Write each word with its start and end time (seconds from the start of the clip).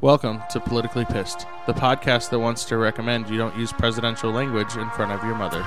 Welcome 0.00 0.42
to 0.50 0.58
Politically 0.58 1.04
Pissed, 1.04 1.46
the 1.66 1.72
podcast 1.72 2.30
that 2.30 2.38
wants 2.40 2.64
to 2.66 2.76
recommend 2.76 3.30
you 3.30 3.38
don't 3.38 3.56
use 3.56 3.72
presidential 3.72 4.32
language 4.32 4.76
in 4.76 4.90
front 4.90 5.12
of 5.12 5.22
your 5.22 5.36
mother. 5.36 5.60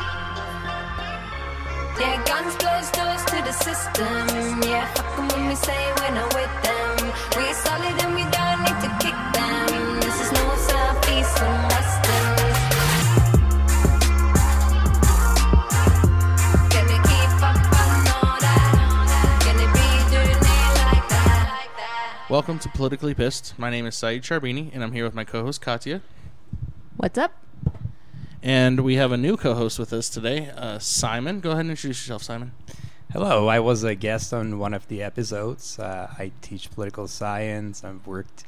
Yeah, 1.98 2.22
guns 2.28 2.56
doors 2.58 2.92
to 3.26 3.42
the 3.42 3.54
system. 3.54 4.62
Yeah, 4.70 4.94
say 5.56 5.94
we're 5.98 6.14
not 6.14 6.36
with 6.36 6.52
them. 6.62 7.14
We 7.38 7.54
solid 7.54 8.04
and 8.04 8.16
we 8.16 8.22
don't 8.24 8.37
Welcome 22.30 22.60
to 22.60 22.68
Politically 22.68 23.14
Pissed. 23.14 23.58
My 23.58 23.70
name 23.70 23.86
is 23.86 23.96
Saeed 23.96 24.22
Charbini, 24.22 24.70
and 24.74 24.84
I'm 24.84 24.92
here 24.92 25.06
with 25.06 25.16
my 25.16 25.24
co 25.24 25.44
host 25.44 25.62
Katya. 25.62 26.02
What's 26.98 27.18
up? 27.18 27.32
And 28.44 28.82
we 28.82 28.96
have 28.96 29.14
a 29.14 29.18
new 29.18 29.38
co 29.38 29.54
host 29.54 29.80
with 29.80 29.94
us 29.94 30.10
today, 30.10 30.50
uh, 30.50 30.78
Simon. 30.80 31.40
Go 31.40 31.52
ahead 31.52 31.62
and 31.62 31.70
introduce 31.70 32.02
yourself, 32.02 32.24
Simon. 32.24 32.52
Hello, 33.14 33.48
I 33.48 33.62
was 33.62 33.86
a 33.86 33.96
guest 33.96 34.34
on 34.34 34.60
one 34.60 34.74
of 34.74 34.90
the 34.90 35.02
episodes. 35.02 35.80
Uh, 35.80 36.14
I 36.20 36.34
teach 36.42 36.70
political 36.70 37.08
science. 37.08 37.86
I've 37.86 38.06
worked 38.06 38.44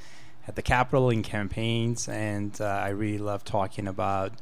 at 0.46 0.58
the 0.58 0.62
Capitol 0.62 1.10
in 1.10 1.24
campaigns, 1.24 2.10
and 2.10 2.60
uh, 2.60 2.66
I 2.66 2.90
really 2.90 3.18
love 3.18 3.46
talking 3.46 3.88
about 3.88 4.34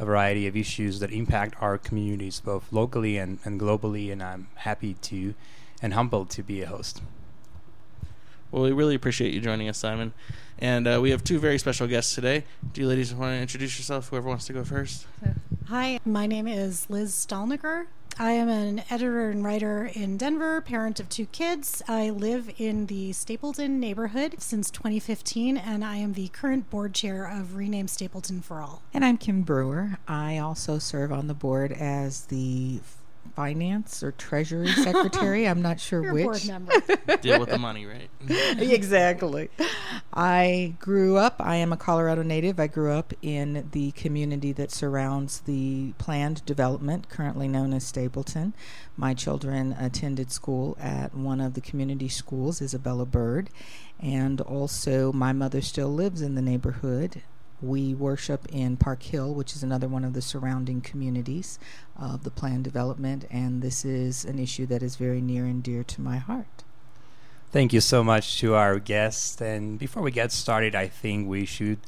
a 0.00 0.04
variety 0.04 0.48
of 0.48 0.56
issues 0.56 0.98
that 0.98 1.12
impact 1.12 1.54
our 1.60 1.78
communities, 1.78 2.40
both 2.40 2.72
locally 2.72 3.18
and, 3.18 3.38
and 3.44 3.60
globally. 3.60 4.10
And 4.10 4.20
I'm 4.20 4.48
happy 4.56 4.94
to 4.94 5.34
and 5.80 5.94
humbled 5.94 6.28
to 6.30 6.42
be 6.42 6.62
a 6.62 6.66
host. 6.66 7.02
Well, 8.50 8.62
we 8.62 8.72
really 8.72 8.94
appreciate 8.94 9.32
you 9.32 9.40
joining 9.40 9.68
us, 9.68 9.78
Simon. 9.78 10.12
And 10.58 10.86
uh, 10.86 10.98
we 11.00 11.10
have 11.10 11.24
two 11.24 11.38
very 11.38 11.58
special 11.58 11.86
guests 11.86 12.14
today. 12.14 12.44
Do 12.72 12.80
you 12.80 12.88
ladies 12.88 13.14
want 13.14 13.32
to 13.32 13.40
introduce 13.40 13.78
yourself? 13.78 14.08
Whoever 14.08 14.28
wants 14.28 14.46
to 14.46 14.52
go 14.52 14.64
first. 14.64 15.06
Hi, 15.68 16.00
my 16.04 16.26
name 16.26 16.46
is 16.46 16.88
Liz 16.90 17.12
Stalniger. 17.14 17.86
I 18.18 18.32
am 18.32 18.50
an 18.50 18.82
editor 18.90 19.30
and 19.30 19.42
writer 19.42 19.90
in 19.94 20.18
Denver, 20.18 20.60
parent 20.60 21.00
of 21.00 21.08
two 21.08 21.26
kids. 21.26 21.80
I 21.88 22.10
live 22.10 22.50
in 22.58 22.86
the 22.86 23.12
Stapleton 23.12 23.80
neighborhood 23.80 24.34
since 24.38 24.70
2015, 24.70 25.56
and 25.56 25.82
I 25.82 25.96
am 25.96 26.12
the 26.12 26.28
current 26.28 26.68
board 26.68 26.92
chair 26.92 27.24
of 27.24 27.56
Rename 27.56 27.88
Stapleton 27.88 28.42
for 28.42 28.60
All. 28.60 28.82
And 28.92 29.06
I'm 29.06 29.16
Kim 29.16 29.40
Brewer. 29.40 29.98
I 30.06 30.36
also 30.36 30.78
serve 30.78 31.12
on 31.12 31.28
the 31.28 31.34
board 31.34 31.72
as 31.72 32.26
the 32.26 32.80
finance 33.34 34.02
or 34.02 34.12
treasury 34.12 34.68
secretary. 34.72 35.46
I'm 35.46 35.62
not 35.62 35.80
sure 35.80 36.02
You're 36.02 36.12
which. 36.12 36.24
board 36.24 36.46
member. 36.46 37.16
Deal 37.20 37.40
with 37.40 37.50
the 37.50 37.58
money, 37.58 37.86
right? 37.86 38.10
exactly. 38.28 39.50
I 40.12 40.74
grew 40.78 41.16
up, 41.16 41.36
I 41.40 41.56
am 41.56 41.72
a 41.72 41.76
Colorado 41.76 42.22
native. 42.22 42.60
I 42.60 42.66
grew 42.66 42.92
up 42.92 43.12
in 43.22 43.68
the 43.72 43.92
community 43.92 44.52
that 44.52 44.70
surrounds 44.70 45.40
the 45.40 45.92
planned 45.98 46.44
development, 46.44 47.08
currently 47.08 47.48
known 47.48 47.72
as 47.72 47.84
Stapleton. 47.84 48.54
My 48.96 49.14
children 49.14 49.74
attended 49.78 50.30
school 50.30 50.76
at 50.80 51.14
one 51.14 51.40
of 51.40 51.54
the 51.54 51.60
community 51.60 52.08
schools, 52.08 52.60
Isabella 52.60 53.06
Bird, 53.06 53.50
and 53.98 54.40
also 54.40 55.12
my 55.12 55.32
mother 55.32 55.60
still 55.60 55.88
lives 55.88 56.22
in 56.22 56.34
the 56.34 56.42
neighborhood. 56.42 57.22
We 57.62 57.94
worship 57.94 58.46
in 58.50 58.76
Park 58.76 59.02
Hill, 59.02 59.34
which 59.34 59.54
is 59.54 59.62
another 59.62 59.88
one 59.88 60.04
of 60.04 60.14
the 60.14 60.22
surrounding 60.22 60.80
communities 60.80 61.58
of 61.96 62.24
the 62.24 62.30
planned 62.30 62.64
development, 62.64 63.26
and 63.30 63.60
this 63.60 63.84
is 63.84 64.24
an 64.24 64.38
issue 64.38 64.66
that 64.66 64.82
is 64.82 64.96
very 64.96 65.20
near 65.20 65.44
and 65.44 65.62
dear 65.62 65.84
to 65.84 66.00
my 66.00 66.16
heart. 66.16 66.64
Thank 67.52 67.72
you 67.72 67.80
so 67.80 68.04
much 68.04 68.38
to 68.40 68.54
our 68.54 68.78
guest. 68.78 69.40
And 69.40 69.78
before 69.78 70.02
we 70.02 70.12
get 70.12 70.32
started, 70.32 70.74
I 70.74 70.86
think 70.86 71.28
we 71.28 71.44
should 71.44 71.80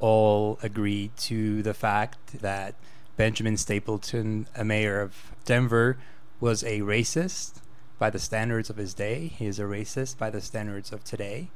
all 0.00 0.58
agree 0.62 1.12
to 1.18 1.62
the 1.62 1.72
fact 1.72 2.40
that 2.42 2.74
Benjamin 3.16 3.56
Stapleton, 3.56 4.48
a 4.56 4.64
mayor 4.64 5.00
of 5.00 5.32
Denver, 5.44 5.96
was 6.40 6.64
a 6.64 6.80
racist 6.80 7.60
by 7.98 8.10
the 8.10 8.18
standards 8.18 8.68
of 8.68 8.76
his 8.76 8.92
day. 8.92 9.28
He 9.28 9.46
is 9.46 9.60
a 9.60 9.62
racist 9.62 10.18
by 10.18 10.30
the 10.30 10.40
standards 10.40 10.92
of 10.92 11.04
today. 11.04 11.50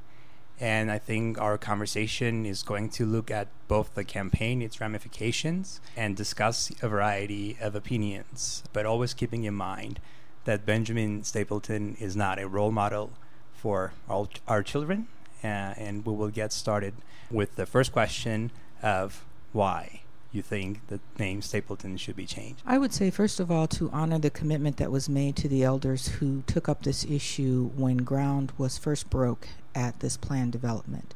And 0.61 0.91
I 0.91 0.99
think 0.99 1.41
our 1.41 1.57
conversation 1.57 2.45
is 2.45 2.63
going 2.63 2.91
to 2.91 3.07
look 3.07 3.31
at 3.31 3.49
both 3.69 3.95
the 3.95 4.03
campaign, 4.05 4.61
its 4.61 4.81
ramifications, 4.81 5.81
and 5.97 6.17
discuss 6.17 6.73
a 6.83 6.89
variety 6.89 7.57
of 7.61 7.75
opinions, 7.75 8.65
but 8.73 8.85
always 8.85 9.15
keeping 9.15 9.45
in 9.45 9.55
mind 9.55 10.01
that 10.45 10.67
Benjamin 10.67 11.23
Stapleton 11.23 11.97
is 12.01 12.17
not 12.17 12.41
a 12.41 12.49
role 12.49 12.73
model 12.73 13.13
for 13.53 13.93
all 14.09 14.29
our 14.49 14.63
children. 14.63 15.07
Uh, 15.45 15.75
and 15.77 16.05
we 16.05 16.13
will 16.13 16.31
get 16.31 16.53
started 16.53 16.95
with 17.31 17.55
the 17.55 17.67
first 17.67 17.93
question 17.93 18.51
of 18.83 19.25
why 19.53 20.03
you 20.33 20.43
think 20.43 20.87
the 20.89 21.01
name 21.19 21.41
Stapleton 21.41 21.97
should 21.97 22.17
be 22.17 22.27
changed. 22.27 22.63
I 22.67 22.79
would 22.79 22.93
say, 22.93 23.11
first 23.11 23.41
of 23.41 23.51
all, 23.51 23.67
to 23.69 23.91
honor 23.91 24.19
the 24.19 24.31
commitment 24.31 24.77
that 24.77 24.91
was 24.91 25.09
made 25.09 25.37
to 25.37 25.49
the 25.49 25.63
elders 25.63 26.09
who 26.09 26.43
took 26.47 26.69
up 26.69 26.83
this 26.83 27.05
issue 27.05 27.71
when 27.75 27.99
ground 27.99 28.53
was 28.59 28.77
first 28.77 29.09
broke 29.09 29.49
at 29.75 30.01
this 30.01 30.17
planned 30.17 30.53
development. 30.53 31.15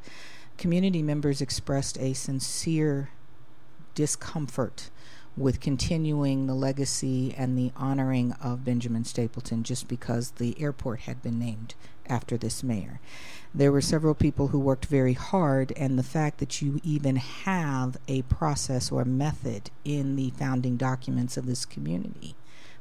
Community 0.56 1.02
members 1.02 1.40
expressed 1.40 1.98
a 1.98 2.14
sincere 2.14 3.10
discomfort 3.94 4.90
with 5.36 5.60
continuing 5.60 6.46
the 6.46 6.54
legacy 6.54 7.34
and 7.36 7.56
the 7.56 7.72
honoring 7.76 8.32
of 8.32 8.64
Benjamin 8.64 9.04
Stapleton 9.04 9.62
just 9.62 9.88
because 9.88 10.32
the 10.32 10.60
airport 10.60 11.00
had 11.00 11.22
been 11.22 11.38
named 11.38 11.74
after 12.06 12.36
this 12.36 12.62
mayor. 12.62 13.00
There 13.54 13.72
were 13.72 13.80
several 13.80 14.14
people 14.14 14.48
who 14.48 14.58
worked 14.58 14.86
very 14.86 15.12
hard, 15.12 15.72
and 15.76 15.98
the 15.98 16.02
fact 16.02 16.38
that 16.38 16.60
you 16.60 16.80
even 16.82 17.16
have 17.16 17.96
a 18.08 18.22
process 18.22 18.90
or 18.90 19.04
method 19.04 19.70
in 19.84 20.16
the 20.16 20.30
founding 20.30 20.76
documents 20.76 21.36
of 21.36 21.46
this 21.46 21.64
community 21.64 22.34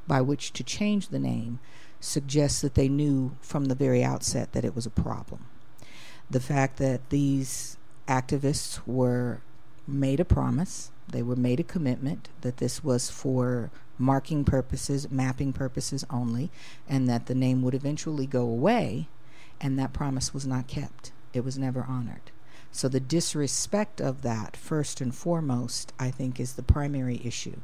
by 0.07 0.21
which 0.21 0.51
to 0.53 0.63
change 0.63 1.09
the 1.09 1.19
name 1.19 1.59
suggests 1.99 2.61
that 2.61 2.75
they 2.75 2.89
knew 2.89 3.35
from 3.41 3.65
the 3.65 3.75
very 3.75 4.03
outset 4.03 4.51
that 4.51 4.65
it 4.65 4.75
was 4.75 4.85
a 4.85 4.89
problem. 4.89 5.45
The 6.29 6.39
fact 6.39 6.77
that 6.77 7.09
these 7.09 7.77
activists 8.07 8.81
were 8.85 9.41
made 9.87 10.19
a 10.19 10.25
promise, 10.25 10.91
they 11.11 11.21
were 11.21 11.35
made 11.35 11.59
a 11.59 11.63
commitment 11.63 12.29
that 12.41 12.57
this 12.57 12.83
was 12.83 13.09
for 13.09 13.71
marking 13.97 14.43
purposes, 14.43 15.09
mapping 15.11 15.53
purposes 15.53 16.05
only, 16.09 16.49
and 16.89 17.07
that 17.07 17.27
the 17.27 17.35
name 17.35 17.61
would 17.61 17.75
eventually 17.75 18.25
go 18.25 18.41
away, 18.41 19.07
and 19.59 19.77
that 19.77 19.93
promise 19.93 20.33
was 20.33 20.47
not 20.47 20.67
kept. 20.67 21.11
It 21.33 21.43
was 21.43 21.57
never 21.57 21.83
honored. 21.87 22.31
So 22.71 22.87
the 22.87 22.99
disrespect 22.99 23.99
of 23.99 24.21
that, 24.21 24.55
first 24.55 25.01
and 25.01 25.13
foremost, 25.13 25.93
I 25.99 26.09
think 26.09 26.39
is 26.39 26.53
the 26.53 26.63
primary 26.63 27.21
issue. 27.23 27.57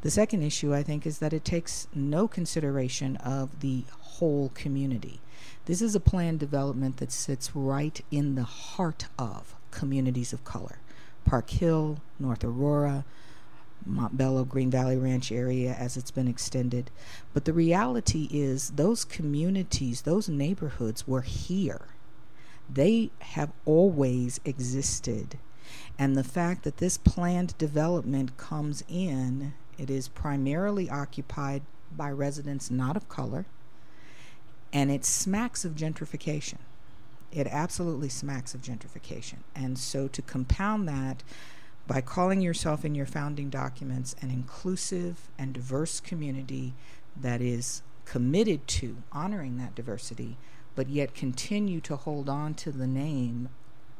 The 0.00 0.10
second 0.10 0.42
issue, 0.42 0.74
I 0.74 0.82
think, 0.82 1.06
is 1.06 1.18
that 1.18 1.32
it 1.32 1.44
takes 1.44 1.88
no 1.94 2.26
consideration 2.26 3.16
of 3.16 3.60
the 3.60 3.84
whole 3.98 4.50
community. 4.54 5.20
This 5.66 5.82
is 5.82 5.94
a 5.94 6.00
planned 6.00 6.40
development 6.40 6.98
that 6.98 7.12
sits 7.12 7.54
right 7.54 8.00
in 8.10 8.34
the 8.34 8.44
heart 8.44 9.06
of 9.18 9.54
communities 9.70 10.32
of 10.32 10.44
color. 10.44 10.78
Park 11.26 11.50
Hill, 11.50 11.98
North 12.18 12.44
Aurora, 12.44 13.04
Montbello, 13.88 14.48
Green 14.48 14.70
Valley 14.70 14.96
Ranch 14.96 15.30
area 15.30 15.74
as 15.74 15.96
it's 15.96 16.10
been 16.10 16.28
extended. 16.28 16.90
But 17.34 17.44
the 17.44 17.52
reality 17.52 18.28
is, 18.30 18.70
those 18.70 19.04
communities, 19.04 20.02
those 20.02 20.28
neighborhoods 20.28 21.06
were 21.06 21.22
here. 21.22 21.82
They 22.72 23.10
have 23.20 23.52
always 23.64 24.40
existed. 24.44 25.38
And 25.98 26.16
the 26.16 26.24
fact 26.24 26.64
that 26.64 26.78
this 26.78 26.96
planned 26.96 27.56
development 27.58 28.36
comes 28.36 28.82
in, 28.88 29.54
it 29.78 29.90
is 29.90 30.08
primarily 30.08 30.88
occupied 30.88 31.62
by 31.94 32.10
residents 32.10 32.70
not 32.70 32.96
of 32.96 33.08
color, 33.08 33.46
and 34.72 34.90
it 34.90 35.04
smacks 35.04 35.64
of 35.64 35.74
gentrification. 35.74 36.58
It 37.36 37.46
absolutely 37.48 38.08
smacks 38.08 38.54
of 38.54 38.62
gentrification. 38.62 39.40
And 39.54 39.78
so 39.78 40.08
to 40.08 40.22
compound 40.22 40.88
that, 40.88 41.22
by 41.86 42.00
calling 42.00 42.40
yourself 42.40 42.82
in 42.82 42.94
your 42.94 43.04
founding 43.04 43.50
documents 43.50 44.16
an 44.22 44.30
inclusive 44.30 45.28
and 45.38 45.52
diverse 45.52 46.00
community 46.00 46.72
that 47.14 47.42
is 47.42 47.82
committed 48.06 48.66
to 48.68 49.02
honoring 49.12 49.58
that 49.58 49.74
diversity, 49.74 50.38
but 50.74 50.88
yet 50.88 51.14
continue 51.14 51.78
to 51.82 51.96
hold 51.96 52.30
on 52.30 52.54
to 52.54 52.72
the 52.72 52.86
name 52.86 53.50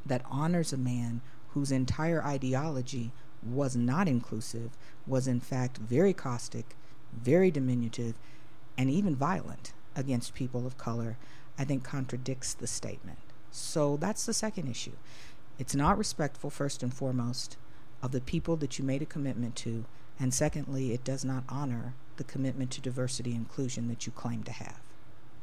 that 0.07 0.25
honors 0.31 0.73
a 0.73 0.79
man 0.79 1.21
whose 1.51 1.71
entire 1.71 2.25
ideology 2.25 3.13
was 3.43 3.77
not 3.77 4.09
inclusive, 4.09 4.71
was 5.07 5.29
in 5.29 5.41
fact 5.41 5.77
very 5.77 6.15
caustic, 6.15 6.75
very 7.13 7.51
diminutive, 7.51 8.15
and 8.79 8.91
even 8.91 9.15
violent 9.15 9.75
against 9.95 10.33
people 10.33 10.67
of 10.67 10.79
color, 10.79 11.19
I 11.59 11.65
think 11.65 11.85
contradicts 11.85 12.55
the 12.55 12.67
statement. 12.67 13.19
So 13.57 13.97
that's 13.97 14.27
the 14.27 14.35
second 14.35 14.69
issue. 14.69 14.93
It's 15.59 15.75
not 15.75 15.99
respectful, 15.99 16.51
first 16.51 16.83
and 16.83 16.93
foremost, 16.93 17.57
of 18.03 18.13
the 18.13 18.21
people 18.21 18.57
that 18.57 18.79
you 18.79 18.85
made 18.85 19.03
a 19.03 19.07
commitment 19.07 19.57
to, 19.57 19.85
and 20.21 20.33
secondly, 20.33 20.93
it 20.93 21.05
does 21.05 21.25
not 21.25 21.45
honor 21.49 21.95
the 22.17 22.25
commitment 22.25 22.71
to 22.73 22.81
diversity 22.81 23.31
and 23.31 23.41
inclusion 23.41 23.89
that 23.89 24.07
you 24.07 24.13
claim 24.13 24.43
to 24.45 24.53
have. 24.53 24.81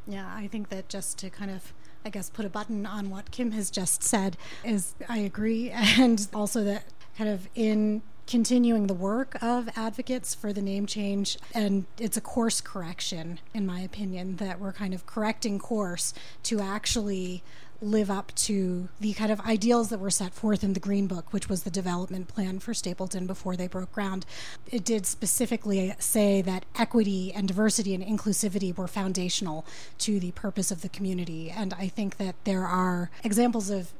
Yeah, 0.05 0.31
I 0.33 0.47
think 0.47 0.69
that 0.69 0.89
just 0.89 1.17
to 1.19 1.29
kind 1.29 1.51
of 1.51 1.73
I 2.05 2.09
guess, 2.09 2.29
put 2.29 2.45
a 2.45 2.49
button 2.49 2.85
on 2.85 3.09
what 3.09 3.31
Kim 3.31 3.51
has 3.51 3.69
just 3.69 4.03
said 4.03 4.37
is 4.63 4.95
I 5.07 5.19
agree. 5.19 5.71
And 6.03 6.27
also 6.33 6.63
that 6.63 6.85
kind 7.17 7.29
of 7.29 7.47
in 7.55 8.01
continuing 8.25 8.87
the 8.87 8.93
work 8.93 9.37
of 9.41 9.69
advocates 9.75 10.33
for 10.33 10.53
the 10.53 10.61
name 10.61 10.85
change 10.85 11.37
and 11.53 11.85
it's 11.99 12.15
a 12.15 12.21
course 12.21 12.61
correction 12.61 13.37
in 13.53 13.65
my 13.65 13.81
opinion 13.81 14.37
that 14.37 14.61
we're 14.61 14.71
kind 14.71 14.93
of 14.93 15.05
correcting 15.05 15.59
course 15.59 16.13
to 16.41 16.61
actually 16.61 17.43
live 17.83 18.09
up 18.09 18.33
to 18.35 18.89
the 18.99 19.13
kind 19.13 19.31
of 19.31 19.39
ideals 19.41 19.89
that 19.89 19.99
were 19.99 20.09
set 20.09 20.33
forth 20.33 20.63
in 20.63 20.73
the 20.73 20.79
Green 20.79 21.07
Book, 21.07 21.33
which 21.33 21.49
was 21.49 21.63
the 21.63 21.69
development 21.69 22.27
plan 22.27 22.59
for 22.59 22.73
Stapleton 22.73 23.27
before 23.27 23.55
they 23.55 23.67
broke 23.67 23.91
ground. 23.91 24.25
It 24.71 24.83
did 24.83 25.05
specifically 25.05 25.93
say 25.99 26.41
that 26.41 26.65
equity 26.77 27.33
and 27.33 27.47
diversity 27.47 27.93
and 27.93 28.03
inclusivity 28.03 28.75
were 28.75 28.87
foundational 28.87 29.65
to 29.99 30.19
the 30.19 30.31
purpose 30.31 30.71
of 30.71 30.81
the 30.81 30.89
community. 30.89 31.49
And 31.49 31.73
I 31.73 31.87
think 31.87 32.17
that 32.17 32.35
there 32.45 32.65
are 32.65 33.11
examples 33.23 33.69
of 33.69 33.93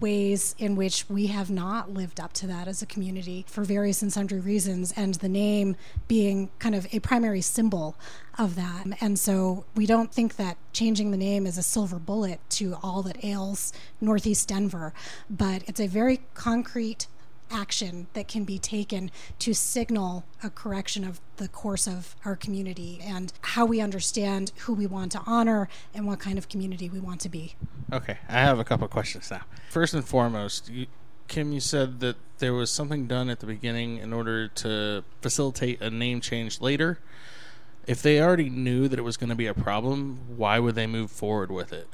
ways 0.00 0.54
in 0.58 0.76
which 0.76 1.06
we 1.08 1.26
have 1.28 1.50
not 1.50 1.92
lived 1.92 2.20
up 2.20 2.32
to 2.34 2.46
that 2.46 2.68
as 2.68 2.82
a 2.82 2.86
community 2.86 3.44
for 3.48 3.64
various 3.64 4.02
and 4.02 4.12
sundry 4.12 4.40
reasons, 4.40 4.92
and 4.96 5.14
the 5.16 5.28
name 5.28 5.76
being 6.08 6.50
kind 6.58 6.74
of 6.74 6.86
a 6.92 7.00
primary 7.00 7.40
symbol 7.40 7.96
of 8.38 8.56
that. 8.56 8.84
And 9.00 9.18
so 9.18 9.64
we 9.74 9.86
don't 9.86 10.12
think 10.12 10.36
that 10.36 10.56
changing 10.72 11.10
the 11.10 11.16
name 11.16 11.46
is 11.46 11.58
a 11.58 11.62
silver 11.62 11.98
bullet 11.98 12.40
to 12.50 12.76
all 12.82 13.02
that 13.02 13.24
ails 13.24 13.72
Northeast 14.00 14.48
Denver, 14.48 14.92
but 15.28 15.62
it's 15.66 15.80
a 15.80 15.86
very 15.86 16.20
concrete 16.34 17.06
action 17.50 18.06
that 18.14 18.28
can 18.28 18.44
be 18.44 18.58
taken 18.58 19.10
to 19.38 19.54
signal 19.54 20.24
a 20.42 20.50
correction 20.50 21.04
of 21.04 21.20
the 21.36 21.48
course 21.48 21.86
of 21.86 22.16
our 22.24 22.36
community 22.36 23.00
and 23.02 23.32
how 23.40 23.64
we 23.64 23.80
understand 23.80 24.52
who 24.60 24.72
we 24.72 24.86
want 24.86 25.12
to 25.12 25.20
honor 25.26 25.68
and 25.94 26.06
what 26.06 26.18
kind 26.18 26.38
of 26.38 26.48
community 26.48 26.88
we 26.88 27.00
want 27.00 27.20
to 27.20 27.28
be. 27.28 27.54
Okay, 27.92 28.18
I 28.28 28.32
have 28.40 28.58
a 28.58 28.64
couple 28.64 28.86
questions 28.88 29.30
now. 29.30 29.42
First 29.68 29.94
and 29.94 30.04
foremost, 30.04 30.68
you, 30.68 30.86
Kim, 31.28 31.52
you 31.52 31.60
said 31.60 32.00
that 32.00 32.16
there 32.38 32.52
was 32.52 32.70
something 32.70 33.06
done 33.06 33.30
at 33.30 33.40
the 33.40 33.46
beginning 33.46 33.98
in 33.98 34.12
order 34.12 34.48
to 34.48 35.04
facilitate 35.22 35.80
a 35.80 35.90
name 35.90 36.20
change 36.20 36.60
later. 36.60 36.98
If 37.86 38.02
they 38.02 38.20
already 38.20 38.50
knew 38.50 38.88
that 38.88 38.98
it 38.98 39.02
was 39.02 39.16
going 39.16 39.30
to 39.30 39.36
be 39.36 39.46
a 39.46 39.54
problem, 39.54 40.36
why 40.36 40.58
would 40.58 40.74
they 40.74 40.86
move 40.86 41.10
forward 41.10 41.50
with 41.50 41.72
it? 41.72 41.88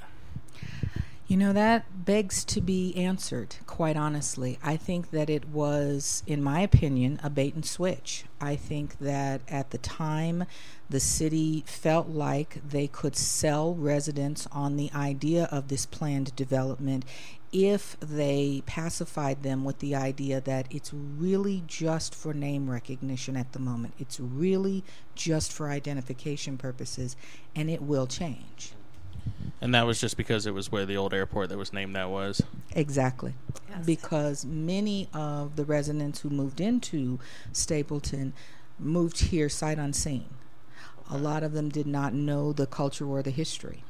You 1.30 1.36
know, 1.36 1.52
that 1.52 2.04
begs 2.04 2.44
to 2.46 2.60
be 2.60 2.92
answered, 2.96 3.54
quite 3.64 3.96
honestly. 3.96 4.58
I 4.64 4.76
think 4.76 5.12
that 5.12 5.30
it 5.30 5.48
was, 5.48 6.24
in 6.26 6.42
my 6.42 6.58
opinion, 6.58 7.20
a 7.22 7.30
bait 7.30 7.54
and 7.54 7.64
switch. 7.64 8.24
I 8.40 8.56
think 8.56 8.98
that 8.98 9.40
at 9.46 9.70
the 9.70 9.78
time, 9.78 10.44
the 10.88 10.98
city 10.98 11.62
felt 11.68 12.08
like 12.08 12.60
they 12.68 12.88
could 12.88 13.14
sell 13.14 13.76
residents 13.76 14.48
on 14.50 14.76
the 14.76 14.90
idea 14.92 15.44
of 15.52 15.68
this 15.68 15.86
planned 15.86 16.34
development 16.34 17.04
if 17.52 17.96
they 18.00 18.64
pacified 18.66 19.44
them 19.44 19.62
with 19.62 19.78
the 19.78 19.94
idea 19.94 20.40
that 20.40 20.66
it's 20.68 20.92
really 20.92 21.62
just 21.64 22.12
for 22.12 22.34
name 22.34 22.68
recognition 22.68 23.36
at 23.36 23.52
the 23.52 23.60
moment. 23.60 23.94
It's 24.00 24.18
really 24.18 24.82
just 25.14 25.52
for 25.52 25.70
identification 25.70 26.58
purposes, 26.58 27.14
and 27.54 27.70
it 27.70 27.82
will 27.82 28.08
change. 28.08 28.72
And 29.60 29.74
that 29.74 29.86
was 29.86 30.00
just 30.00 30.16
because 30.16 30.46
it 30.46 30.54
was 30.54 30.72
where 30.72 30.86
the 30.86 30.96
old 30.96 31.12
airport 31.12 31.50
that 31.50 31.58
was 31.58 31.72
named 31.72 31.94
that 31.94 32.08
was. 32.08 32.40
Exactly. 32.72 33.34
Yes. 33.68 33.84
Because 33.84 34.44
many 34.44 35.08
of 35.12 35.56
the 35.56 35.64
residents 35.64 36.20
who 36.20 36.30
moved 36.30 36.60
into 36.60 37.18
Stapleton 37.52 38.32
moved 38.78 39.20
here 39.20 39.48
sight 39.48 39.78
unseen. 39.78 40.24
A 41.10 41.18
lot 41.18 41.42
of 41.42 41.52
them 41.52 41.68
did 41.68 41.86
not 41.86 42.14
know 42.14 42.52
the 42.52 42.66
culture 42.66 43.06
or 43.06 43.22
the 43.22 43.30
history. 43.30 43.82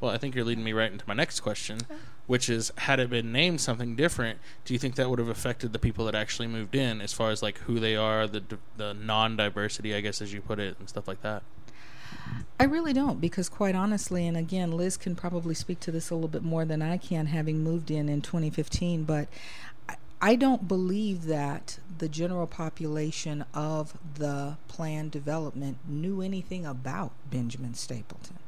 Well, 0.00 0.10
I 0.10 0.18
think 0.18 0.34
you're 0.34 0.44
leading 0.44 0.64
me 0.64 0.72
right 0.72 0.90
into 0.90 1.04
my 1.06 1.14
next 1.14 1.40
question, 1.40 1.78
which 2.26 2.48
is 2.50 2.72
had 2.76 2.98
it 2.98 3.08
been 3.08 3.30
named 3.30 3.60
something 3.60 3.94
different, 3.94 4.40
do 4.64 4.74
you 4.74 4.78
think 4.78 4.96
that 4.96 5.08
would 5.08 5.20
have 5.20 5.28
affected 5.28 5.72
the 5.72 5.78
people 5.78 6.04
that 6.06 6.16
actually 6.16 6.48
moved 6.48 6.74
in 6.74 7.00
as 7.00 7.12
far 7.12 7.30
as 7.30 7.40
like 7.40 7.58
who 7.58 7.78
they 7.78 7.94
are, 7.94 8.26
the 8.26 8.42
the 8.76 8.94
non-diversity, 8.94 9.94
I 9.94 10.00
guess 10.00 10.20
as 10.20 10.32
you 10.32 10.40
put 10.40 10.58
it 10.58 10.76
and 10.80 10.88
stuff 10.88 11.06
like 11.06 11.22
that? 11.22 11.44
I 12.60 12.64
really 12.64 12.92
don't, 12.92 13.20
because 13.20 13.48
quite 13.48 13.74
honestly, 13.74 14.26
and 14.26 14.36
again, 14.36 14.70
Liz 14.72 14.96
can 14.96 15.16
probably 15.16 15.54
speak 15.54 15.80
to 15.80 15.90
this 15.90 16.10
a 16.10 16.14
little 16.14 16.28
bit 16.28 16.44
more 16.44 16.64
than 16.64 16.80
I 16.80 16.96
can, 16.96 17.26
having 17.26 17.64
moved 17.64 17.90
in 17.90 18.08
in 18.08 18.20
2015, 18.22 19.04
but 19.04 19.28
I- 20.20 20.36
don't 20.36 20.68
believe 20.68 21.24
that 21.24 21.80
the 21.98 22.08
general 22.08 22.46
population 22.46 23.44
of 23.52 23.98
the 24.14 24.56
planned 24.68 25.10
development 25.10 25.78
knew 25.88 26.22
anything 26.22 26.64
about 26.64 27.10
Benjamin 27.28 27.74
Stapleton. 27.74 28.38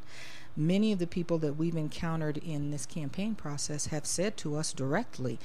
Many 0.56 0.93
of 0.93 1.00
the 1.00 1.08
people 1.08 1.38
that 1.38 1.56
we've 1.56 1.76
encountered 1.76 2.37
in 2.37 2.70
this 2.70 2.87
campaign 2.87 3.34
process 3.34 3.87
have 3.87 4.06
said 4.06 4.37
to 4.37 4.55
us 4.55 4.72
directly, 4.72 5.40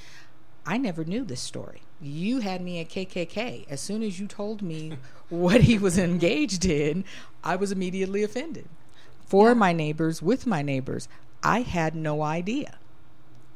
I 0.66 0.76
never 0.78 1.04
knew 1.04 1.24
this 1.24 1.40
story. 1.40 1.82
You 2.00 2.40
had 2.40 2.60
me 2.60 2.80
at 2.80 2.88
KKK. 2.88 3.66
As 3.68 3.80
soon 3.80 4.02
as 4.02 4.18
you 4.18 4.26
told 4.26 4.62
me 4.62 4.94
what 5.28 5.62
he 5.62 5.78
was 5.78 5.98
engaged 5.98 6.64
in, 6.64 7.04
I 7.44 7.56
was 7.56 7.72
immediately 7.72 8.22
offended. 8.22 8.68
For 9.26 9.54
my 9.54 9.72
neighbors, 9.72 10.20
with 10.20 10.46
my 10.46 10.62
neighbors, 10.62 11.08
I 11.42 11.60
had 11.60 11.94
no 11.94 12.22
idea. 12.22 12.79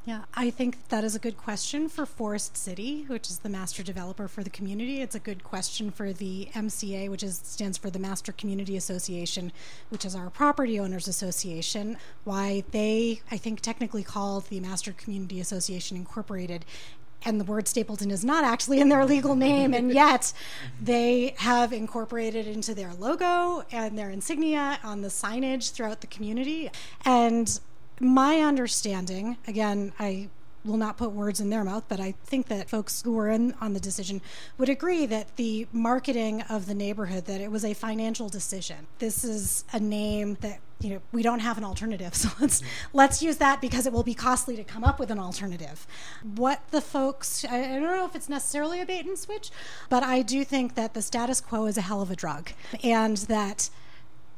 Yeah, 0.06 0.24
I 0.34 0.50
think 0.50 0.88
that 0.88 1.02
is 1.02 1.14
a 1.14 1.18
good 1.18 1.38
question 1.38 1.88
for 1.88 2.04
Forest 2.04 2.58
City, 2.58 3.06
which 3.08 3.30
is 3.30 3.38
the 3.38 3.48
master 3.48 3.82
developer 3.82 4.28
for 4.28 4.44
the 4.44 4.50
community. 4.50 5.00
It's 5.00 5.14
a 5.14 5.18
good 5.18 5.42
question 5.42 5.90
for 5.90 6.12
the 6.12 6.48
MCA, 6.52 7.08
which 7.08 7.22
is 7.22 7.40
stands 7.42 7.78
for 7.78 7.88
the 7.88 7.98
Master 7.98 8.30
Community 8.30 8.76
Association, 8.76 9.50
which 9.88 10.04
is 10.04 10.14
our 10.14 10.28
property 10.28 10.78
owners 10.78 11.08
association. 11.08 11.96
Why 12.24 12.64
they, 12.70 13.22
I 13.30 13.38
think, 13.38 13.62
technically 13.62 14.02
called 14.02 14.48
the 14.48 14.60
Master 14.60 14.92
Community 14.92 15.40
Association 15.40 15.96
Incorporated. 15.96 16.66
And 17.24 17.40
the 17.40 17.44
word 17.44 17.66
Stapleton 17.66 18.10
is 18.10 18.22
not 18.22 18.44
actually 18.44 18.80
in 18.80 18.90
their 18.90 19.06
legal 19.06 19.34
name, 19.34 19.72
and 19.72 19.90
yet 19.94 20.34
they 20.82 21.34
have 21.38 21.72
incorporated 21.72 22.46
into 22.46 22.74
their 22.74 22.92
logo 22.92 23.64
and 23.72 23.98
their 23.98 24.10
insignia 24.10 24.78
on 24.84 25.00
the 25.00 25.08
signage 25.08 25.72
throughout 25.72 26.02
the 26.02 26.06
community. 26.06 26.70
And 27.06 27.58
my 28.00 28.40
understanding, 28.40 29.36
again, 29.46 29.92
I 29.98 30.28
will 30.64 30.76
not 30.76 30.96
put 30.96 31.12
words 31.12 31.40
in 31.40 31.50
their 31.50 31.62
mouth, 31.62 31.84
but 31.88 32.00
I 32.00 32.12
think 32.24 32.48
that 32.48 32.70
folks 32.70 33.02
who 33.02 33.12
were 33.12 33.28
in 33.28 33.54
on 33.60 33.74
the 33.74 33.80
decision 33.80 34.22
would 34.56 34.68
agree 34.68 35.04
that 35.06 35.36
the 35.36 35.66
marketing 35.72 36.42
of 36.42 36.66
the 36.66 36.74
neighborhood 36.74 37.26
that 37.26 37.40
it 37.40 37.50
was 37.50 37.64
a 37.64 37.74
financial 37.74 38.28
decision. 38.28 38.86
This 38.98 39.24
is 39.24 39.64
a 39.72 39.80
name 39.80 40.38
that 40.40 40.60
you 40.80 40.90
know 40.90 41.02
we 41.12 41.22
don't 41.22 41.40
have 41.40 41.58
an 41.58 41.64
alternative, 41.64 42.14
so 42.14 42.30
let's 42.40 42.62
let's 42.92 43.22
use 43.22 43.36
that 43.36 43.60
because 43.60 43.86
it 43.86 43.92
will 43.92 44.02
be 44.02 44.14
costly 44.14 44.56
to 44.56 44.64
come 44.64 44.84
up 44.84 44.98
with 44.98 45.10
an 45.10 45.18
alternative. 45.18 45.86
What 46.22 46.62
the 46.70 46.80
folks 46.80 47.44
I, 47.44 47.58
I 47.58 47.68
don't 47.78 47.82
know 47.82 48.06
if 48.06 48.16
it's 48.16 48.28
necessarily 48.28 48.80
a 48.80 48.86
bait 48.86 49.04
and 49.04 49.18
switch, 49.18 49.50
but 49.90 50.02
I 50.02 50.22
do 50.22 50.44
think 50.44 50.74
that 50.76 50.94
the 50.94 51.02
status 51.02 51.40
quo 51.40 51.66
is 51.66 51.76
a 51.76 51.82
hell 51.82 52.00
of 52.00 52.10
a 52.10 52.16
drug, 52.16 52.50
and 52.82 53.18
that 53.18 53.68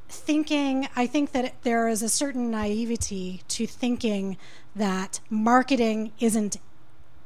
thinking 0.09 0.89
i 0.97 1.07
think 1.07 1.33
that 1.33 1.55
there 1.63 1.89
is 1.89 2.03
a 2.03 2.09
certain 2.09 2.51
naivety 2.51 3.43
to 3.49 3.67
thinking 3.67 4.37
that 4.75 5.21
marketing 5.31 6.13
isn't 6.21 6.59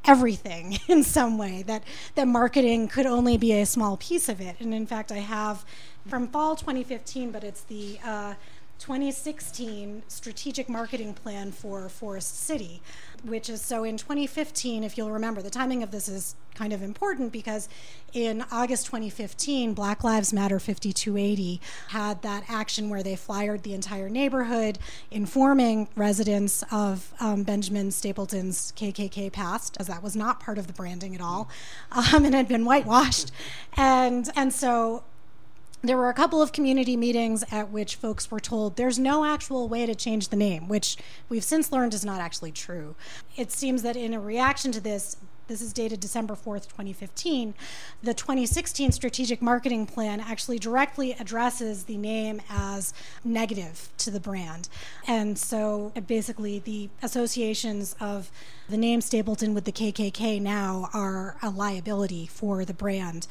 everything 0.04 0.78
in 0.88 1.02
some 1.02 1.38
way 1.38 1.62
that 1.62 1.84
that 2.14 2.26
marketing 2.26 2.88
could 2.88 3.06
only 3.06 3.37
be 3.37 3.52
a 3.52 3.66
small 3.66 3.96
piece 3.96 4.28
of 4.28 4.40
it. 4.40 4.56
And 4.60 4.72
in 4.72 4.87
fact 4.87 5.12
i 5.12 5.18
have 5.18 5.64
from 6.08 6.28
fall 6.28 6.56
2015 6.56 7.30
but 7.30 7.44
it's 7.44 7.62
the 7.62 7.99
uh, 8.04 8.34
2016 8.80 10.02
strategic 10.08 10.66
marketing 10.66 11.12
plan 11.12 11.52
for 11.52 11.87
Forest 11.90 12.40
City, 12.40 12.80
which 13.22 13.50
is 13.50 13.60
so 13.60 13.84
in 13.84 13.99
2015, 13.99 14.82
if 14.82 14.96
you'll 14.96 15.10
remember, 15.10 15.42
the 15.42 15.50
timing 15.50 15.82
of 15.82 15.90
this 15.90 16.08
is 16.08 16.34
kind 16.54 16.72
of 16.72 16.82
important 16.82 17.30
because 17.30 17.68
in 18.14 18.42
August 18.50 18.87
2015, 18.87 19.75
Black 19.75 20.02
Lives 20.02 20.32
Matter 20.32 20.58
5280 20.58 21.60
had 21.88 22.22
that 22.22 22.44
action 22.49 22.88
where 22.88 23.02
they 23.02 23.16
flyered 23.16 23.64
the 23.64 23.75
entire 23.75 24.08
neighborhood, 24.08 24.78
informing 25.10 25.87
residents 25.94 26.64
of 26.72 27.12
um, 27.20 27.42
Benjamin 27.42 27.90
Stapleton's 27.90 28.72
KKK 28.76 29.30
past, 29.30 29.76
as 29.78 29.88
that 29.88 30.02
was 30.02 30.16
not 30.16 30.40
part 30.40 30.56
of 30.56 30.66
the 30.66 30.72
branding 30.72 31.14
at 31.14 31.20
all, 31.20 31.50
um, 31.92 32.25
and 32.25 32.34
had 32.34 32.49
been 32.49 32.64
whitewashed. 32.64 33.30
And, 33.76 34.30
and 34.34 34.54
so 34.54 35.04
there 35.82 35.96
were 35.96 36.10
a 36.10 36.14
couple 36.14 36.42
of 36.42 36.52
community 36.52 36.96
meetings 36.96 37.44
at 37.50 37.70
which 37.70 37.96
folks 37.96 38.30
were 38.30 38.40
told 38.40 38.76
there's 38.76 38.99
no 38.99 39.25
actual 39.25 39.68
way 39.68 39.87
to 39.87 39.94
change 39.94 40.28
the 40.28 40.37
name, 40.37 40.68
which 40.68 40.96
we've 41.28 41.44
since 41.44 41.72
learned 41.72 41.94
is 41.94 42.04
not 42.04 42.20
actually 42.20 42.52
true. 42.52 42.94
It 43.37 43.50
seems 43.50 43.82
that 43.82 43.96
in 43.96 44.12
a 44.12 44.20
reaction 44.20 44.72
to 44.72 44.80
this, 44.80 45.16
this 45.46 45.62
is 45.62 45.72
dated 45.72 45.99
December 45.99 46.34
4th, 46.34 46.68
2015. 46.68 47.54
The 48.02 48.14
2016 48.14 48.92
strategic 48.92 49.42
marketing 49.42 49.87
plan 49.87 50.20
actually 50.20 50.60
directly 50.60 51.12
addresses 51.18 51.84
the 51.84 51.96
name 51.96 52.40
as 52.49 52.92
negative 53.25 53.88
to 53.99 54.10
the 54.12 54.20
brand. 54.20 54.68
And 55.08 55.37
so 55.37 55.92
basically, 56.06 56.60
the 56.60 56.90
associations 57.02 57.96
of 57.99 58.30
the 58.68 58.76
name 58.76 59.00
Stapleton 59.00 59.54
with 59.54 59.64
the 59.64 59.72
KKK 59.72 60.40
now 60.40 60.88
are 60.94 61.37
a 61.42 61.50
liability 61.50 62.26
for 62.26 62.64
the 62.64 62.75
brand. 62.75 63.26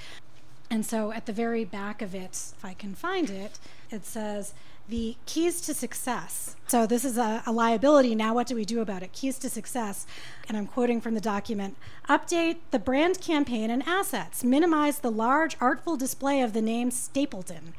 And 0.69 0.85
so 0.85 1.11
at 1.11 1.25
the 1.25 1.33
very 1.33 1.65
back 1.65 2.01
of 2.01 2.13
it, 2.13 2.53
if 2.55 2.63
I 2.63 2.73
can 2.73 2.93
find 2.93 3.29
it, 3.29 3.57
it 3.91 4.05
says 4.05 4.53
the 4.89 5.15
keys 5.25 5.61
to 5.61 5.73
success. 5.73 6.55
So, 6.67 6.85
this 6.85 7.05
is 7.05 7.17
a, 7.17 7.43
a, 7.45 7.51
liability. 7.51 8.15
Now, 8.15 8.33
what 8.33 8.47
do 8.47 8.55
we 8.55 8.65
do 8.65 8.81
about 8.81 9.03
it? 9.03 9.13
Keys 9.13 9.37
to 9.39 9.49
success. 9.49 10.05
And 10.47 10.57
I'm 10.57 10.67
quoting 10.67 10.99
from 10.99 11.13
the 11.13 11.21
document 11.21 11.77
update 12.09 12.57
the 12.71 12.79
brand 12.79 13.21
campaign 13.21 13.69
and 13.69 13.83
assets, 13.87 14.43
minimize 14.43 14.99
the 14.99 15.11
large, 15.11 15.55
artful 15.61 15.95
display 15.95 16.41
of 16.41 16.53
the 16.53 16.61
name 16.61 16.91
Stapleton. 16.91 17.73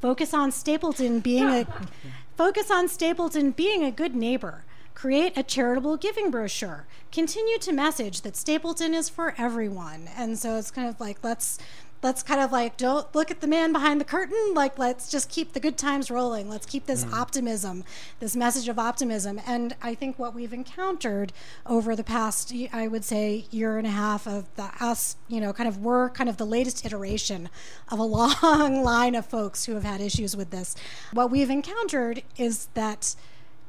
Focus 0.00 0.34
on 0.34 0.50
Stapleton 0.52 1.20
being 1.20 1.48
a 1.48 1.66
focus 2.36 2.70
on 2.70 2.88
Stapleton 2.88 3.52
being 3.52 3.84
a 3.84 3.90
good 3.90 4.14
neighbor. 4.14 4.64
Create 4.94 5.32
a 5.36 5.44
charitable 5.44 5.96
giving 5.96 6.28
brochure. 6.28 6.86
Continue 7.12 7.58
to 7.58 7.72
message 7.72 8.22
that 8.22 8.36
Stapleton 8.36 8.94
is 8.94 9.08
for 9.08 9.32
everyone. 9.38 10.08
And 10.16 10.36
so 10.36 10.56
it's 10.56 10.72
kind 10.72 10.88
of 10.88 10.98
like 10.98 11.18
let's 11.22 11.58
let's 12.02 12.22
kind 12.22 12.40
of 12.40 12.52
like 12.52 12.76
don't 12.76 13.12
look 13.14 13.30
at 13.30 13.40
the 13.40 13.46
man 13.46 13.72
behind 13.72 14.00
the 14.00 14.04
curtain. 14.04 14.52
Like 14.54 14.78
let's 14.78 15.10
just 15.10 15.28
keep 15.28 15.52
the 15.52 15.60
good 15.60 15.76
times 15.76 16.10
rolling. 16.10 16.48
Let's 16.48 16.66
keep 16.66 16.86
this 16.86 17.04
mm. 17.04 17.12
optimism 17.12 17.84
this 18.20 18.36
message 18.36 18.68
of 18.68 18.78
optimism. 18.78 19.40
And 19.46 19.74
i 19.82 19.94
think 19.94 20.18
what 20.18 20.34
we've 20.34 20.52
encountered 20.52 21.32
over 21.66 21.94
the 21.96 22.04
past 22.04 22.52
i 22.72 22.86
would 22.86 23.04
say 23.04 23.46
year 23.50 23.78
and 23.78 23.86
a 23.86 23.90
half 23.90 24.26
of 24.26 24.52
the 24.56 24.70
us 24.80 25.16
you 25.28 25.40
know 25.40 25.52
kind 25.52 25.68
of 25.68 25.78
we're 25.78 26.10
kind 26.10 26.28
of 26.28 26.36
the 26.36 26.46
latest 26.46 26.84
iteration 26.84 27.48
of 27.90 27.98
a 27.98 28.02
long 28.42 28.82
line 28.82 29.14
of 29.14 29.26
folks 29.26 29.64
who 29.64 29.74
have 29.74 29.84
had 29.84 30.00
issues 30.00 30.36
with 30.36 30.50
this. 30.50 30.74
What 31.12 31.30
we've 31.30 31.50
encountered 31.50 32.22
is 32.36 32.68
that 32.74 33.14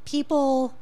people 0.04 0.74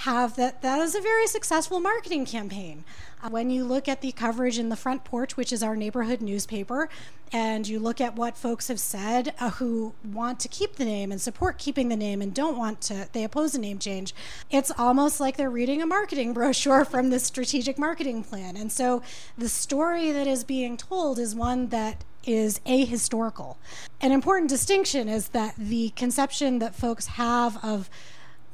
have 0.00 0.36
that 0.36 0.60
that 0.60 0.78
is 0.80 0.94
a 0.94 1.00
very 1.00 1.26
successful 1.26 1.80
marketing 1.80 2.26
campaign 2.26 2.84
when 3.30 3.50
you 3.50 3.64
look 3.64 3.88
at 3.88 4.00
the 4.00 4.12
coverage 4.12 4.58
in 4.58 4.68
the 4.68 4.76
front 4.76 5.04
porch, 5.04 5.36
which 5.36 5.52
is 5.52 5.62
our 5.62 5.76
neighborhood 5.76 6.20
newspaper, 6.20 6.88
and 7.32 7.66
you 7.66 7.78
look 7.78 8.00
at 8.00 8.14
what 8.14 8.36
folks 8.36 8.68
have 8.68 8.78
said 8.78 9.34
uh, 9.40 9.50
who 9.50 9.94
want 10.04 10.38
to 10.40 10.48
keep 10.48 10.76
the 10.76 10.84
name 10.84 11.10
and 11.10 11.20
support 11.20 11.58
keeping 11.58 11.88
the 11.88 11.96
name 11.96 12.22
and 12.22 12.32
don't 12.32 12.56
want 12.56 12.80
to, 12.82 13.08
they 13.12 13.24
oppose 13.24 13.54
a 13.54 13.60
name 13.60 13.78
change, 13.78 14.14
it's 14.50 14.70
almost 14.78 15.18
like 15.18 15.36
they're 15.36 15.50
reading 15.50 15.82
a 15.82 15.86
marketing 15.86 16.32
brochure 16.34 16.84
from 16.84 17.10
the 17.10 17.18
strategic 17.18 17.78
marketing 17.78 18.22
plan. 18.22 18.56
And 18.56 18.70
so 18.70 19.02
the 19.36 19.48
story 19.48 20.12
that 20.12 20.26
is 20.26 20.44
being 20.44 20.76
told 20.76 21.18
is 21.18 21.34
one 21.34 21.68
that 21.68 22.04
is 22.24 22.60
ahistorical. 22.66 23.56
An 24.00 24.12
important 24.12 24.50
distinction 24.50 25.08
is 25.08 25.28
that 25.28 25.54
the 25.56 25.90
conception 25.90 26.58
that 26.58 26.74
folks 26.74 27.06
have 27.06 27.62
of 27.64 27.88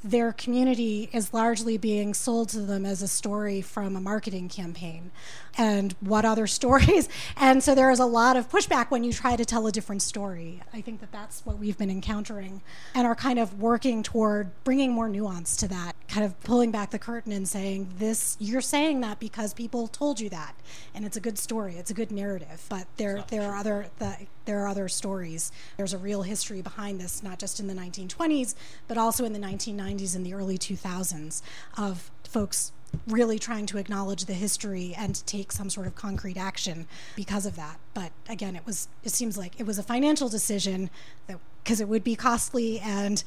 their 0.04 0.32
community 0.32 1.08
is 1.12 1.32
largely 1.32 1.78
being 1.78 2.14
sold 2.14 2.48
to 2.50 2.60
them 2.60 2.84
as 2.84 3.02
a 3.02 3.08
story 3.08 3.60
from 3.60 3.96
a 3.96 4.00
marketing 4.00 4.48
campaign. 4.48 5.10
And 5.56 5.94
what 6.00 6.24
other 6.24 6.46
stories? 6.58 7.08
And 7.36 7.62
so 7.62 7.74
there 7.74 7.90
is 7.90 8.00
a 8.00 8.06
lot 8.06 8.36
of 8.36 8.48
pushback 8.48 8.90
when 8.90 9.04
you 9.04 9.12
try 9.12 9.36
to 9.36 9.44
tell 9.44 9.66
a 9.66 9.72
different 9.72 10.02
story. 10.02 10.60
I 10.72 10.80
think 10.80 11.00
that 11.00 11.12
that's 11.12 11.44
what 11.46 11.58
we've 11.58 11.78
been 11.78 11.90
encountering 11.90 12.62
and 12.94 13.06
are 13.06 13.14
kind 13.14 13.38
of 13.38 13.60
working 13.60 14.02
toward 14.02 14.50
bringing 14.64 14.92
more 14.92 15.08
nuance 15.08 15.56
to 15.58 15.68
that, 15.68 15.94
kind 16.12 16.26
of 16.26 16.38
pulling 16.40 16.70
back 16.70 16.90
the 16.90 16.98
curtain 16.98 17.32
and 17.32 17.48
saying, 17.48 17.88
this, 17.96 18.36
you're 18.38 18.60
saying 18.60 19.00
that 19.00 19.18
because 19.18 19.54
people 19.54 19.88
told 19.88 20.20
you 20.20 20.28
that. 20.28 20.54
And 20.94 21.06
it's 21.06 21.16
a 21.16 21.20
good 21.20 21.38
story, 21.38 21.76
it's 21.76 21.90
a 21.90 21.94
good 21.94 22.12
narrative. 22.12 22.66
But 22.68 22.86
there, 22.98 23.24
there 23.28 23.50
are 23.50 23.56
other, 23.56 23.86
the, 23.98 24.14
there 24.44 24.60
are 24.60 24.68
other 24.68 24.88
stories. 24.88 25.50
There's 25.78 25.94
a 25.94 25.98
real 25.98 26.20
history 26.20 26.60
behind 26.60 27.00
this, 27.00 27.22
not 27.22 27.38
just 27.38 27.60
in 27.60 27.66
the 27.66 27.72
1920s, 27.72 28.54
but 28.88 28.98
also 28.98 29.24
in 29.24 29.32
the 29.32 29.38
1990s 29.38 30.14
and 30.14 30.26
the 30.26 30.34
early 30.34 30.58
2000s 30.58 31.40
of 31.78 32.10
folks 32.24 32.72
really 33.06 33.38
trying 33.38 33.64
to 33.64 33.78
acknowledge 33.78 34.26
the 34.26 34.34
history 34.34 34.94
and 34.98 35.26
take 35.26 35.50
some 35.50 35.70
sort 35.70 35.86
of 35.86 35.94
concrete 35.94 36.36
action 36.36 36.86
because 37.16 37.46
of 37.46 37.56
that. 37.56 37.78
But 37.94 38.12
again, 38.28 38.54
it 38.54 38.66
was 38.66 38.88
it 39.02 39.12
seems 39.12 39.38
like 39.38 39.58
it 39.58 39.64
was 39.64 39.78
a 39.78 39.82
financial 39.82 40.28
decision 40.28 40.90
that 41.26 41.38
because 41.64 41.80
it 41.80 41.88
would 41.88 42.04
be 42.04 42.16
costly 42.16 42.80
and 42.80 43.24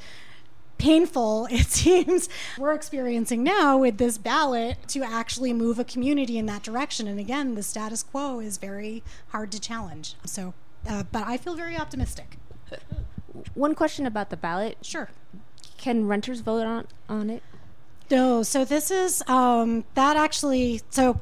painful 0.78 1.48
it 1.52 1.68
seems 1.68 2.28
we're 2.58 2.74
experiencing 2.74 3.44
now 3.44 3.78
with 3.78 3.98
this 3.98 4.18
ballot 4.18 4.78
to 4.88 5.02
actually 5.02 5.54
move 5.54 5.80
a 5.80 5.84
community 5.84 6.38
in 6.38 6.46
that 6.46 6.62
direction 6.64 7.08
and 7.08 7.20
again 7.20 7.56
the 7.56 7.64
status 7.64 8.04
quo 8.04 8.40
is 8.40 8.58
very 8.58 9.02
hard 9.30 9.52
to 9.52 9.60
challenge 9.60 10.16
so 10.26 10.54
uh, 10.88 11.04
but 11.12 11.24
I 11.26 11.38
feel 11.38 11.56
very 11.56 11.78
optimistic. 11.78 12.38
One 13.54 13.76
question 13.76 14.06
about 14.06 14.30
the 14.30 14.38
ballot. 14.38 14.78
Sure. 14.82 15.10
Can 15.78 16.08
renters 16.08 16.42
vote 16.42 16.66
on 16.66 16.88
on 17.10 17.30
it? 17.30 17.44
No. 18.10 18.44
So 18.44 18.66
this 18.66 18.92
is 18.92 19.24
um, 19.28 19.86
that 19.96 20.16
actually. 20.16 20.82
So 20.90 21.22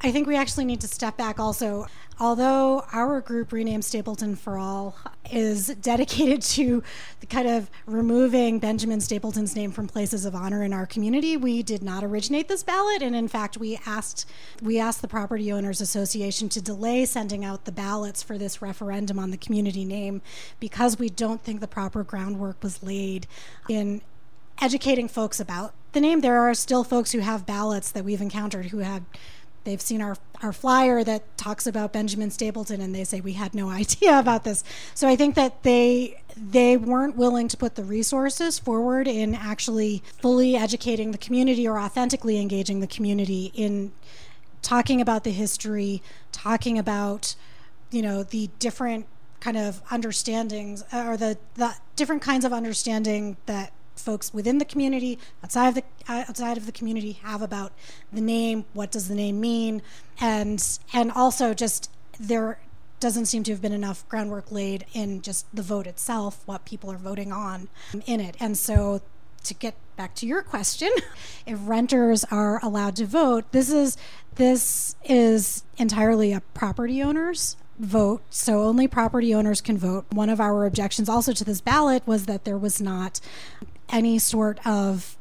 I 0.00 0.12
think 0.12 0.26
we 0.26 0.36
actually 0.36 0.64
need 0.64 0.80
to 0.82 0.88
step 0.88 1.16
back 1.16 1.40
also. 1.40 1.86
Although 2.18 2.84
our 2.94 3.20
group, 3.20 3.52
renamed 3.52 3.84
Stapleton 3.84 4.36
for 4.36 4.56
All, 4.56 4.96
is 5.30 5.66
dedicated 5.82 6.40
to 6.42 6.82
the 7.20 7.26
kind 7.26 7.46
of 7.46 7.70
removing 7.84 8.58
Benjamin 8.58 9.02
Stapleton's 9.02 9.54
name 9.54 9.70
from 9.70 9.86
places 9.86 10.24
of 10.24 10.34
honor 10.34 10.62
in 10.62 10.72
our 10.72 10.86
community, 10.86 11.36
we 11.36 11.62
did 11.62 11.82
not 11.82 12.02
originate 12.02 12.48
this 12.48 12.62
ballot, 12.62 13.02
and 13.02 13.14
in 13.14 13.28
fact, 13.28 13.58
we 13.58 13.78
asked 13.84 14.24
we 14.62 14.78
asked 14.78 15.02
the 15.02 15.08
Property 15.08 15.52
Owners 15.52 15.82
Association 15.82 16.48
to 16.48 16.62
delay 16.62 17.04
sending 17.04 17.44
out 17.44 17.66
the 17.66 17.72
ballots 17.72 18.22
for 18.22 18.38
this 18.38 18.62
referendum 18.62 19.18
on 19.18 19.30
the 19.30 19.36
community 19.36 19.84
name 19.84 20.22
because 20.58 20.98
we 20.98 21.10
don't 21.10 21.42
think 21.42 21.60
the 21.60 21.68
proper 21.68 22.02
groundwork 22.02 22.62
was 22.62 22.82
laid 22.82 23.26
in 23.68 24.00
educating 24.62 25.06
folks 25.06 25.38
about 25.38 25.74
the 25.92 26.00
name. 26.00 26.22
There 26.22 26.38
are 26.40 26.54
still 26.54 26.82
folks 26.82 27.12
who 27.12 27.18
have 27.18 27.44
ballots 27.44 27.90
that 27.90 28.04
we've 28.04 28.22
encountered 28.22 28.66
who 28.66 28.78
have 28.78 29.02
they've 29.66 29.82
seen 29.82 30.00
our, 30.00 30.16
our 30.42 30.52
flyer 30.52 31.04
that 31.04 31.36
talks 31.36 31.66
about 31.66 31.92
Benjamin 31.92 32.30
Stapleton 32.30 32.80
and 32.80 32.94
they 32.94 33.04
say 33.04 33.20
we 33.20 33.34
had 33.34 33.54
no 33.54 33.68
idea 33.82 34.18
about 34.18 34.44
this. 34.44 34.64
So 34.94 35.06
I 35.06 35.16
think 35.16 35.34
that 35.34 35.62
they 35.62 36.22
they 36.38 36.76
weren't 36.76 37.16
willing 37.16 37.48
to 37.48 37.56
put 37.56 37.76
the 37.76 37.84
resources 37.84 38.58
forward 38.58 39.08
in 39.08 39.34
actually 39.34 40.02
fully 40.20 40.54
educating 40.54 41.10
the 41.10 41.18
community 41.18 41.66
or 41.66 41.78
authentically 41.78 42.38
engaging 42.38 42.80
the 42.80 42.86
community 42.86 43.52
in 43.54 43.92
talking 44.60 45.00
about 45.00 45.24
the 45.24 45.30
history, 45.30 46.02
talking 46.32 46.78
about 46.78 47.34
you 47.90 48.02
know 48.02 48.22
the 48.22 48.50
different 48.58 49.06
kind 49.40 49.56
of 49.56 49.80
understandings 49.90 50.82
uh, 50.92 51.04
or 51.06 51.16
the, 51.16 51.38
the 51.54 51.74
different 51.94 52.22
kinds 52.22 52.44
of 52.44 52.52
understanding 52.52 53.36
that 53.46 53.72
folks 53.98 54.32
within 54.32 54.58
the 54.58 54.64
community, 54.64 55.18
outside 55.42 55.68
of 55.68 55.74
the 55.74 55.84
outside 56.08 56.56
of 56.56 56.66
the 56.66 56.72
community, 56.72 57.12
have 57.12 57.42
about 57.42 57.72
the 58.12 58.20
name. 58.20 58.64
What 58.72 58.90
does 58.90 59.08
the 59.08 59.14
name 59.14 59.40
mean? 59.40 59.82
And 60.20 60.62
and 60.92 61.12
also 61.12 61.54
just 61.54 61.90
there 62.18 62.58
doesn't 63.00 63.26
seem 63.26 63.42
to 63.44 63.52
have 63.52 63.60
been 63.60 63.72
enough 63.72 64.08
groundwork 64.08 64.50
laid 64.50 64.86
in 64.94 65.20
just 65.20 65.46
the 65.54 65.62
vote 65.62 65.86
itself, 65.86 66.42
what 66.46 66.64
people 66.64 66.90
are 66.90 66.96
voting 66.96 67.32
on 67.32 67.68
in 68.06 68.20
it. 68.20 68.36
And 68.40 68.56
so 68.56 69.02
to 69.44 69.54
get 69.54 69.74
back 69.96 70.14
to 70.16 70.26
your 70.26 70.42
question, 70.42 70.90
if 71.46 71.58
renters 71.62 72.24
are 72.30 72.58
allowed 72.64 72.96
to 72.96 73.06
vote, 73.06 73.52
this 73.52 73.70
is 73.70 73.96
this 74.36 74.96
is 75.04 75.64
entirely 75.78 76.32
a 76.32 76.40
property 76.54 77.02
owner's 77.02 77.56
vote. 77.78 78.22
So 78.30 78.62
only 78.62 78.88
property 78.88 79.34
owners 79.34 79.60
can 79.60 79.78
vote. 79.78 80.06
One 80.10 80.30
of 80.30 80.40
our 80.40 80.64
objections 80.64 81.08
also 81.08 81.32
to 81.32 81.44
this 81.44 81.60
ballot 81.60 82.06
was 82.06 82.26
that 82.26 82.44
there 82.44 82.58
was 82.58 82.80
not 82.80 83.20
any 83.90 84.18
sort 84.18 84.64
of 84.66 85.16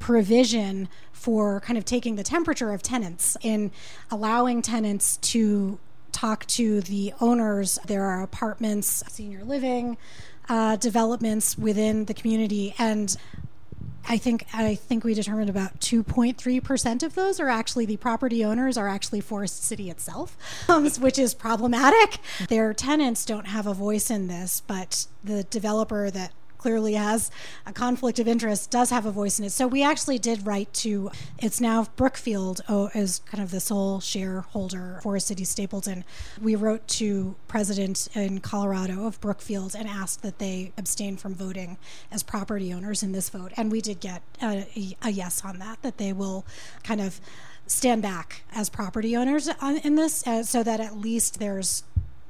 provision 0.00 0.88
for 1.12 1.60
kind 1.60 1.78
of 1.78 1.84
taking 1.84 2.16
the 2.16 2.22
temperature 2.22 2.72
of 2.72 2.82
tenants 2.82 3.36
in 3.42 3.70
allowing 4.10 4.62
tenants 4.62 5.16
to 5.18 5.78
talk 6.12 6.46
to 6.46 6.80
the 6.82 7.12
owners. 7.20 7.78
There 7.86 8.04
are 8.04 8.22
apartments, 8.22 9.02
senior 9.08 9.44
living 9.44 9.96
uh, 10.48 10.76
developments 10.76 11.56
within 11.56 12.04
the 12.04 12.14
community, 12.14 12.74
and 12.78 13.16
I 14.06 14.18
think 14.18 14.46
I 14.52 14.74
think 14.74 15.02
we 15.02 15.14
determined 15.14 15.48
about 15.48 15.80
2.3 15.80 16.62
percent 16.62 17.02
of 17.02 17.14
those 17.14 17.40
are 17.40 17.48
actually 17.48 17.86
the 17.86 17.96
property 17.96 18.44
owners 18.44 18.76
are 18.76 18.88
actually 18.88 19.20
Forest 19.20 19.64
City 19.64 19.88
itself, 19.90 20.36
um, 20.68 20.88
which 20.90 21.18
is 21.18 21.34
problematic. 21.34 22.18
Their 22.48 22.74
tenants 22.74 23.24
don't 23.24 23.46
have 23.46 23.66
a 23.66 23.74
voice 23.74 24.10
in 24.10 24.28
this, 24.28 24.60
but 24.66 25.06
the 25.22 25.44
developer 25.44 26.10
that 26.10 26.32
clearly 26.64 26.94
has 26.94 27.30
a 27.66 27.74
conflict 27.74 28.18
of 28.18 28.26
interest 28.26 28.70
does 28.70 28.88
have 28.88 29.04
a 29.04 29.10
voice 29.10 29.38
in 29.38 29.44
it. 29.44 29.50
So 29.52 29.66
we 29.66 29.82
actually 29.82 30.18
did 30.18 30.46
write 30.46 30.72
to, 30.84 31.10
it's 31.38 31.60
now 31.60 31.88
Brookfield 31.94 32.62
oh, 32.70 32.88
is 32.94 33.18
kind 33.26 33.44
of 33.44 33.50
the 33.50 33.60
sole 33.60 34.00
shareholder 34.00 34.98
for 35.02 35.18
City 35.18 35.44
Stapleton. 35.44 36.04
We 36.40 36.54
wrote 36.54 36.88
to 36.88 37.36
President 37.48 38.08
in 38.14 38.40
Colorado 38.40 39.06
of 39.06 39.20
Brookfield 39.20 39.74
and 39.78 39.86
asked 39.86 40.22
that 40.22 40.38
they 40.38 40.72
abstain 40.78 41.18
from 41.18 41.34
voting 41.34 41.76
as 42.10 42.22
property 42.22 42.72
owners 42.72 43.02
in 43.02 43.12
this 43.12 43.28
vote. 43.28 43.52
And 43.58 43.70
we 43.70 43.82
did 43.82 44.00
get 44.00 44.22
a, 44.40 44.96
a 45.02 45.10
yes 45.10 45.44
on 45.44 45.58
that, 45.58 45.82
that 45.82 45.98
they 45.98 46.14
will 46.14 46.46
kind 46.82 47.02
of 47.02 47.20
stand 47.66 48.00
back 48.00 48.42
as 48.54 48.70
property 48.70 49.14
owners 49.14 49.50
in 49.82 49.96
this 49.96 50.26
uh, 50.26 50.42
so 50.42 50.62
that 50.62 50.80
at 50.80 50.96
least 50.96 51.40
there's 51.40 51.84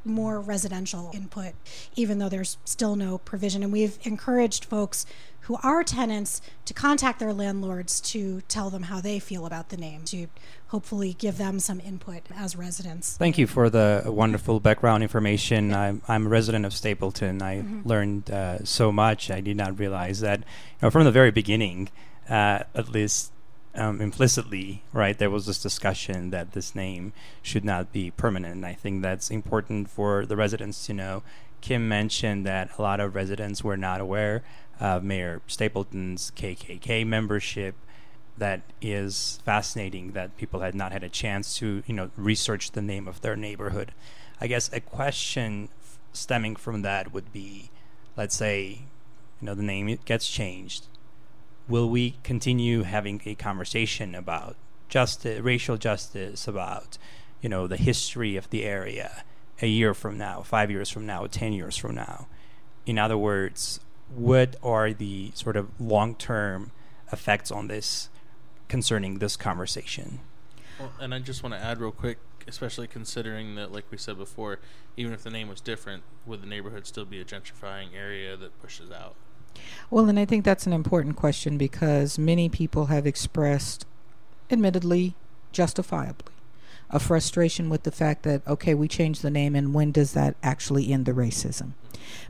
more 0.05 0.41
residential 0.41 1.11
input, 1.15 1.55
even 1.97 2.19
though 2.19 2.29
there's 2.29 2.59
still 2.65 2.97
no 2.97 3.19
provision. 3.19 3.63
And 3.63 3.73
we've 3.73 3.99
encouraged 4.05 4.65
folks 4.65 5.07
who 5.45 5.59
are 5.63 5.85
tenants 5.85 6.41
to 6.65 6.73
contact 6.73 7.19
their 7.19 7.33
landlords 7.33 8.01
to 8.01 8.41
tell 8.49 8.71
them 8.71 8.85
how 8.85 9.01
they 9.01 9.19
feel 9.19 9.45
about 9.45 9.69
the 9.69 9.77
name, 9.77 10.03
to 10.07 10.27
hopefully 10.69 11.15
give 11.19 11.37
them 11.37 11.61
some 11.61 11.81
input 11.81 12.23
as 12.35 12.57
residents. 12.57 13.17
Thank 13.19 13.37
you 13.37 13.47
for 13.47 13.69
the 13.69 14.05
wonderful 14.07 14.59
background 14.59 15.03
information. 15.03 15.75
I'm, 15.75 16.01
I'm 16.09 16.27
a 16.27 16.29
resident 16.31 16.65
of 16.65 16.73
Stapleton. 16.73 17.43
I 17.43 17.63
learned 17.85 18.31
uh, 18.31 18.65
so 18.65 18.91
much. 18.91 19.31
I 19.31 19.41
did 19.41 19.57
not 19.57 19.79
realize 19.79 20.21
that 20.21 20.39
you 20.41 20.45
know, 20.83 20.91
from 20.91 21.05
the 21.05 21.13
very 21.13 21.31
beginning, 21.31 21.91
uh, 22.29 22.65
at 22.75 22.89
least 22.89 23.31
um, 23.75 24.01
implicitly, 24.01 24.83
right, 24.93 25.17
there 25.17 25.31
was 25.31 25.47
this 25.47 25.61
discussion 25.61 26.31
that 26.31 26.53
this 26.53 26.75
name 26.75 27.13
should 27.43 27.65
not 27.65 27.93
be 27.93 28.11
permanent. 28.11 28.57
And 28.57 28.67
I 28.67 28.75
think 28.75 29.03
that's 29.03 29.31
important 29.31 29.91
for 29.91 30.27
the 30.27 30.37
residents 30.37 30.87
to 30.87 30.95
know. 30.95 31.23
Kim 31.61 31.89
mentioned 31.89 32.45
that 32.47 32.71
a 32.79 32.83
lot 32.83 33.01
of 33.01 33.15
residents 33.15 33.65
were 33.65 33.77
not 33.77 34.01
aware 34.01 34.43
of 34.79 35.03
Mayor 35.03 35.41
Stapleton's 35.47 36.31
KKK 36.37 37.07
membership 37.07 37.75
that 38.37 38.63
is 38.81 39.41
fascinating 39.45 40.13
that 40.13 40.37
people 40.37 40.61
had 40.61 40.75
not 40.75 40.93
had 40.93 41.05
a 41.05 41.09
chance 41.09 41.57
to 41.57 41.83
you 41.87 41.95
know 41.95 42.11
research 42.17 42.73
the 42.73 42.83
name 42.83 43.07
of 43.07 43.21
their 43.21 43.37
neighborhood 43.37 43.93
i 44.41 44.47
guess 44.47 44.71
a 44.73 44.81
question 44.81 45.69
stemming 46.13 46.57
from 46.57 46.83
that 46.83 47.13
would 47.13 47.33
be 47.33 47.71
let's 48.17 48.35
say 48.35 48.81
you 49.41 49.47
know 49.47 49.55
the 49.55 49.63
name 49.63 49.99
gets 50.05 50.29
changed 50.29 50.87
will 51.69 51.89
we 51.89 52.17
continue 52.23 52.83
having 52.83 53.21
a 53.25 53.35
conversation 53.35 54.15
about 54.15 54.57
justice 54.89 55.41
racial 55.41 55.77
justice 55.77 56.47
about 56.47 56.99
you 57.41 57.49
know 57.49 57.67
the 57.67 57.77
history 57.77 58.37
of 58.37 58.49
the 58.51 58.65
area 58.65 59.25
a 59.63 59.67
year 59.67 59.95
from 59.95 60.19
now 60.19 60.43
5 60.43 60.71
years 60.71 60.91
from 60.91 61.07
now 61.07 61.27
10 61.27 61.53
years 61.53 61.77
from 61.77 61.95
now 61.95 62.27
in 62.87 62.99
other 62.99 63.17
words 63.17 63.81
what 64.15 64.57
are 64.63 64.93
the 64.93 65.33
sort 65.35 65.57
of 65.57 65.69
long-term 65.81 66.71
effects 67.13 67.51
on 67.51 67.69
this 67.69 68.09
concerning 68.69 69.19
this 69.19 69.37
conversation. 69.37 70.21
Well, 70.79 70.93
and 71.01 71.15
I 71.15 71.19
just 71.21 71.43
want 71.43 71.55
to 71.55 71.61
add 71.61 71.81
real 71.81 71.93
quick, 71.93 72.19
especially 72.47 72.87
considering 72.87 73.55
that, 73.55 73.73
like 73.73 73.85
we 73.91 73.99
said 73.99 74.19
before, 74.19 74.59
even 74.97 75.13
if 75.13 75.23
the 75.23 75.31
name 75.31 75.49
was 75.49 75.61
different, 75.61 76.03
would 76.27 76.43
the 76.43 76.47
neighborhood 76.47 76.87
still 76.87 77.05
be 77.05 77.21
a 77.21 77.25
gentrifying 77.25 77.95
area 77.97 78.37
that 78.37 78.61
pushes 78.61 78.91
out? 78.91 79.15
Well, 79.91 80.09
and 80.09 80.19
I 80.19 80.25
think 80.25 80.45
that's 80.45 80.67
an 80.67 80.73
important 80.73 81.17
question 81.17 81.59
because 81.59 82.19
many 82.19 82.49
people 82.49 82.87
have 82.87 83.07
expressed, 83.07 83.87
admittedly, 84.51 85.15
justifiably, 85.53 86.33
a 86.91 86.99
frustration 86.99 87.69
with 87.69 87.85
the 87.85 87.91
fact 87.91 88.23
that, 88.25 88.47
okay, 88.47 88.75
we 88.75 88.89
changed 88.89 89.23
the 89.23 89.31
name, 89.31 89.55
and 89.55 89.75
when 89.75 89.93
does 89.93 90.13
that 90.13 90.37
actually 90.43 90.93
end 90.93 91.07
the 91.07 91.13
racism? 91.13 91.73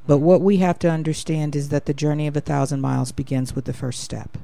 But 0.07 0.19
what 0.19 0.41
we 0.41 0.59
have 0.59 0.79
to 0.81 0.91
understand 0.91 1.57
is 1.57 1.71
that 1.71 1.87
the 1.87 1.95
journey 1.95 2.27
of 2.27 2.37
a 2.37 2.41
thousand 2.41 2.81
miles 2.81 3.13
begins 3.13 3.55
with 3.55 3.65
the 3.65 3.73
first 3.73 4.01
step. 4.01 4.37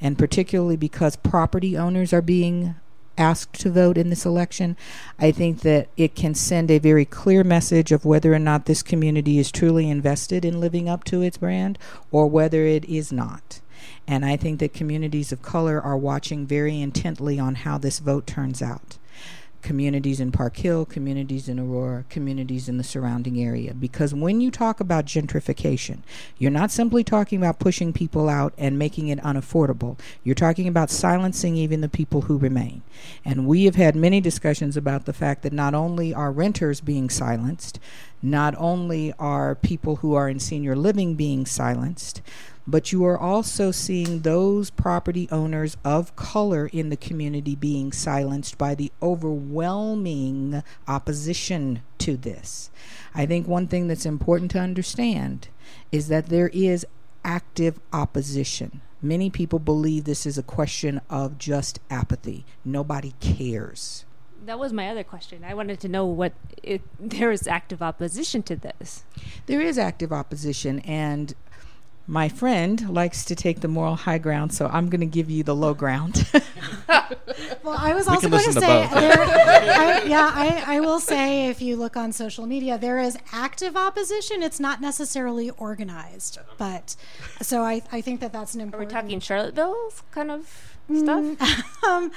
And 0.00 0.18
particularly 0.18 0.76
because 0.76 1.16
property 1.16 1.76
owners 1.76 2.12
are 2.12 2.22
being 2.22 2.74
asked 3.16 3.60
to 3.60 3.70
vote 3.70 3.98
in 3.98 4.10
this 4.10 4.26
election, 4.26 4.76
I 5.18 5.30
think 5.30 5.60
that 5.60 5.88
it 5.96 6.14
can 6.14 6.34
send 6.34 6.70
a 6.70 6.78
very 6.78 7.04
clear 7.04 7.44
message 7.44 7.92
of 7.92 8.04
whether 8.04 8.32
or 8.32 8.38
not 8.38 8.66
this 8.66 8.82
community 8.82 9.38
is 9.38 9.52
truly 9.52 9.88
invested 9.88 10.44
in 10.44 10.60
living 10.60 10.88
up 10.88 11.04
to 11.04 11.22
its 11.22 11.38
brand 11.38 11.78
or 12.10 12.26
whether 12.26 12.64
it 12.64 12.84
is 12.86 13.12
not. 13.12 13.60
And 14.06 14.24
I 14.24 14.36
think 14.36 14.60
that 14.60 14.74
communities 14.74 15.32
of 15.32 15.42
color 15.42 15.80
are 15.80 15.96
watching 15.96 16.46
very 16.46 16.80
intently 16.80 17.38
on 17.38 17.56
how 17.56 17.78
this 17.78 17.98
vote 17.98 18.26
turns 18.26 18.60
out. 18.60 18.98
Communities 19.64 20.20
in 20.20 20.30
Park 20.30 20.58
Hill, 20.58 20.84
communities 20.84 21.48
in 21.48 21.58
Aurora, 21.58 22.04
communities 22.10 22.68
in 22.68 22.76
the 22.76 22.84
surrounding 22.84 23.42
area. 23.42 23.72
Because 23.72 24.12
when 24.12 24.42
you 24.42 24.50
talk 24.50 24.78
about 24.78 25.06
gentrification, 25.06 26.00
you're 26.36 26.50
not 26.50 26.70
simply 26.70 27.02
talking 27.02 27.38
about 27.38 27.58
pushing 27.58 27.90
people 27.90 28.28
out 28.28 28.52
and 28.58 28.78
making 28.78 29.08
it 29.08 29.18
unaffordable. 29.20 29.98
You're 30.22 30.34
talking 30.34 30.68
about 30.68 30.90
silencing 30.90 31.56
even 31.56 31.80
the 31.80 31.88
people 31.88 32.22
who 32.22 32.36
remain. 32.36 32.82
And 33.24 33.46
we 33.46 33.64
have 33.64 33.76
had 33.76 33.96
many 33.96 34.20
discussions 34.20 34.76
about 34.76 35.06
the 35.06 35.14
fact 35.14 35.42
that 35.42 35.52
not 35.54 35.72
only 35.72 36.12
are 36.12 36.30
renters 36.30 36.82
being 36.82 37.08
silenced, 37.08 37.80
not 38.22 38.54
only 38.58 39.14
are 39.18 39.54
people 39.54 39.96
who 39.96 40.12
are 40.12 40.28
in 40.28 40.40
senior 40.40 40.76
living 40.76 41.14
being 41.14 41.46
silenced, 41.46 42.20
but 42.66 42.92
you 42.92 43.04
are 43.04 43.18
also 43.18 43.70
seeing 43.70 44.20
those 44.20 44.70
property 44.70 45.28
owners 45.30 45.76
of 45.84 46.14
color 46.16 46.68
in 46.72 46.88
the 46.88 46.96
community 46.96 47.54
being 47.54 47.92
silenced 47.92 48.56
by 48.56 48.74
the 48.74 48.90
overwhelming 49.02 50.62
opposition 50.88 51.82
to 51.98 52.16
this. 52.16 52.70
I 53.14 53.26
think 53.26 53.46
one 53.46 53.68
thing 53.68 53.86
that's 53.86 54.06
important 54.06 54.50
to 54.52 54.60
understand 54.60 55.48
is 55.92 56.08
that 56.08 56.26
there 56.26 56.48
is 56.48 56.86
active 57.24 57.78
opposition. 57.92 58.80
Many 59.00 59.28
people 59.28 59.58
believe 59.58 60.04
this 60.04 60.24
is 60.24 60.38
a 60.38 60.42
question 60.42 61.00
of 61.10 61.38
just 61.38 61.78
apathy. 61.90 62.46
Nobody 62.64 63.14
cares. 63.20 64.04
That 64.46 64.58
was 64.58 64.72
my 64.72 64.88
other 64.88 65.04
question. 65.04 65.44
I 65.44 65.54
wanted 65.54 65.80
to 65.80 65.88
know 65.88 66.06
what 66.06 66.32
if 66.62 66.80
there 67.00 67.30
is 67.30 67.46
active 67.46 67.82
opposition 67.82 68.42
to 68.44 68.56
this. 68.56 69.04
There 69.46 69.60
is 69.60 69.78
active 69.78 70.12
opposition, 70.12 70.80
and 70.80 71.34
my 72.06 72.28
friend 72.28 72.90
likes 72.90 73.24
to 73.26 73.34
take 73.34 73.60
the 73.60 73.68
moral 73.68 73.96
high 73.96 74.18
ground, 74.18 74.52
so 74.52 74.68
I'm 74.72 74.88
going 74.90 75.00
to 75.00 75.06
give 75.06 75.30
you 75.30 75.42
the 75.42 75.54
low 75.54 75.74
ground. 75.74 76.26
Well, 77.62 77.76
I 77.78 77.94
was 77.94 78.06
We 78.06 78.14
also 78.14 78.28
going 78.28 78.42
to 78.42 78.46
listen 78.48 78.62
to 78.62 78.68
say, 78.68 78.88
there, 78.94 79.16
I, 79.20 80.02
yeah, 80.06 80.30
I, 80.32 80.76
I 80.76 80.80
will 80.80 81.00
say 81.00 81.48
if 81.48 81.62
you 81.62 81.76
look 81.76 81.96
on 81.96 82.12
social 82.12 82.46
media, 82.46 82.76
there 82.78 82.98
is 82.98 83.16
active 83.32 83.76
opposition. 83.76 84.42
It's 84.42 84.60
not 84.60 84.80
necessarily 84.80 85.50
organized, 85.50 86.38
but 86.58 86.94
so 87.40 87.62
I, 87.62 87.82
I 87.90 88.00
think 88.02 88.20
that 88.20 88.32
that's 88.32 88.54
an 88.54 88.60
Are 88.60 88.64
we 88.64 88.66
important. 88.66 88.90
talking 88.90 89.20
Charlottesville's 89.20 90.02
kind 90.10 90.30
of 90.30 90.76
stuff? 90.94 91.84
um, 91.84 92.12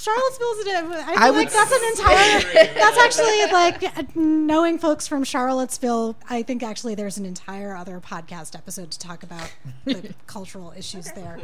Charlottesville's. 0.00 0.58
I 0.66 0.82
feel 0.82 1.04
I 1.18 1.30
like 1.30 1.34
would 1.34 1.48
that's 1.48 1.72
an 1.72 1.90
entire. 1.90 2.74
that's 2.74 2.98
actually 2.98 3.52
like 3.52 4.16
knowing 4.16 4.78
folks 4.78 5.06
from 5.06 5.24
Charlottesville. 5.24 6.16
I 6.28 6.42
think 6.42 6.62
actually 6.62 6.94
there's 6.94 7.18
an 7.18 7.26
entire 7.26 7.76
other 7.76 8.00
podcast 8.00 8.56
episode 8.56 8.90
to 8.92 8.98
talk 8.98 9.22
about 9.22 9.52
the 9.84 10.14
cultural 10.26 10.72
issues 10.76 11.12
there. 11.12 11.38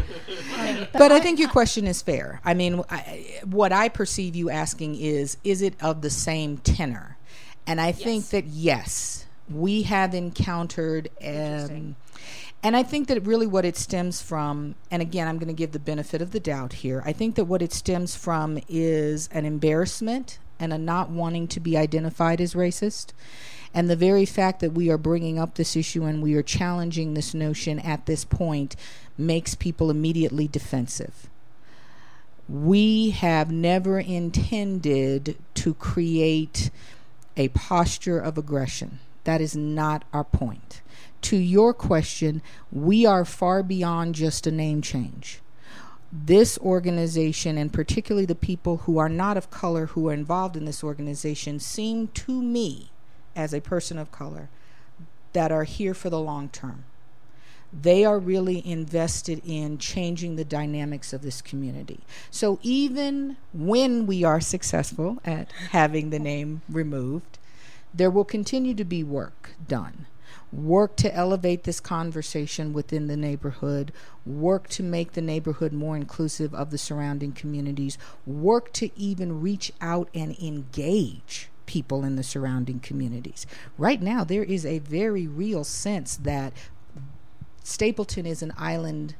Um, 0.59 0.87
but 0.92 1.12
I 1.12 1.21
think 1.21 1.38
your 1.38 1.51
question 1.51 1.87
is 1.87 2.01
fair. 2.01 2.40
I 2.45 2.55
mean, 2.55 2.83
I, 2.90 3.40
what 3.45 3.73
I 3.73 3.88
perceive 3.88 4.35
you 4.35 4.49
asking 4.49 4.97
is 4.97 5.37
is 5.45 5.61
it 5.61 5.75
of 5.83 6.01
the 6.01 6.11
same 6.11 6.59
tenor? 6.59 7.16
And 7.66 7.81
I 7.81 7.92
think 7.92 8.29
that 8.29 8.47
yes, 8.47 9.26
we 9.49 9.83
have 9.83 10.15
encountered 10.15 11.09
um, 11.25 11.97
and 12.63 12.77
I 12.77 12.83
think 12.83 13.07
that 13.09 13.21
really 13.25 13.47
what 13.47 13.65
it 13.65 13.77
stems 13.77 14.21
from, 14.21 14.75
and 14.91 15.01
again, 15.01 15.29
I'm 15.29 15.39
going 15.39 15.47
to 15.47 15.55
give 15.55 15.73
the 15.73 15.79
benefit 15.79 16.21
of 16.21 16.33
the 16.33 16.41
doubt 16.41 16.73
here. 16.73 17.01
I 17.05 17.13
think 17.13 17.37
that 17.37 17.45
what 17.45 17.63
it 17.63 17.73
stems 17.73 18.17
from 18.17 18.59
is 18.69 19.29
an 19.31 19.45
embarrassment 19.45 20.39
and 20.59 20.73
a 20.73 20.79
not 20.79 21.11
wanting 21.11 21.47
to 21.49 21.61
be 21.61 21.77
identified 21.77 22.41
as 22.41 22.55
racist. 22.55 23.13
And 23.73 23.91
the 23.91 23.95
very 23.95 24.25
fact 24.25 24.61
that 24.61 24.73
we 24.73 24.91
are 24.91 24.99
bringing 24.99 25.39
up 25.39 25.55
this 25.55 25.77
issue 25.77 26.05
and 26.05 26.23
we 26.23 26.35
are 26.35 26.43
challenging 26.43 27.15
this 27.15 27.35
notion 27.35 27.79
at 27.79 28.07
this 28.07 28.25
point 28.25 28.75
makes 29.19 29.55
people 29.55 29.91
immediately 29.91 30.49
defensive. 30.49 31.29
We 32.49 33.11
have 33.11 33.53
never 33.53 34.01
intended 34.01 35.37
to 35.55 35.75
create 35.75 36.71
a 37.37 37.49
posture 37.49 38.19
of 38.19 38.39
aggression. 38.39 38.99
That 39.27 39.41
is 39.41 39.57
not 39.57 40.05
our 40.12 40.23
point. 40.23 40.83
To 41.23 41.37
your 41.37 41.75
question, 41.75 42.43
we 42.71 43.05
are 43.05 43.25
far 43.25 43.65
beyond 43.65 44.15
just 44.15 44.47
a 44.47 44.53
name 44.53 44.83
change. 44.83 45.41
This 46.12 46.57
organization, 46.59 47.59
and 47.59 47.73
particularly 47.73 48.27
the 48.27 48.37
people 48.37 48.77
who 48.79 48.99
are 48.99 49.09
not 49.09 49.37
of 49.37 49.51
color 49.51 49.87
who 49.87 50.09
are 50.09 50.12
involved 50.12 50.57
in 50.57 50.65
this 50.65 50.85
organization, 50.85 51.59
seem 51.59 52.07
to 52.09 52.41
me, 52.41 52.93
as 53.35 53.53
a 53.53 53.61
person 53.61 53.99
of 53.99 54.12
color, 54.12 54.49
that 55.33 55.51
are 55.51 55.65
here 55.65 55.93
for 55.93 56.09
the 56.09 56.21
long 56.21 56.49
term. 56.49 56.85
They 57.73 58.05
are 58.05 58.21
really 58.21 58.65
invested 58.65 59.43
in 59.45 59.79
changing 59.79 60.37
the 60.37 60.45
dynamics 60.45 61.12
of 61.12 61.23
this 61.23 61.43
community. 61.43 61.99
So 62.31 62.61
even 62.62 63.39
when 63.53 64.07
we 64.07 64.23
are 64.23 64.41
successful 64.41 65.19
at 65.25 65.51
having 65.73 66.11
the 66.11 66.21
name 66.21 66.62
removed, 66.69 67.36
there 67.97 68.11
will 68.11 68.25
continue 68.25 68.75
to 68.75 68.85
be 68.85 69.03
work 69.03 69.55
done. 69.67 70.07
Work 70.53 70.97
to 70.97 71.15
elevate 71.15 71.65
this 71.65 71.81
conversation 71.81 72.73
within 72.73 73.07
the 73.07 73.17
neighborhood, 73.17 73.93
work 74.25 74.69
to 74.71 74.83
make 74.83 75.13
the 75.13 75.21
neighborhood 75.21 75.73
more 75.73 75.97
inclusive 75.97 76.55
of 76.55 76.71
the 76.71 76.79
surrounding 76.79 77.33
communities, 77.33 77.99
work 78.27 78.73
to 78.75 78.91
even 78.99 79.41
reach 79.41 79.73
out 79.81 80.09
and 80.15 80.39
engage 80.39 81.49
people 81.67 82.05
in 82.05 82.17
the 82.17 82.23
surrounding 82.23 82.81
communities. 82.81 83.47
Right 83.77 84.01
now, 84.01 84.25
there 84.25 84.45
is 84.45 84.65
a 84.65 84.79
very 84.79 85.27
real 85.27 85.65
sense 85.65 86.17
that 86.17 86.53
Stapleton 87.65 88.27
is 88.27 88.43
an 88.43 88.53
island 88.57 89.17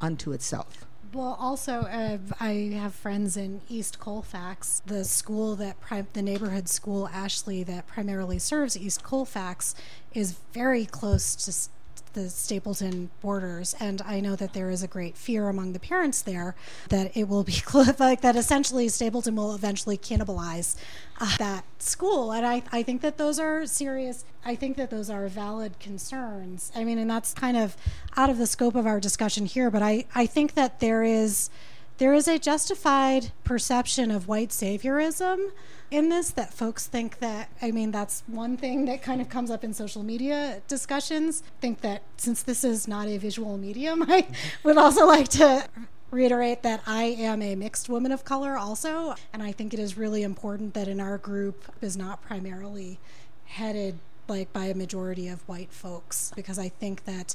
unto 0.00 0.32
itself. 0.32 0.83
Well, 1.14 1.36
also, 1.38 1.82
uh, 1.82 2.18
I 2.40 2.72
have 2.74 2.92
friends 2.92 3.36
in 3.36 3.60
East 3.68 4.00
Colfax, 4.00 4.82
the 4.84 5.04
school 5.04 5.54
that 5.54 5.80
pri- 5.80 6.06
the 6.12 6.22
neighborhood 6.22 6.68
school 6.68 7.06
Ashley 7.06 7.62
that 7.62 7.86
primarily 7.86 8.40
serves 8.40 8.76
East 8.76 9.04
Colfax 9.04 9.76
is 10.12 10.34
very 10.52 10.84
close 10.84 11.36
to 11.36 11.52
the 12.14 12.30
Stapleton 12.30 13.10
borders. 13.20 13.74
And 13.78 14.00
I 14.02 14.20
know 14.20 14.36
that 14.36 14.54
there 14.54 14.70
is 14.70 14.82
a 14.82 14.88
great 14.88 15.16
fear 15.16 15.48
among 15.48 15.72
the 15.72 15.78
parents 15.78 16.22
there 16.22 16.56
that 16.88 17.16
it 17.16 17.28
will 17.28 17.44
be 17.44 17.60
like 17.98 18.22
that 18.22 18.36
essentially 18.36 18.88
Stapleton 18.88 19.36
will 19.36 19.54
eventually 19.54 19.98
cannibalize 19.98 20.76
uh, 21.20 21.36
that 21.38 21.64
school. 21.78 22.32
And 22.32 22.46
I, 22.46 22.62
I 22.72 22.82
think 22.82 23.02
that 23.02 23.18
those 23.18 23.38
are 23.38 23.66
serious, 23.66 24.24
I 24.44 24.54
think 24.54 24.76
that 24.76 24.90
those 24.90 25.10
are 25.10 25.28
valid 25.28 25.78
concerns. 25.78 26.72
I 26.74 26.84
mean, 26.84 26.98
and 26.98 27.10
that's 27.10 27.34
kind 27.34 27.56
of 27.56 27.76
out 28.16 28.30
of 28.30 28.38
the 28.38 28.46
scope 28.46 28.74
of 28.74 28.86
our 28.86 29.00
discussion 29.00 29.46
here, 29.46 29.70
but 29.70 29.82
I, 29.82 30.06
I 30.14 30.26
think 30.26 30.54
that 30.54 30.80
there 30.80 31.02
is 31.02 31.50
there 31.98 32.14
is 32.14 32.26
a 32.26 32.38
justified 32.38 33.30
perception 33.44 34.10
of 34.10 34.26
white 34.26 34.50
saviorism 34.50 35.50
in 35.90 36.08
this 36.08 36.30
that 36.32 36.52
folks 36.52 36.86
think 36.86 37.18
that 37.18 37.48
i 37.62 37.70
mean 37.70 37.90
that's 37.90 38.22
one 38.26 38.56
thing 38.56 38.84
that 38.84 39.02
kind 39.02 39.20
of 39.20 39.28
comes 39.28 39.50
up 39.50 39.62
in 39.62 39.72
social 39.72 40.02
media 40.02 40.60
discussions. 40.66 41.42
Think 41.60 41.82
that 41.82 42.02
since 42.16 42.42
this 42.42 42.64
is 42.64 42.88
not 42.88 43.06
a 43.06 43.18
visual 43.18 43.58
medium 43.58 44.02
i 44.08 44.26
would 44.62 44.78
also 44.78 45.06
like 45.06 45.28
to 45.28 45.68
reiterate 46.10 46.62
that 46.62 46.82
i 46.86 47.04
am 47.04 47.42
a 47.42 47.54
mixed 47.54 47.88
woman 47.88 48.12
of 48.12 48.24
color 48.24 48.56
also 48.56 49.14
and 49.32 49.42
i 49.42 49.52
think 49.52 49.74
it 49.74 49.80
is 49.80 49.96
really 49.96 50.22
important 50.22 50.74
that 50.74 50.88
in 50.88 51.00
our 51.00 51.18
group 51.18 51.64
is 51.80 51.96
not 51.96 52.22
primarily 52.22 52.98
headed 53.46 53.98
like 54.26 54.52
by 54.52 54.64
a 54.66 54.74
majority 54.74 55.28
of 55.28 55.46
white 55.48 55.72
folks 55.72 56.32
because 56.34 56.58
i 56.58 56.68
think 56.68 57.04
that 57.04 57.34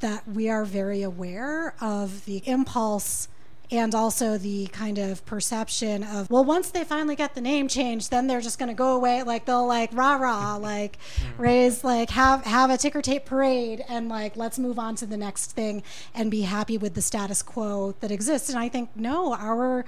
that 0.00 0.26
we 0.28 0.48
are 0.48 0.64
very 0.64 1.02
aware 1.02 1.74
of 1.80 2.24
the 2.26 2.42
impulse 2.46 3.28
and 3.70 3.94
also 3.94 4.38
the 4.38 4.66
kind 4.68 4.98
of 4.98 5.24
perception 5.26 6.02
of 6.02 6.30
well 6.30 6.44
once 6.44 6.70
they 6.70 6.84
finally 6.84 7.16
get 7.16 7.34
the 7.34 7.40
name 7.40 7.66
changed 7.68 8.10
then 8.10 8.26
they're 8.26 8.40
just 8.40 8.58
going 8.58 8.68
to 8.68 8.74
go 8.74 8.94
away 8.94 9.22
like 9.22 9.44
they'll 9.44 9.66
like 9.66 9.90
rah 9.92 10.14
rah 10.14 10.56
like 10.60 10.98
mm-hmm. 10.98 11.42
raise 11.42 11.82
like 11.82 12.10
have 12.10 12.44
have 12.44 12.70
a 12.70 12.76
ticker 12.76 13.02
tape 13.02 13.24
parade 13.24 13.84
and 13.88 14.08
like 14.08 14.36
let's 14.36 14.58
move 14.58 14.78
on 14.78 14.94
to 14.94 15.06
the 15.06 15.16
next 15.16 15.52
thing 15.52 15.82
and 16.14 16.30
be 16.30 16.42
happy 16.42 16.78
with 16.78 16.94
the 16.94 17.02
status 17.02 17.42
quo 17.42 17.94
that 18.00 18.10
exists. 18.10 18.48
And 18.48 18.58
i 18.58 18.68
think 18.68 18.90
no 18.94 19.34
our 19.34 19.84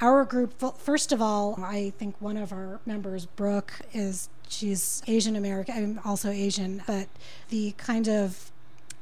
our 0.00 0.24
group 0.24 0.54
first 0.78 1.12
of 1.12 1.22
all 1.22 1.58
i 1.62 1.92
think 1.98 2.14
one 2.20 2.36
of 2.36 2.52
our 2.52 2.80
members 2.84 3.24
brooke 3.26 3.72
is 3.92 4.28
she's 4.48 5.02
asian 5.06 5.36
american 5.36 5.74
i'm 5.76 6.00
also 6.04 6.30
asian 6.30 6.82
but 6.86 7.08
the 7.48 7.72
kind 7.72 8.08
of 8.08 8.51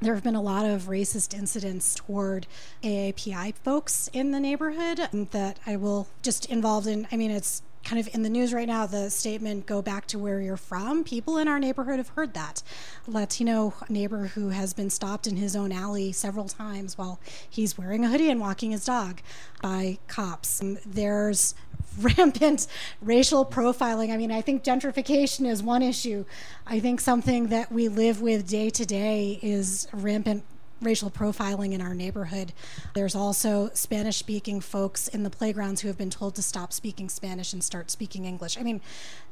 there 0.00 0.14
have 0.14 0.24
been 0.24 0.34
a 0.34 0.42
lot 0.42 0.64
of 0.64 0.84
racist 0.84 1.34
incidents 1.34 1.94
toward 1.94 2.46
AAPI 2.82 3.54
folks 3.54 4.08
in 4.12 4.30
the 4.30 4.40
neighborhood 4.40 5.08
that 5.30 5.58
I 5.66 5.76
will 5.76 6.08
just 6.22 6.46
involved 6.46 6.86
in. 6.86 7.06
I 7.12 7.16
mean, 7.16 7.30
it's 7.30 7.62
kind 7.84 7.98
of 7.98 8.12
in 8.14 8.22
the 8.22 8.28
news 8.28 8.52
right 8.52 8.68
now 8.68 8.86
the 8.86 9.10
statement 9.10 9.66
go 9.66 9.82
back 9.82 10.06
to 10.06 10.18
where 10.18 10.40
you're 10.40 10.56
from. 10.56 11.04
People 11.04 11.38
in 11.38 11.48
our 11.48 11.58
neighborhood 11.58 11.98
have 11.98 12.08
heard 12.10 12.34
that. 12.34 12.62
Latino 13.06 13.74
neighbor 13.88 14.26
who 14.28 14.50
has 14.50 14.72
been 14.72 14.90
stopped 14.90 15.26
in 15.26 15.36
his 15.36 15.56
own 15.56 15.72
alley 15.72 16.12
several 16.12 16.46
times 16.48 16.96
while 16.96 17.20
he's 17.48 17.76
wearing 17.78 18.04
a 18.04 18.08
hoodie 18.08 18.30
and 18.30 18.40
walking 18.40 18.70
his 18.70 18.84
dog 18.84 19.20
by 19.62 19.98
cops. 20.08 20.60
Um, 20.60 20.78
there's 20.86 21.54
rampant 21.98 22.66
racial 23.00 23.44
profiling. 23.44 24.12
I 24.12 24.16
mean 24.16 24.30
i 24.30 24.40
think 24.40 24.62
gentrification 24.62 25.46
is 25.46 25.62
one 25.62 25.82
issue. 25.82 26.24
I 26.66 26.80
think 26.80 27.00
something 27.00 27.48
that 27.48 27.72
we 27.72 27.88
live 27.88 28.20
with 28.20 28.48
day 28.48 28.70
to 28.70 28.86
day 28.86 29.38
is 29.42 29.88
rampant 29.92 30.44
racial 30.80 31.10
profiling 31.10 31.72
in 31.72 31.80
our 31.80 31.94
neighborhood. 31.94 32.52
There's 32.94 33.14
also 33.14 33.70
Spanish 33.74 34.16
speaking 34.16 34.60
folks 34.60 35.08
in 35.08 35.22
the 35.22 35.30
playgrounds 35.30 35.80
who 35.82 35.88
have 35.88 35.98
been 35.98 36.10
told 36.10 36.34
to 36.36 36.42
stop 36.42 36.72
speaking 36.72 37.08
Spanish 37.08 37.52
and 37.52 37.62
start 37.62 37.90
speaking 37.90 38.24
English. 38.24 38.58
I 38.58 38.62
mean, 38.62 38.80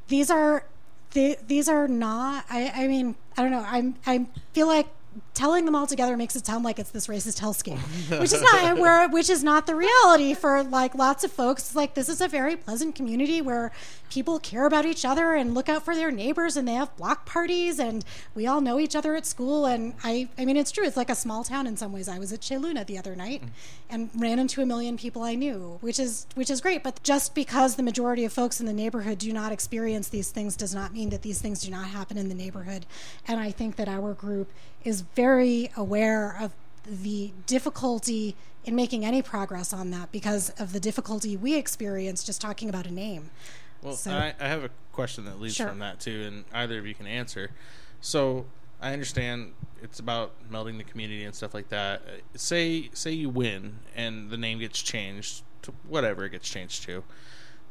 these 0.09 0.31
are 0.31 0.65
the, 1.13 1.39
these 1.47 1.69
are 1.69 1.89
not 1.89 2.45
I, 2.51 2.71
I 2.75 2.89
mean, 2.89 3.15
I 3.37 3.43
don't 3.43 3.51
know. 3.51 3.65
I'm 3.67 3.95
I 4.07 4.27
feel 4.53 4.67
like 4.67 4.89
telling 5.35 5.65
them 5.65 5.75
all 5.75 5.87
together 5.87 6.17
makes 6.17 6.37
it 6.37 6.47
sound 6.47 6.65
like 6.65 6.79
it's 6.79 6.91
this 6.91 7.07
racist 7.07 7.41
hellscape, 7.41 7.79
which 8.21 8.33
is 8.33 8.43
not 8.43 8.79
where 8.79 9.09
which 9.09 9.31
is 9.31 9.43
not 9.43 9.67
the 9.67 9.75
reality 9.75 10.35
for 10.35 10.63
like 10.63 10.95
lots 10.95 11.25
of 11.25 11.33
folks. 11.33 11.63
It's 11.63 11.77
like 11.77 11.95
this 11.95 12.09
is 12.09 12.21
a 12.21 12.29
very 12.29 12.57
pleasant 12.57 12.95
community 12.95 13.41
where 13.41 13.73
people 14.11 14.39
care 14.39 14.67
about 14.67 14.87
each 14.87 15.05
other 15.05 15.35
and 15.35 15.55
look 15.55 15.69
out 15.69 15.85
for 15.85 15.95
their 15.95 16.11
neighbors, 16.11 16.57
and 16.57 16.67
they 16.67 16.75
have 16.75 16.95
block 16.97 17.27
parties, 17.27 17.79
and 17.79 18.05
we 18.35 18.47
all 18.47 18.61
know 18.61 18.79
each 18.79 18.97
other 18.97 19.15
at 19.15 19.27
school. 19.27 19.67
And 19.67 19.95
I, 20.03 20.29
I 20.39 20.45
mean, 20.45 20.57
it's 20.57 20.71
true. 20.71 20.85
It's 20.85 20.97
like 20.97 21.11
a 21.11 21.15
small 21.15 21.45
town 21.45 21.67
in 21.67 21.77
some 21.77 21.93
ways. 21.93 22.09
I 22.09 22.19
was 22.19 22.33
at 22.33 22.41
Cheluna 22.41 22.87
the 22.87 22.99
other 22.99 23.15
night 23.15 23.43
mm. 23.43 23.49
and 23.91 24.11
ran 24.15 24.39
into 24.39 24.63
a 24.63 24.67
million 24.67 24.97
people 24.97 25.23
I 25.23 25.35
knew, 25.35 25.79
which 25.81 25.99
is 25.99 26.27
which 26.35 26.51
is 26.51 26.61
great. 26.61 26.83
But 26.83 27.03
just 27.03 27.35
because 27.35 27.77
the 27.77 27.83
majority 27.83 28.25
of 28.25 28.33
folks 28.33 28.61
in 28.61 28.67
the 28.67 28.73
neighborhood 28.73 29.19
do 29.19 29.33
not 29.33 29.53
experience 29.53 30.09
these 30.09 30.31
things 30.31 30.57
does 30.57 30.75
not 30.75 30.93
mean 30.93 31.11
that 31.11 31.23
these 31.23 31.41
things 31.41 31.61
do 31.61 31.71
not 31.71 31.89
happen 31.89 32.17
in 32.17 32.29
the 32.29 32.35
neighborhood. 32.35 32.87
And 33.27 33.41
I 33.41 33.51
think 33.51 33.77
that 33.77 33.89
our 33.89 34.15
group 34.15 34.51
is 34.85 35.03
very 35.03 35.71
aware 35.77 36.37
of 36.41 36.53
the 36.85 37.33
difficulty 37.47 38.35
in 38.65 38.75
making 38.75 39.05
any 39.05 39.23
progress 39.23 39.73
on 39.73 39.91
that 39.91 40.13
because 40.13 40.51
of 40.59 40.73
the 40.73 40.81
difficulty 40.81 41.37
we 41.37 41.55
experience 41.55 42.23
just 42.23 42.41
talking 42.41 42.69
about 42.69 42.87
a 42.87 42.93
name. 42.93 43.31
Well, 43.83 43.95
So- 43.95 44.13
I, 44.13 44.35
I 44.41 44.49
have 44.49 44.65
a 44.65 44.71
question 44.93 45.25
that 45.27 45.41
leads 45.41 45.55
Sure. 45.57 45.69
from 45.69 45.79
that 45.81 46.01
too, 46.01 46.23
and 46.27 46.45
either 46.53 46.79
of 46.79 46.87
you 46.87 46.95
can 46.95 47.07
answer. 47.07 47.51
So 48.01 48.47
I 48.81 48.93
understand 48.93 49.53
it's 49.83 49.99
about 50.01 50.33
melding 50.51 50.79
the 50.79 50.85
community 50.85 51.25
and 51.25 51.35
stuff 51.35 51.55
like 51.55 51.69
that. 51.69 52.03
Uh, 52.03 52.11
Say 52.37 52.91
say 52.93 53.13
you 53.13 53.29
win 53.29 53.79
and 53.95 54.31
the 54.31 54.37
name 54.37 54.59
gets 54.59 54.81
changed 54.83 55.43
to 55.63 55.73
whatever 55.89 56.25
it 56.25 56.31
gets 56.31 56.49
changed 56.49 56.83
to. 56.85 57.05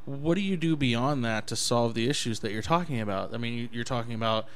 What 0.06 0.36
do 0.36 0.42
you 0.42 0.56
do 0.56 0.78
beyond 0.78 1.26
that 1.26 1.48
to 1.48 1.56
solve 1.58 1.94
the 1.94 2.08
issues 2.10 2.40
that 2.40 2.52
you're 2.54 2.62
talking 2.62 3.02
about? 3.02 3.34
I 3.34 3.38
mean, 3.38 3.68
you're 3.74 3.84
talking 3.84 4.14
about 4.14 4.48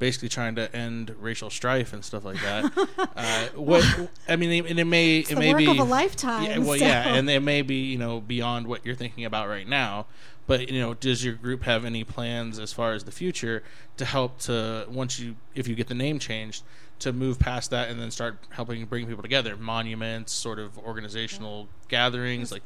basically 0.00 0.28
trying 0.28 0.56
to 0.56 0.74
end 0.74 1.14
racial 1.20 1.50
strife 1.50 1.92
and 1.92 2.04
stuff 2.04 2.24
like 2.24 2.40
that. 2.40 2.72
uh, 3.16 3.46
what 3.54 3.84
I 4.28 4.34
mean, 4.34 4.66
and 4.66 4.80
it 4.80 4.84
may 4.86 5.18
it 5.18 5.38
may 5.38 5.54
be 5.54 5.70
of 5.70 5.78
a 5.78 5.84
lifetime, 5.84 6.42
Yeah, 6.42 6.58
well, 6.58 6.76
yeah, 6.76 7.14
and 7.14 7.30
it 7.30 7.40
may 7.40 7.62
be 7.62 7.76
you 7.76 7.98
know 7.98 8.20
beyond 8.20 8.66
what 8.66 8.84
you're 8.84 8.96
thinking 8.96 9.24
about 9.24 9.48
right 9.48 9.68
now. 9.68 10.06
But 10.48 10.68
you 10.68 10.80
know, 10.80 10.94
does 10.94 11.24
your 11.24 11.34
group 11.34 11.62
have 11.62 11.84
any 11.84 12.02
plans 12.02 12.58
as 12.58 12.72
far 12.72 12.94
as 12.94 13.04
the 13.04 13.12
future 13.12 13.62
to 13.98 14.04
help 14.04 14.40
to 14.40 14.86
once 14.90 15.20
you 15.20 15.36
if 15.54 15.68
you 15.68 15.76
get 15.76 15.86
the 15.86 15.94
name 15.94 16.18
changed 16.18 16.64
to 16.98 17.12
move 17.12 17.38
past 17.38 17.70
that 17.70 17.88
and 17.88 18.00
then 18.00 18.10
start 18.10 18.36
helping 18.50 18.84
bring 18.86 19.06
people 19.06 19.22
together, 19.22 19.56
monuments, 19.56 20.32
sort 20.32 20.58
of 20.58 20.76
organizational 20.78 21.68
gatherings. 21.88 22.50
Like 22.50 22.64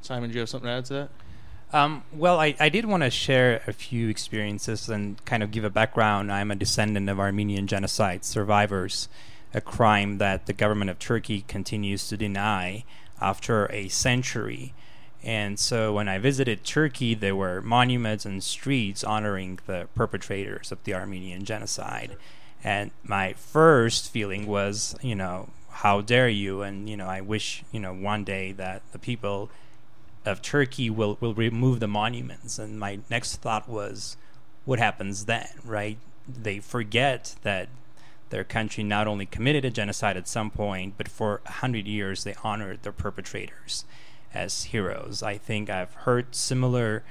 Simon, 0.00 0.30
do 0.30 0.34
you 0.34 0.40
have 0.40 0.48
something 0.48 0.68
to 0.68 0.72
add 0.72 0.84
to 0.86 0.92
that? 0.94 1.10
Um, 1.74 2.04
well, 2.12 2.38
I, 2.38 2.54
I 2.60 2.68
did 2.68 2.84
want 2.84 3.02
to 3.02 3.10
share 3.10 3.60
a 3.66 3.72
few 3.72 4.08
experiences 4.08 4.88
and 4.88 5.22
kind 5.24 5.42
of 5.42 5.50
give 5.50 5.64
a 5.64 5.70
background. 5.70 6.30
I'm 6.30 6.52
a 6.52 6.54
descendant 6.54 7.10
of 7.10 7.18
Armenian 7.18 7.66
genocide 7.66 8.24
survivors, 8.24 9.08
a 9.52 9.60
crime 9.60 10.18
that 10.18 10.46
the 10.46 10.52
government 10.52 10.92
of 10.92 11.00
Turkey 11.00 11.44
continues 11.48 12.06
to 12.08 12.16
deny 12.16 12.84
after 13.20 13.66
a 13.72 13.88
century. 13.88 14.72
And 15.24 15.58
so 15.58 15.94
when 15.94 16.06
I 16.06 16.18
visited 16.18 16.62
Turkey, 16.62 17.12
there 17.12 17.34
were 17.34 17.60
monuments 17.60 18.24
and 18.24 18.40
streets 18.40 19.02
honoring 19.02 19.58
the 19.66 19.88
perpetrators 19.96 20.70
of 20.70 20.84
the 20.84 20.94
Armenian 20.94 21.44
genocide. 21.44 22.16
And 22.62 22.92
my 23.02 23.32
first 23.32 24.12
feeling 24.12 24.46
was, 24.46 24.94
you 25.02 25.16
know, 25.16 25.48
how 25.70 26.02
dare 26.02 26.28
you? 26.28 26.62
And, 26.62 26.88
you 26.88 26.96
know, 26.96 27.08
I 27.08 27.20
wish, 27.20 27.64
you 27.72 27.80
know, 27.80 27.92
one 27.92 28.22
day 28.22 28.52
that 28.52 28.82
the 28.92 28.98
people 29.00 29.50
of 30.24 30.42
Turkey 30.42 30.90
will, 30.90 31.18
will 31.20 31.34
remove 31.34 31.80
the 31.80 31.88
monuments. 31.88 32.58
And 32.58 32.78
my 32.78 33.00
next 33.10 33.36
thought 33.36 33.68
was, 33.68 34.16
what 34.64 34.78
happens 34.78 35.26
then, 35.26 35.48
right? 35.64 35.98
They 36.26 36.58
forget 36.60 37.36
that 37.42 37.68
their 38.30 38.44
country 38.44 38.82
not 38.82 39.06
only 39.06 39.26
committed 39.26 39.64
a 39.64 39.70
genocide 39.70 40.16
at 40.16 40.26
some 40.26 40.50
point, 40.50 40.94
but 40.96 41.08
for 41.08 41.40
a 41.46 41.52
hundred 41.52 41.86
years 41.86 42.24
they 42.24 42.34
honored 42.42 42.82
their 42.82 42.92
perpetrators 42.92 43.84
as 44.32 44.64
heroes. 44.64 45.22
I 45.22 45.38
think 45.38 45.70
I've 45.70 45.94
heard 45.94 46.34
similar 46.34 47.04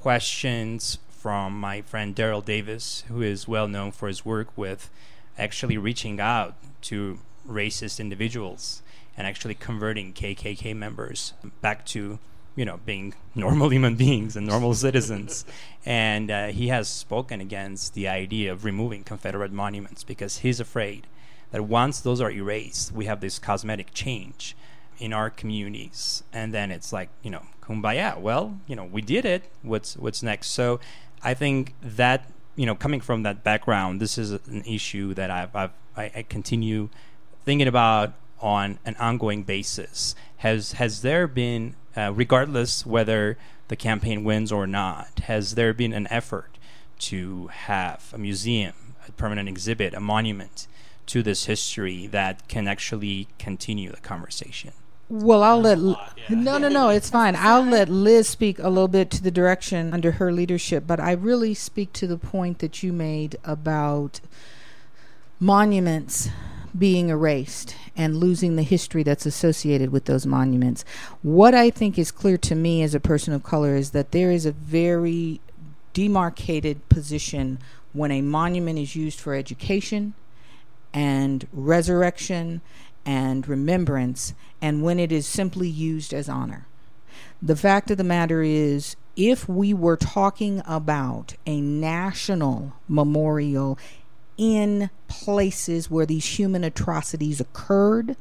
questions 0.00 0.98
from 1.10 1.58
my 1.58 1.82
friend 1.82 2.14
Daryl 2.14 2.44
Davis, 2.44 3.02
who 3.08 3.20
is 3.20 3.48
well 3.48 3.66
known 3.66 3.90
for 3.90 4.08
his 4.08 4.24
work 4.24 4.48
with 4.56 4.88
actually 5.36 5.76
reaching 5.76 6.20
out 6.20 6.54
to 6.82 7.18
racist 7.46 8.00
individuals 8.00 8.82
and 9.16 9.26
actually 9.26 9.54
converting 9.54 10.12
KKK 10.12 10.74
members 10.74 11.32
back 11.60 11.84
to, 11.86 12.18
you 12.56 12.64
know, 12.64 12.80
being 12.84 13.14
normal 13.34 13.68
human 13.68 13.94
beings 13.94 14.36
and 14.36 14.46
normal 14.46 14.74
citizens. 14.74 15.44
And 15.84 16.30
uh, 16.30 16.46
he 16.48 16.68
has 16.68 16.88
spoken 16.88 17.40
against 17.40 17.94
the 17.94 18.08
idea 18.08 18.50
of 18.52 18.64
removing 18.64 19.04
Confederate 19.04 19.52
monuments 19.52 20.02
because 20.02 20.38
he's 20.38 20.58
afraid 20.58 21.06
that 21.52 21.62
once 21.62 22.00
those 22.00 22.20
are 22.20 22.30
erased, 22.30 22.90
we 22.90 23.04
have 23.04 23.20
this 23.20 23.38
cosmetic 23.38 23.94
change 23.94 24.56
in 24.98 25.12
our 25.12 25.28
communities, 25.30 26.22
and 26.32 26.54
then 26.54 26.70
it's 26.70 26.92
like, 26.92 27.10
you 27.22 27.30
know, 27.30 27.42
kumbaya. 27.62 28.18
Well, 28.18 28.58
you 28.66 28.74
know, 28.74 28.84
we 28.84 29.02
did 29.02 29.24
it. 29.24 29.44
What's 29.62 29.96
what's 29.96 30.22
next? 30.22 30.48
So, 30.48 30.80
I 31.22 31.34
think 31.34 31.74
that 31.82 32.30
you 32.56 32.64
know, 32.64 32.74
coming 32.74 33.00
from 33.00 33.22
that 33.22 33.44
background, 33.44 34.00
this 34.00 34.16
is 34.16 34.32
an 34.32 34.62
issue 34.66 35.12
that 35.14 35.30
I've, 35.30 35.54
I've 35.54 35.70
I, 35.96 36.10
I 36.16 36.22
continue 36.22 36.88
thinking 37.44 37.68
about 37.68 38.14
on 38.40 38.78
an 38.84 38.96
ongoing 38.96 39.42
basis. 39.42 40.14
Has 40.38 40.72
has 40.72 41.02
there 41.02 41.26
been, 41.26 41.74
uh, 41.96 42.12
regardless 42.14 42.84
whether 42.84 43.38
the 43.68 43.76
campaign 43.76 44.24
wins 44.24 44.52
or 44.52 44.66
not, 44.66 45.20
has 45.24 45.54
there 45.54 45.72
been 45.72 45.92
an 45.92 46.06
effort 46.10 46.58
to 46.98 47.48
have 47.48 48.10
a 48.12 48.18
museum, 48.18 48.94
a 49.08 49.12
permanent 49.12 49.48
exhibit, 49.48 49.94
a 49.94 50.00
monument 50.00 50.66
to 51.06 51.22
this 51.22 51.46
history 51.46 52.06
that 52.08 52.46
can 52.48 52.68
actually 52.68 53.28
continue 53.38 53.90
the 53.90 53.98
conversation? 53.98 54.72
Well, 55.08 55.44
I'll 55.44 55.60
let 55.60 55.78
no, 55.78 56.58
no, 56.58 56.68
no. 56.68 56.88
It's 56.88 57.10
fine. 57.10 57.36
I'll 57.36 57.62
let 57.62 57.88
Liz 57.88 58.28
speak 58.28 58.58
a 58.58 58.68
little 58.68 58.88
bit 58.88 59.08
to 59.12 59.22
the 59.22 59.30
direction 59.30 59.94
under 59.94 60.12
her 60.12 60.32
leadership, 60.32 60.84
but 60.84 60.98
I 60.98 61.12
really 61.12 61.54
speak 61.54 61.92
to 61.94 62.08
the 62.08 62.18
point 62.18 62.58
that 62.58 62.82
you 62.82 62.92
made 62.92 63.36
about 63.44 64.20
monuments 65.38 66.28
being 66.78 67.08
erased 67.08 67.76
and 67.96 68.16
losing 68.16 68.56
the 68.56 68.62
history 68.62 69.02
that's 69.02 69.26
associated 69.26 69.90
with 69.90 70.04
those 70.04 70.26
monuments. 70.26 70.84
What 71.22 71.54
I 71.54 71.70
think 71.70 71.98
is 71.98 72.10
clear 72.10 72.36
to 72.38 72.54
me 72.54 72.82
as 72.82 72.94
a 72.94 73.00
person 73.00 73.32
of 73.32 73.42
color 73.42 73.74
is 73.74 73.90
that 73.90 74.12
there 74.12 74.30
is 74.30 74.46
a 74.46 74.52
very 74.52 75.40
demarcated 75.92 76.88
position 76.88 77.58
when 77.92 78.10
a 78.10 78.20
monument 78.20 78.78
is 78.78 78.94
used 78.94 79.18
for 79.18 79.34
education 79.34 80.14
and 80.92 81.46
resurrection 81.52 82.60
and 83.04 83.46
remembrance, 83.46 84.34
and 84.60 84.82
when 84.82 84.98
it 84.98 85.12
is 85.12 85.26
simply 85.26 85.68
used 85.68 86.12
as 86.12 86.28
honor. 86.28 86.66
The 87.40 87.56
fact 87.56 87.90
of 87.90 87.98
the 87.98 88.04
matter 88.04 88.42
is, 88.42 88.96
if 89.14 89.48
we 89.48 89.72
were 89.72 89.96
talking 89.96 90.60
about 90.66 91.34
a 91.46 91.60
national 91.60 92.74
memorial 92.88 93.78
in 94.36 94.90
places 95.08 95.90
where 95.90 96.06
these 96.06 96.38
human 96.38 96.64
atrocities 96.64 97.40
occurred, 97.40 98.16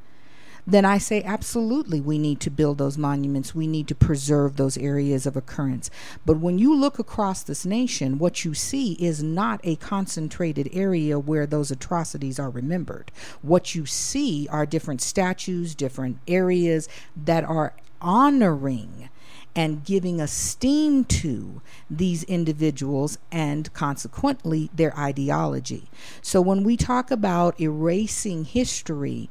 then 0.68 0.84
I 0.84 0.98
say 0.98 1.22
absolutely 1.22 2.02
we 2.02 2.18
need 2.18 2.40
to 2.42 2.50
build 2.50 2.80
those 2.80 2.98
monuments. 2.98 3.54
We 3.54 3.68
need 3.68 3.88
to 3.88 3.96
preserve 3.96 4.56
those 4.56 4.78
areas 4.78 5.28
of 5.28 5.38
occurrence. 5.38 5.92
But 6.26 6.38
when 6.38 6.58
you 6.58 6.76
look 6.76 6.98
across 6.98 7.44
this 7.44 7.66
nation, 7.66 8.18
what 8.18 8.44
you 8.44 8.54
see 8.54 8.94
is 8.94 9.22
not 9.22 9.62
a 9.64 9.76
concentrated 9.76 10.70
area 10.74 11.20
where 11.20 11.46
those 11.46 11.70
atrocities 11.70 12.40
are 12.40 12.50
remembered. 12.50 13.12
What 13.44 13.76
you 13.76 13.86
see 13.86 14.48
are 14.50 14.66
different 14.66 15.02
statues, 15.02 15.76
different 15.76 16.18
areas 16.28 16.90
that 17.16 17.44
are 17.44 17.74
honoring 18.02 19.10
and 19.56 19.86
giving 19.86 20.20
esteem 20.20 21.06
to 21.06 21.62
these 21.90 22.24
individuals 22.24 23.18
and 23.32 23.74
consequently 23.74 24.70
their 24.74 24.98
ideology. 24.98 25.90
So 26.22 26.42
when 26.42 26.64
we 26.64 26.76
talk 26.76 27.10
about 27.10 27.60
erasing 27.60 28.46
history, 28.46 29.30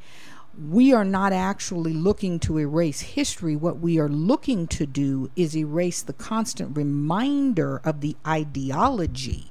we 0.71 0.93
are 0.93 1.05
not 1.05 1.33
actually 1.33 1.93
looking 1.93 2.39
to 2.41 2.59
erase 2.59 3.01
history. 3.01 3.57
What 3.57 3.81
we 3.81 3.99
are 3.99 4.09
looking 4.09 4.67
to 4.69 4.87
do 4.87 5.31
is 5.37 5.57
erase 5.57 6.01
the 6.01 6.13
constant 6.13 6.77
reminder 6.77 7.81
of 7.85 8.01
the 8.01 8.17
ideology. 8.27 9.51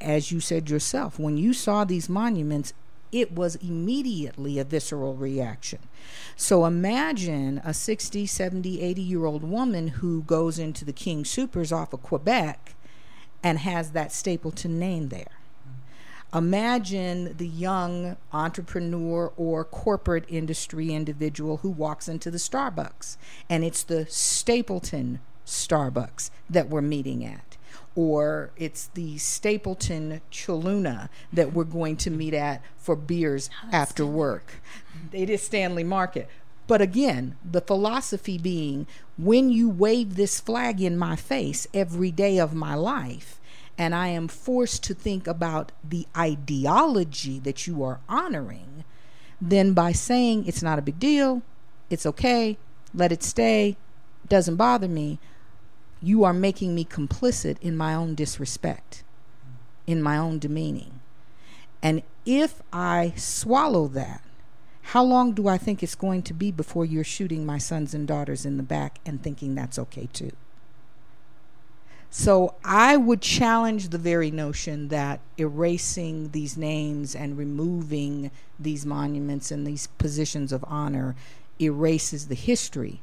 As 0.00 0.32
you 0.32 0.40
said 0.40 0.68
yourself, 0.68 1.18
when 1.18 1.36
you 1.36 1.52
saw 1.52 1.84
these 1.84 2.08
monuments, 2.08 2.72
it 3.12 3.32
was 3.32 3.56
immediately 3.56 4.58
a 4.58 4.64
visceral 4.64 5.14
reaction. 5.14 5.80
So 6.36 6.64
imagine 6.64 7.60
a 7.64 7.74
60, 7.74 8.26
70, 8.26 8.80
80 8.80 9.02
year 9.02 9.24
old 9.24 9.44
woman 9.44 9.88
who 9.88 10.22
goes 10.22 10.58
into 10.58 10.84
the 10.84 10.92
King 10.92 11.24
Soopers 11.24 11.72
off 11.72 11.92
of 11.92 12.02
Quebec 12.02 12.74
and 13.42 13.58
has 13.58 13.92
that 13.92 14.12
Stapleton 14.12 14.78
name 14.78 15.08
there. 15.08 15.40
Imagine 16.32 17.36
the 17.36 17.46
young 17.46 18.16
entrepreneur 18.32 19.32
or 19.36 19.64
corporate 19.64 20.24
industry 20.28 20.94
individual 20.94 21.58
who 21.58 21.70
walks 21.70 22.08
into 22.08 22.30
the 22.30 22.38
Starbucks 22.38 23.16
and 23.48 23.64
it's 23.64 23.82
the 23.82 24.06
Stapleton 24.06 25.18
Starbucks 25.44 26.30
that 26.48 26.68
we're 26.68 26.82
meeting 26.82 27.24
at. 27.24 27.49
Or 27.96 28.50
it's 28.56 28.86
the 28.94 29.18
Stapleton 29.18 30.20
Choluna 30.30 31.08
that 31.32 31.52
we're 31.52 31.64
going 31.64 31.96
to 31.98 32.10
meet 32.10 32.34
at 32.34 32.62
for 32.76 32.94
beers 32.94 33.50
after 33.72 34.06
work. 34.06 34.62
It 35.12 35.28
is 35.28 35.42
Stanley 35.42 35.84
Market. 35.84 36.28
But 36.66 36.80
again, 36.80 37.36
the 37.44 37.60
philosophy 37.60 38.38
being 38.38 38.86
when 39.18 39.50
you 39.50 39.68
wave 39.68 40.14
this 40.14 40.38
flag 40.38 40.80
in 40.80 40.96
my 40.96 41.16
face 41.16 41.66
every 41.74 42.12
day 42.12 42.38
of 42.38 42.54
my 42.54 42.74
life, 42.74 43.40
and 43.76 43.92
I 43.92 44.08
am 44.08 44.28
forced 44.28 44.84
to 44.84 44.94
think 44.94 45.26
about 45.26 45.72
the 45.82 46.06
ideology 46.16 47.40
that 47.40 47.66
you 47.66 47.82
are 47.82 47.98
honoring, 48.08 48.84
then 49.40 49.72
by 49.72 49.90
saying 49.90 50.46
it's 50.46 50.62
not 50.62 50.78
a 50.78 50.82
big 50.82 51.00
deal, 51.00 51.42
it's 51.88 52.06
okay, 52.06 52.56
let 52.94 53.10
it 53.10 53.24
stay, 53.24 53.76
doesn't 54.28 54.56
bother 54.56 54.86
me, 54.86 55.18
you 56.02 56.24
are 56.24 56.32
making 56.32 56.74
me 56.74 56.84
complicit 56.84 57.56
in 57.60 57.76
my 57.76 57.94
own 57.94 58.14
disrespect, 58.14 59.04
in 59.86 60.02
my 60.02 60.16
own 60.16 60.38
demeaning. 60.38 61.00
And 61.82 62.02
if 62.24 62.62
I 62.72 63.12
swallow 63.16 63.88
that, 63.88 64.22
how 64.82 65.04
long 65.04 65.32
do 65.32 65.46
I 65.46 65.56
think 65.56 65.82
it's 65.82 65.94
going 65.94 66.22
to 66.22 66.34
be 66.34 66.50
before 66.50 66.84
you're 66.84 67.04
shooting 67.04 67.46
my 67.46 67.58
sons 67.58 67.94
and 67.94 68.08
daughters 68.08 68.44
in 68.44 68.56
the 68.56 68.62
back 68.62 68.98
and 69.06 69.22
thinking 69.22 69.54
that's 69.54 69.78
okay 69.78 70.08
too? 70.12 70.32
So 72.10 72.54
I 72.64 72.96
would 72.96 73.20
challenge 73.20 73.90
the 73.90 73.98
very 73.98 74.32
notion 74.32 74.88
that 74.88 75.20
erasing 75.38 76.32
these 76.32 76.56
names 76.56 77.14
and 77.14 77.38
removing 77.38 78.32
these 78.58 78.84
monuments 78.84 79.52
and 79.52 79.64
these 79.64 79.86
positions 79.86 80.50
of 80.50 80.64
honor 80.66 81.14
erases 81.60 82.26
the 82.26 82.34
history. 82.34 83.00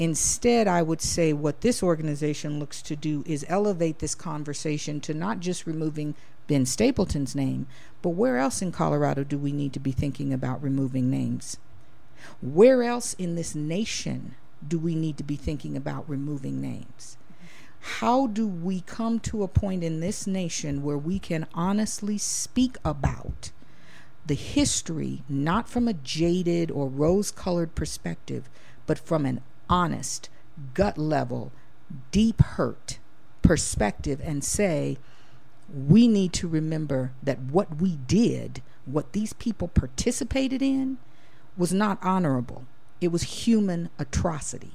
Instead, 0.00 0.66
I 0.66 0.80
would 0.80 1.02
say 1.02 1.32
what 1.32 1.60
this 1.60 1.82
organization 1.82 2.58
looks 2.58 2.80
to 2.82 2.96
do 2.96 3.22
is 3.26 3.44
elevate 3.48 3.98
this 3.98 4.14
conversation 4.14 4.98
to 5.02 5.12
not 5.12 5.40
just 5.40 5.66
removing 5.66 6.14
Ben 6.48 6.64
Stapleton's 6.64 7.36
name, 7.36 7.66
but 8.00 8.10
where 8.10 8.38
else 8.38 8.62
in 8.62 8.72
Colorado 8.72 9.24
do 9.24 9.36
we 9.36 9.52
need 9.52 9.74
to 9.74 9.78
be 9.78 9.92
thinking 9.92 10.32
about 10.32 10.62
removing 10.62 11.10
names? 11.10 11.58
Where 12.40 12.82
else 12.82 13.14
in 13.14 13.34
this 13.34 13.54
nation 13.54 14.34
do 14.66 14.78
we 14.78 14.94
need 14.94 15.18
to 15.18 15.22
be 15.22 15.36
thinking 15.36 15.76
about 15.76 16.08
removing 16.08 16.60
names? 16.60 17.18
how 17.80 18.26
do 18.26 18.46
we 18.46 18.82
come 18.82 19.18
to 19.18 19.42
a 19.42 19.48
point 19.48 19.82
in 19.82 20.00
this 20.00 20.26
nation 20.26 20.82
where 20.82 20.98
we 20.98 21.18
can 21.18 21.46
honestly 21.54 22.18
speak 22.18 22.76
about 22.84 23.50
the 24.26 24.34
history, 24.34 25.22
not 25.28 25.68
from 25.68 25.88
a 25.88 25.94
jaded 25.94 26.70
or 26.70 26.88
rose 26.88 27.30
colored 27.30 27.74
perspective, 27.74 28.48
but 28.86 28.98
from 28.98 29.24
an 29.24 29.40
honest, 29.70 30.28
gut 30.74 30.98
level, 30.98 31.52
deep 32.10 32.40
hurt 32.42 32.98
perspective, 33.42 34.20
and 34.22 34.44
say, 34.44 34.98
we 35.72 36.06
need 36.08 36.32
to 36.34 36.48
remember 36.48 37.12
that 37.22 37.38
what 37.38 37.76
we 37.80 37.96
did, 37.96 38.60
what 38.84 39.12
these 39.12 39.32
people 39.32 39.68
participated 39.68 40.60
in, 40.60 40.98
was 41.56 41.72
not 41.72 41.98
honorable. 42.02 42.64
It 43.00 43.08
was 43.12 43.22
human 43.22 43.88
atrocity 43.98 44.72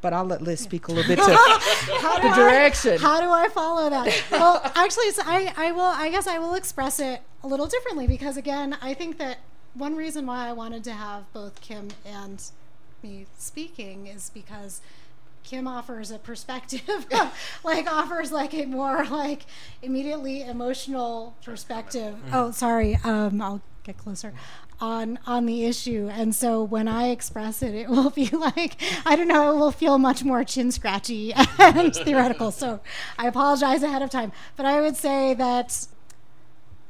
but 0.00 0.12
I'll 0.12 0.24
let 0.24 0.42
Liz 0.42 0.58
speak 0.58 0.88
a 0.88 0.92
little 0.92 1.08
bit 1.08 1.16
to 1.20 1.24
the 1.26 1.32
I- 1.38 2.32
direction. 2.36 2.98
how 2.98 3.20
do 3.20 3.30
I 3.30 3.48
follow 3.48 3.88
that? 3.88 4.24
well, 4.32 4.60
actually, 4.74 5.04
it's, 5.04 5.20
I, 5.20 5.54
I 5.56 5.70
will. 5.70 5.80
I 5.82 6.10
guess 6.10 6.26
I 6.26 6.38
will 6.38 6.54
express 6.54 6.98
it 6.98 7.22
a 7.44 7.46
little 7.46 7.68
differently 7.68 8.08
because, 8.08 8.36
again, 8.36 8.76
I 8.82 8.94
think 8.94 9.18
that 9.18 9.38
one 9.74 9.94
reason 9.94 10.26
why 10.26 10.48
I 10.48 10.52
wanted 10.52 10.82
to 10.84 10.92
have 10.92 11.32
both 11.32 11.60
Kim 11.60 11.88
and 12.04 12.42
me 13.02 13.26
speaking 13.38 14.06
is 14.06 14.30
because 14.30 14.80
Kim 15.42 15.66
offers 15.66 16.10
a 16.10 16.18
perspective, 16.18 17.06
like 17.64 17.92
offers 17.92 18.30
like 18.32 18.54
a 18.54 18.66
more 18.66 19.04
like 19.06 19.44
immediately 19.82 20.42
emotional 20.42 21.34
perspective. 21.44 22.16
Oh, 22.32 22.50
sorry. 22.52 22.98
Um, 23.04 23.40
I'll 23.42 23.62
get 23.84 23.98
closer 23.98 24.32
on 24.80 25.18
on 25.26 25.46
the 25.46 25.64
issue, 25.64 26.08
and 26.12 26.34
so 26.34 26.62
when 26.62 26.88
I 26.88 27.08
express 27.08 27.62
it, 27.62 27.74
it 27.74 27.88
will 27.88 28.10
be 28.10 28.26
like 28.32 28.80
I 29.04 29.16
don't 29.16 29.28
know. 29.28 29.52
It 29.52 29.58
will 29.58 29.72
feel 29.72 29.98
much 29.98 30.22
more 30.22 30.44
chin 30.44 30.70
scratchy 30.70 31.32
and 31.58 31.94
theoretical. 31.94 32.50
So 32.50 32.80
I 33.18 33.26
apologize 33.26 33.82
ahead 33.82 34.02
of 34.02 34.10
time, 34.10 34.32
but 34.56 34.66
I 34.66 34.80
would 34.80 34.96
say 34.96 35.34
that 35.34 35.86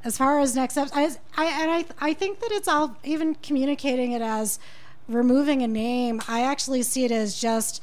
as 0.05 0.19
far 0.19 0.41
as 0.41 0.55
next 0.55 0.75
steps, 0.75 0.91
I, 0.95 1.05
I 1.37 1.47
and 1.63 1.71
I 1.71 1.85
I 2.01 2.15
think 2.15 2.41
that 2.41 2.51
it's 2.53 2.69
all 2.69 2.97
even 3.05 3.35
communicating 3.37 4.13
it 4.13 4.23
as 4.23 4.59
removing 5.09 5.63
a 5.63 5.69
name. 5.69 6.21
I 6.29 6.43
actually 6.43 6.83
see 6.83 7.05
it 7.05 7.11
as 7.11 7.39
just 7.39 7.83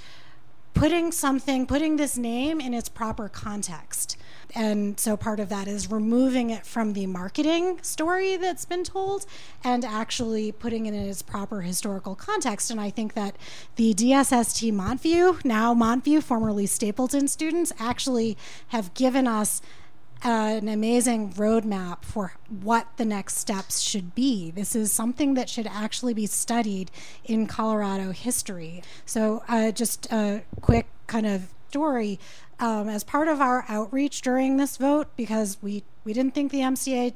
putting 0.73 1.11
something, 1.11 1.65
putting 1.65 1.97
this 1.97 2.17
name 2.17 2.61
in 2.61 2.73
its 2.73 2.89
proper 2.89 3.27
context. 3.27 4.15
And 4.55 4.99
so 4.99 5.15
part 5.15 5.39
of 5.39 5.49
that 5.49 5.67
is 5.67 5.91
removing 5.91 6.49
it 6.49 6.65
from 6.65 6.93
the 6.93 7.05
marketing 7.05 7.79
story 7.81 8.37
that's 8.37 8.65
been 8.65 8.83
told 8.83 9.25
and 9.63 9.85
actually 9.85 10.51
putting 10.51 10.85
it 10.85 10.93
in 10.93 11.01
its 11.01 11.21
proper 11.21 11.61
historical 11.61 12.15
context. 12.15 12.71
And 12.71 12.79
I 12.79 12.89
think 12.89 13.13
that 13.13 13.35
the 13.75 13.93
DSST 13.93 14.71
Montview, 14.73 15.43
now 15.43 15.73
Montview, 15.73 16.23
formerly 16.23 16.65
Stapleton 16.65 17.27
students, 17.27 17.71
actually 17.77 18.37
have 18.69 18.93
given 18.93 19.27
us 19.27 19.61
an 20.23 20.67
amazing 20.67 21.33
roadmap 21.33 22.03
for 22.03 22.33
what 22.49 22.87
the 22.97 23.05
next 23.05 23.37
steps 23.37 23.79
should 23.79 24.13
be. 24.15 24.51
This 24.51 24.75
is 24.75 24.91
something 24.91 25.33
that 25.35 25.49
should 25.49 25.67
actually 25.67 26.13
be 26.13 26.25
studied 26.25 26.91
in 27.23 27.47
Colorado 27.47 28.11
history. 28.11 28.83
So, 29.05 29.43
uh, 29.47 29.71
just 29.71 30.11
a 30.11 30.43
quick 30.61 30.87
kind 31.07 31.25
of 31.25 31.53
story. 31.69 32.19
Um, 32.59 32.89
as 32.89 33.05
part 33.05 33.29
of 33.29 33.39
our 33.39 33.63
outreach 33.69 34.21
during 34.21 34.57
this 34.57 34.75
vote, 34.75 35.07
because 35.15 35.57
we, 35.61 35.83
we 36.03 36.11
didn't 36.11 36.33
think 36.33 36.51
the 36.51 36.59
MCA 36.59 37.13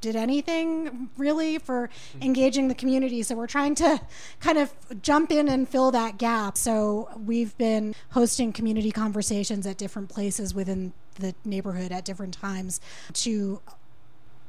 did 0.00 0.16
anything 0.16 1.10
really 1.16 1.58
for 1.58 1.90
engaging 2.20 2.68
the 2.68 2.74
community. 2.74 3.22
So 3.22 3.34
we're 3.34 3.46
trying 3.46 3.74
to 3.76 4.00
kind 4.40 4.58
of 4.58 4.72
jump 5.02 5.30
in 5.30 5.48
and 5.48 5.68
fill 5.68 5.90
that 5.90 6.18
gap. 6.18 6.56
So 6.56 7.08
we've 7.16 7.56
been 7.58 7.94
hosting 8.10 8.52
community 8.52 8.90
conversations 8.90 9.66
at 9.66 9.78
different 9.78 10.08
places 10.08 10.54
within 10.54 10.92
the 11.16 11.34
neighborhood 11.44 11.92
at 11.92 12.04
different 12.04 12.34
times 12.34 12.80
to 13.12 13.60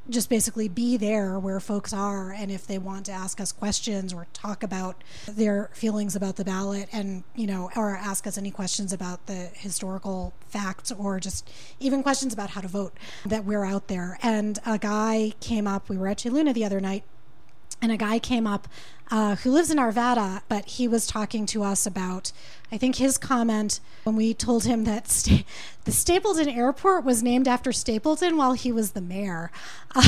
just 0.09 0.29
basically 0.29 0.67
be 0.67 0.97
there 0.97 1.37
where 1.39 1.59
folks 1.59 1.93
are 1.93 2.31
and 2.31 2.51
if 2.51 2.65
they 2.65 2.77
want 2.77 3.05
to 3.05 3.11
ask 3.11 3.39
us 3.39 3.51
questions 3.51 4.13
or 4.13 4.27
talk 4.33 4.63
about 4.63 5.03
their 5.27 5.69
feelings 5.73 6.15
about 6.15 6.35
the 6.37 6.43
ballot 6.43 6.89
and 6.91 7.23
you 7.35 7.45
know 7.45 7.69
or 7.75 7.95
ask 7.95 8.25
us 8.25 8.37
any 8.37 8.49
questions 8.49 8.91
about 8.91 9.25
the 9.27 9.49
historical 9.53 10.33
facts 10.47 10.91
or 10.91 11.19
just 11.19 11.49
even 11.79 12.01
questions 12.01 12.33
about 12.33 12.49
how 12.49 12.61
to 12.61 12.67
vote 12.67 12.93
that 13.25 13.45
we're 13.45 13.63
out 13.63 13.87
there. 13.87 14.17
And 14.21 14.59
a 14.65 14.77
guy 14.77 15.33
came 15.39 15.67
up 15.67 15.87
we 15.87 15.97
were 15.97 16.07
at 16.07 16.17
Chiluna 16.17 16.53
the 16.53 16.65
other 16.65 16.79
night 16.79 17.03
and 17.81 17.91
a 17.91 17.97
guy 17.97 18.19
came 18.19 18.45
up 18.45 18.67
uh, 19.11 19.35
who 19.35 19.51
lives 19.51 19.69
in 19.69 19.77
Arvada, 19.77 20.41
but 20.47 20.65
he 20.65 20.87
was 20.87 21.05
talking 21.05 21.45
to 21.47 21.63
us 21.63 21.85
about, 21.85 22.31
I 22.71 22.77
think 22.77 22.95
his 22.95 23.17
comment 23.17 23.81
when 24.05 24.15
we 24.15 24.33
told 24.33 24.63
him 24.63 24.85
that 24.85 25.07
sta- 25.09 25.45
the 25.83 25.91
Stapleton 25.91 26.47
Airport 26.47 27.03
was 27.03 27.21
named 27.21 27.45
after 27.45 27.73
Stapleton 27.73 28.37
while 28.37 28.53
he 28.53 28.71
was 28.71 28.91
the 28.91 29.01
mayor. 29.01 29.51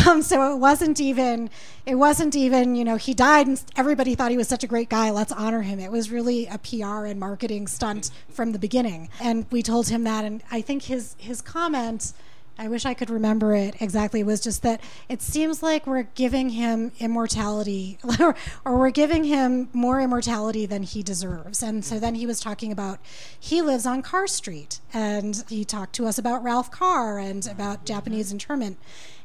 Um, 0.07 0.21
so 0.21 0.53
it 0.53 0.59
wasn't 0.59 1.01
even, 1.01 1.49
it 1.85 1.95
wasn't 1.95 2.37
even, 2.37 2.73
you 2.73 2.85
know, 2.85 2.95
he 2.95 3.13
died 3.13 3.47
and 3.47 3.61
everybody 3.75 4.15
thought 4.15 4.31
he 4.31 4.37
was 4.37 4.47
such 4.47 4.63
a 4.63 4.67
great 4.67 4.87
guy. 4.87 5.11
Let's 5.11 5.33
honor 5.33 5.61
him. 5.61 5.77
It 5.77 5.91
was 5.91 6.09
really 6.09 6.47
a 6.47 6.57
PR 6.57 7.03
and 7.05 7.19
marketing 7.19 7.67
stunt 7.67 8.09
from 8.29 8.53
the 8.53 8.59
beginning. 8.59 9.09
And 9.19 9.45
we 9.51 9.61
told 9.61 9.89
him 9.89 10.05
that, 10.05 10.23
and 10.23 10.41
I 10.49 10.61
think 10.61 10.83
his 10.83 11.17
his 11.19 11.41
comment 11.41 12.13
I 12.57 12.67
wish 12.67 12.85
I 12.85 12.93
could 12.93 13.09
remember 13.09 13.55
it 13.55 13.75
exactly. 13.81 14.19
It 14.19 14.25
was 14.25 14.39
just 14.39 14.61
that 14.61 14.79
it 15.09 15.21
seems 15.21 15.63
like 15.63 15.87
we're 15.87 16.03
giving 16.03 16.49
him 16.49 16.91
immortality, 16.99 17.97
or, 18.19 18.35
or 18.65 18.77
we're 18.77 18.91
giving 18.91 19.23
him 19.23 19.69
more 19.73 19.99
immortality 19.99 20.65
than 20.65 20.83
he 20.83 21.01
deserves. 21.01 21.63
And 21.63 21.83
so 21.83 21.99
then 21.99 22.15
he 22.15 22.27
was 22.27 22.39
talking 22.39 22.71
about 22.71 22.99
he 23.39 23.61
lives 23.61 23.85
on 23.87 24.03
Carr 24.03 24.27
Street, 24.27 24.81
and 24.93 25.43
he 25.49 25.65
talked 25.65 25.93
to 25.95 26.05
us 26.05 26.17
about 26.19 26.43
Ralph 26.43 26.69
Carr 26.69 27.17
and 27.17 27.47
about 27.47 27.85
Japanese 27.85 28.31
internment 28.31 28.77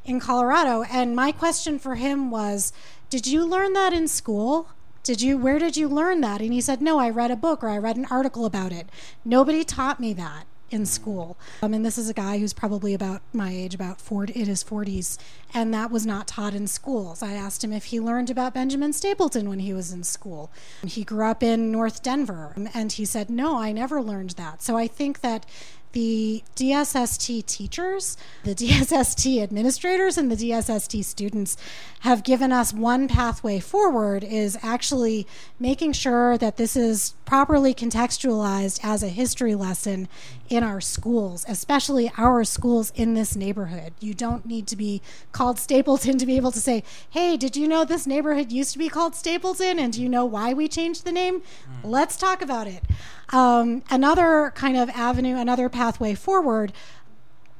in 0.03 0.19
Colorado. 0.19 0.83
And 0.83 1.15
my 1.15 1.31
question 1.31 1.77
for 1.77 1.95
him 1.95 2.31
was, 2.31 2.73
did 3.11 3.27
you 3.27 3.45
learn 3.45 3.73
that 3.73 3.93
in 3.93 4.07
school? 4.07 4.69
Did 5.03 5.21
you 5.21 5.37
where 5.37 5.59
did 5.59 5.77
you 5.77 5.87
learn 5.87 6.21
that? 6.21 6.41
And 6.41 6.51
he 6.51 6.61
said, 6.61 6.81
"No, 6.81 6.99
I 6.99 7.09
read 7.09 7.31
a 7.31 7.35
book 7.35 7.63
or 7.63 7.69
I 7.69 7.77
read 7.77 7.95
an 7.95 8.05
article 8.11 8.45
about 8.45 8.71
it. 8.71 8.89
Nobody 9.23 9.63
taught 9.63 9.99
me 9.99 10.13
that." 10.13 10.45
In 10.71 10.85
school. 10.85 11.37
Um, 11.61 11.73
and 11.73 11.85
this 11.85 11.97
is 11.97 12.09
a 12.09 12.13
guy 12.13 12.37
who's 12.39 12.53
probably 12.53 12.93
about 12.93 13.21
my 13.33 13.51
age, 13.51 13.73
about 13.73 13.99
40, 13.99 14.33
in 14.33 14.45
his 14.45 14.63
40s, 14.63 15.17
and 15.53 15.73
that 15.73 15.91
was 15.91 16.05
not 16.05 16.27
taught 16.27 16.53
in 16.53 16.67
schools. 16.67 17.23
I 17.23 17.33
asked 17.33 17.63
him 17.63 17.73
if 17.73 17.85
he 17.85 17.99
learned 17.99 18.29
about 18.29 18.53
Benjamin 18.53 18.93
Stapleton 18.93 19.49
when 19.49 19.59
he 19.59 19.73
was 19.73 19.91
in 19.91 20.03
school. 20.03 20.51
He 20.85 21.03
grew 21.03 21.25
up 21.25 21.43
in 21.43 21.71
North 21.71 22.03
Denver, 22.03 22.53
and 22.73 22.91
he 22.91 23.05
said, 23.05 23.29
No, 23.29 23.57
I 23.57 23.71
never 23.71 24.01
learned 24.01 24.31
that. 24.31 24.61
So 24.61 24.77
I 24.77 24.87
think 24.87 25.21
that 25.21 25.45
the 25.91 26.43
DSST 26.55 27.45
teachers, 27.45 28.17
the 28.43 28.55
DSST 28.55 29.41
administrators, 29.41 30.17
and 30.17 30.31
the 30.31 30.35
DSST 30.35 31.03
students 31.03 31.57
have 32.01 32.23
given 32.23 32.51
us 32.51 32.73
one 32.73 33.07
pathway 33.07 33.59
forward 33.59 34.23
is 34.23 34.57
actually 34.61 35.27
making 35.59 35.91
sure 35.93 36.37
that 36.37 36.57
this 36.57 36.75
is 36.75 37.13
properly 37.25 37.73
contextualized 37.73 38.79
as 38.83 39.03
a 39.03 39.09
history 39.09 39.53
lesson 39.53 40.07
in 40.49 40.63
our 40.63 40.81
schools, 40.81 41.45
especially 41.47 42.11
our 42.17 42.43
schools 42.43 42.91
in 42.95 43.13
this 43.13 43.35
neighborhood. 43.35 43.93
You 43.99 44.13
don't 44.13 44.45
need 44.45 44.65
to 44.67 44.75
be 44.75 45.01
called 45.31 45.59
Stapleton 45.59 46.17
to 46.17 46.25
be 46.25 46.37
able 46.37 46.51
to 46.51 46.59
say, 46.59 46.83
hey, 47.09 47.37
did 47.37 47.55
you 47.55 47.67
know 47.67 47.85
this 47.85 48.07
neighborhood 48.07 48.51
used 48.51 48.73
to 48.73 48.79
be 48.79 48.89
called 48.89 49.15
Stapleton? 49.15 49.77
And 49.77 49.93
do 49.93 50.01
you 50.01 50.09
know 50.09 50.25
why 50.25 50.53
we 50.53 50.67
changed 50.67 51.05
the 51.05 51.11
name? 51.11 51.43
Let's 51.83 52.17
talk 52.17 52.41
about 52.41 52.67
it. 52.67 52.83
Um, 53.31 53.83
another 53.91 54.51
kind 54.55 54.75
of 54.75 54.89
avenue, 54.89 55.35
another 55.35 55.69
pathway 55.79 56.13
forward 56.13 56.73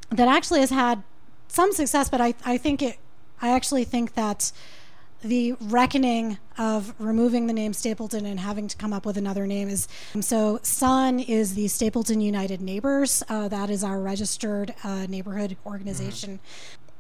that 0.10 0.27
actually 0.27 0.60
has 0.60 0.71
had 0.71 1.03
some 1.47 1.71
success, 1.71 2.10
but 2.10 2.19
I, 2.19 2.34
I 2.45 2.58
think 2.58 2.82
it, 2.82 2.97
I 3.41 3.49
actually 3.49 3.86
think 3.86 4.13
that 4.15 4.51
the 5.21 5.53
reckoning 5.62 6.38
of 6.58 6.93
removing 6.99 7.47
the 7.47 7.53
name 7.53 7.71
Stapleton 7.71 8.25
and 8.25 8.39
having 8.41 8.67
to 8.67 8.75
come 8.75 8.91
up 8.91 9.05
with 9.05 9.17
another 9.17 9.47
name 9.47 9.69
is 9.69 9.88
so 10.19 10.60
Sun 10.63 11.19
is 11.19 11.55
the 11.55 11.69
Stapleton 11.69 12.19
United 12.19 12.60
Neighbors. 12.60 13.23
Uh, 13.29 13.47
that 13.47 13.69
is 13.69 13.86
our 13.86 13.99
registered 14.01 14.73
uh, 14.84 15.05
neighborhood 15.08 15.55
organization. 15.65 16.39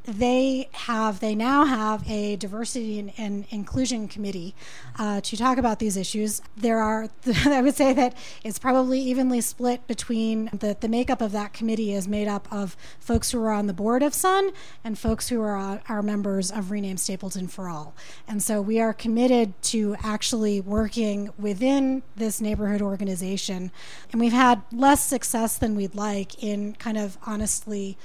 They 0.09 0.69
have, 0.71 1.19
they 1.19 1.35
now 1.35 1.65
have 1.65 2.09
a 2.09 2.35
diversity 2.35 2.97
and, 2.97 3.11
and 3.15 3.45
inclusion 3.51 4.07
committee 4.07 4.55
uh, 4.97 5.21
to 5.21 5.37
talk 5.37 5.59
about 5.59 5.77
these 5.77 5.95
issues. 5.95 6.41
There 6.57 6.79
are, 6.79 7.09
I 7.45 7.61
would 7.61 7.75
say 7.75 7.93
that 7.93 8.15
it's 8.43 8.57
probably 8.57 8.99
evenly 9.01 9.39
split 9.39 9.85
between 9.85 10.49
the, 10.51 10.75
the 10.79 10.87
makeup 10.87 11.21
of 11.21 11.31
that 11.33 11.53
committee 11.53 11.93
is 11.93 12.07
made 12.07 12.27
up 12.27 12.47
of 12.51 12.75
folks 12.99 13.29
who 13.29 13.39
are 13.43 13.51
on 13.51 13.67
the 13.67 13.73
board 13.73 14.01
of 14.01 14.15
Sun 14.15 14.49
and 14.83 14.97
folks 14.97 15.29
who 15.29 15.41
are, 15.41 15.79
are 15.87 16.01
members 16.01 16.49
of 16.49 16.71
Rename 16.71 16.97
Stapleton 16.97 17.47
for 17.47 17.69
All. 17.69 17.93
And 18.27 18.41
so 18.41 18.61
we 18.61 18.79
are 18.79 18.93
committed 18.93 19.61
to 19.63 19.95
actually 20.01 20.59
working 20.59 21.29
within 21.37 22.01
this 22.15 22.41
neighborhood 22.41 22.81
organization. 22.81 23.71
And 24.11 24.19
we've 24.19 24.33
had 24.33 24.63
less 24.71 25.05
success 25.05 25.55
than 25.55 25.75
we'd 25.75 25.93
like 25.93 26.43
in 26.43 26.73
kind 26.73 26.97
of 26.97 27.19
honestly 27.27 27.95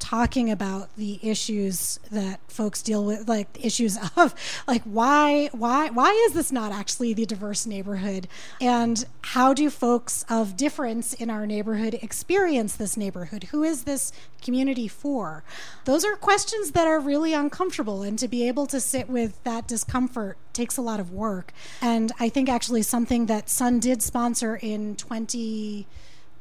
talking 0.00 0.50
about 0.50 0.94
the 0.96 1.20
issues 1.22 2.00
that 2.10 2.40
folks 2.48 2.82
deal 2.82 3.04
with 3.04 3.28
like 3.28 3.64
issues 3.64 3.96
of 4.16 4.34
like 4.66 4.82
why 4.82 5.48
why 5.52 5.90
why 5.90 6.10
is 6.26 6.32
this 6.32 6.50
not 6.50 6.72
actually 6.72 7.14
the 7.14 7.26
diverse 7.26 7.66
neighborhood? 7.66 8.26
And 8.60 9.04
how 9.22 9.54
do 9.54 9.70
folks 9.70 10.24
of 10.28 10.56
difference 10.56 11.12
in 11.14 11.30
our 11.30 11.46
neighborhood 11.46 11.98
experience 12.02 12.74
this 12.76 12.96
neighborhood? 12.96 13.44
Who 13.44 13.62
is 13.62 13.84
this 13.84 14.12
community 14.42 14.88
for? 14.88 15.44
Those 15.84 16.04
are 16.04 16.16
questions 16.16 16.72
that 16.72 16.86
are 16.86 16.98
really 16.98 17.34
uncomfortable 17.34 18.02
and 18.02 18.18
to 18.18 18.26
be 18.26 18.48
able 18.48 18.66
to 18.66 18.80
sit 18.80 19.08
with 19.08 19.42
that 19.44 19.68
discomfort 19.68 20.38
takes 20.52 20.76
a 20.76 20.82
lot 20.82 20.98
of 20.98 21.12
work. 21.12 21.52
And 21.80 22.12
i 22.18 22.28
think 22.28 22.48
actually 22.48 22.82
something 22.82 23.26
that 23.26 23.48
sun 23.48 23.80
did 23.80 24.02
sponsor 24.02 24.56
in 24.56 24.96
20 24.96 25.86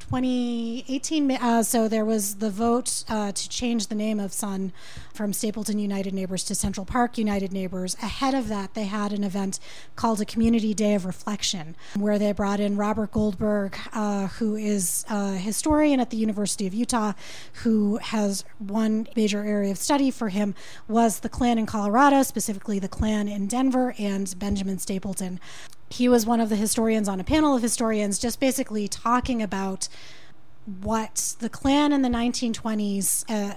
2018. 0.09 1.31
Uh, 1.33 1.61
so 1.61 1.87
there 1.87 2.03
was 2.03 2.35
the 2.37 2.49
vote 2.49 3.03
uh, 3.09 3.31
to 3.31 3.47
change 3.47 3.87
the 3.87 3.95
name 3.95 4.19
of 4.19 4.33
Sun 4.33 4.73
from 5.13 5.33
Stapleton 5.33 5.77
United 5.77 6.15
Neighbors 6.15 6.43
to 6.45 6.55
Central 6.55 6.83
Park 6.83 7.19
United 7.19 7.53
Neighbors. 7.53 7.95
Ahead 8.01 8.33
of 8.33 8.47
that, 8.47 8.73
they 8.73 8.85
had 8.85 9.13
an 9.13 9.23
event 9.23 9.59
called 9.95 10.19
a 10.19 10.25
Community 10.25 10.73
Day 10.73 10.95
of 10.95 11.05
Reflection, 11.05 11.75
where 11.95 12.17
they 12.17 12.31
brought 12.31 12.59
in 12.59 12.75
Robert 12.75 13.11
Goldberg, 13.11 13.77
uh, 13.93 14.27
who 14.27 14.55
is 14.55 15.05
a 15.11 15.33
historian 15.33 15.99
at 15.99 16.09
the 16.09 16.17
University 16.17 16.65
of 16.65 16.73
Utah, 16.73 17.13
who 17.61 17.97
has 17.97 18.43
one 18.57 19.07
major 19.15 19.43
area 19.43 19.69
of 19.69 19.77
study 19.77 20.09
for 20.09 20.29
him 20.29 20.55
was 20.87 21.19
the 21.19 21.29
Klan 21.29 21.59
in 21.59 21.67
Colorado, 21.67 22.23
specifically 22.23 22.79
the 22.79 22.87
Klan 22.87 23.27
in 23.27 23.45
Denver 23.45 23.93
and 23.99 24.33
Benjamin 24.39 24.79
Stapleton 24.79 25.39
he 25.89 26.07
was 26.07 26.25
one 26.25 26.39
of 26.39 26.49
the 26.49 26.55
historians 26.55 27.07
on 27.07 27.19
a 27.19 27.23
panel 27.23 27.55
of 27.55 27.61
historians 27.61 28.19
just 28.19 28.39
basically 28.39 28.87
talking 28.87 29.41
about 29.41 29.87
what 30.81 31.35
the 31.39 31.49
Klan 31.49 31.91
in 31.91 32.01
the 32.01 32.09
1920s 32.09 33.25
uh, 33.29 33.55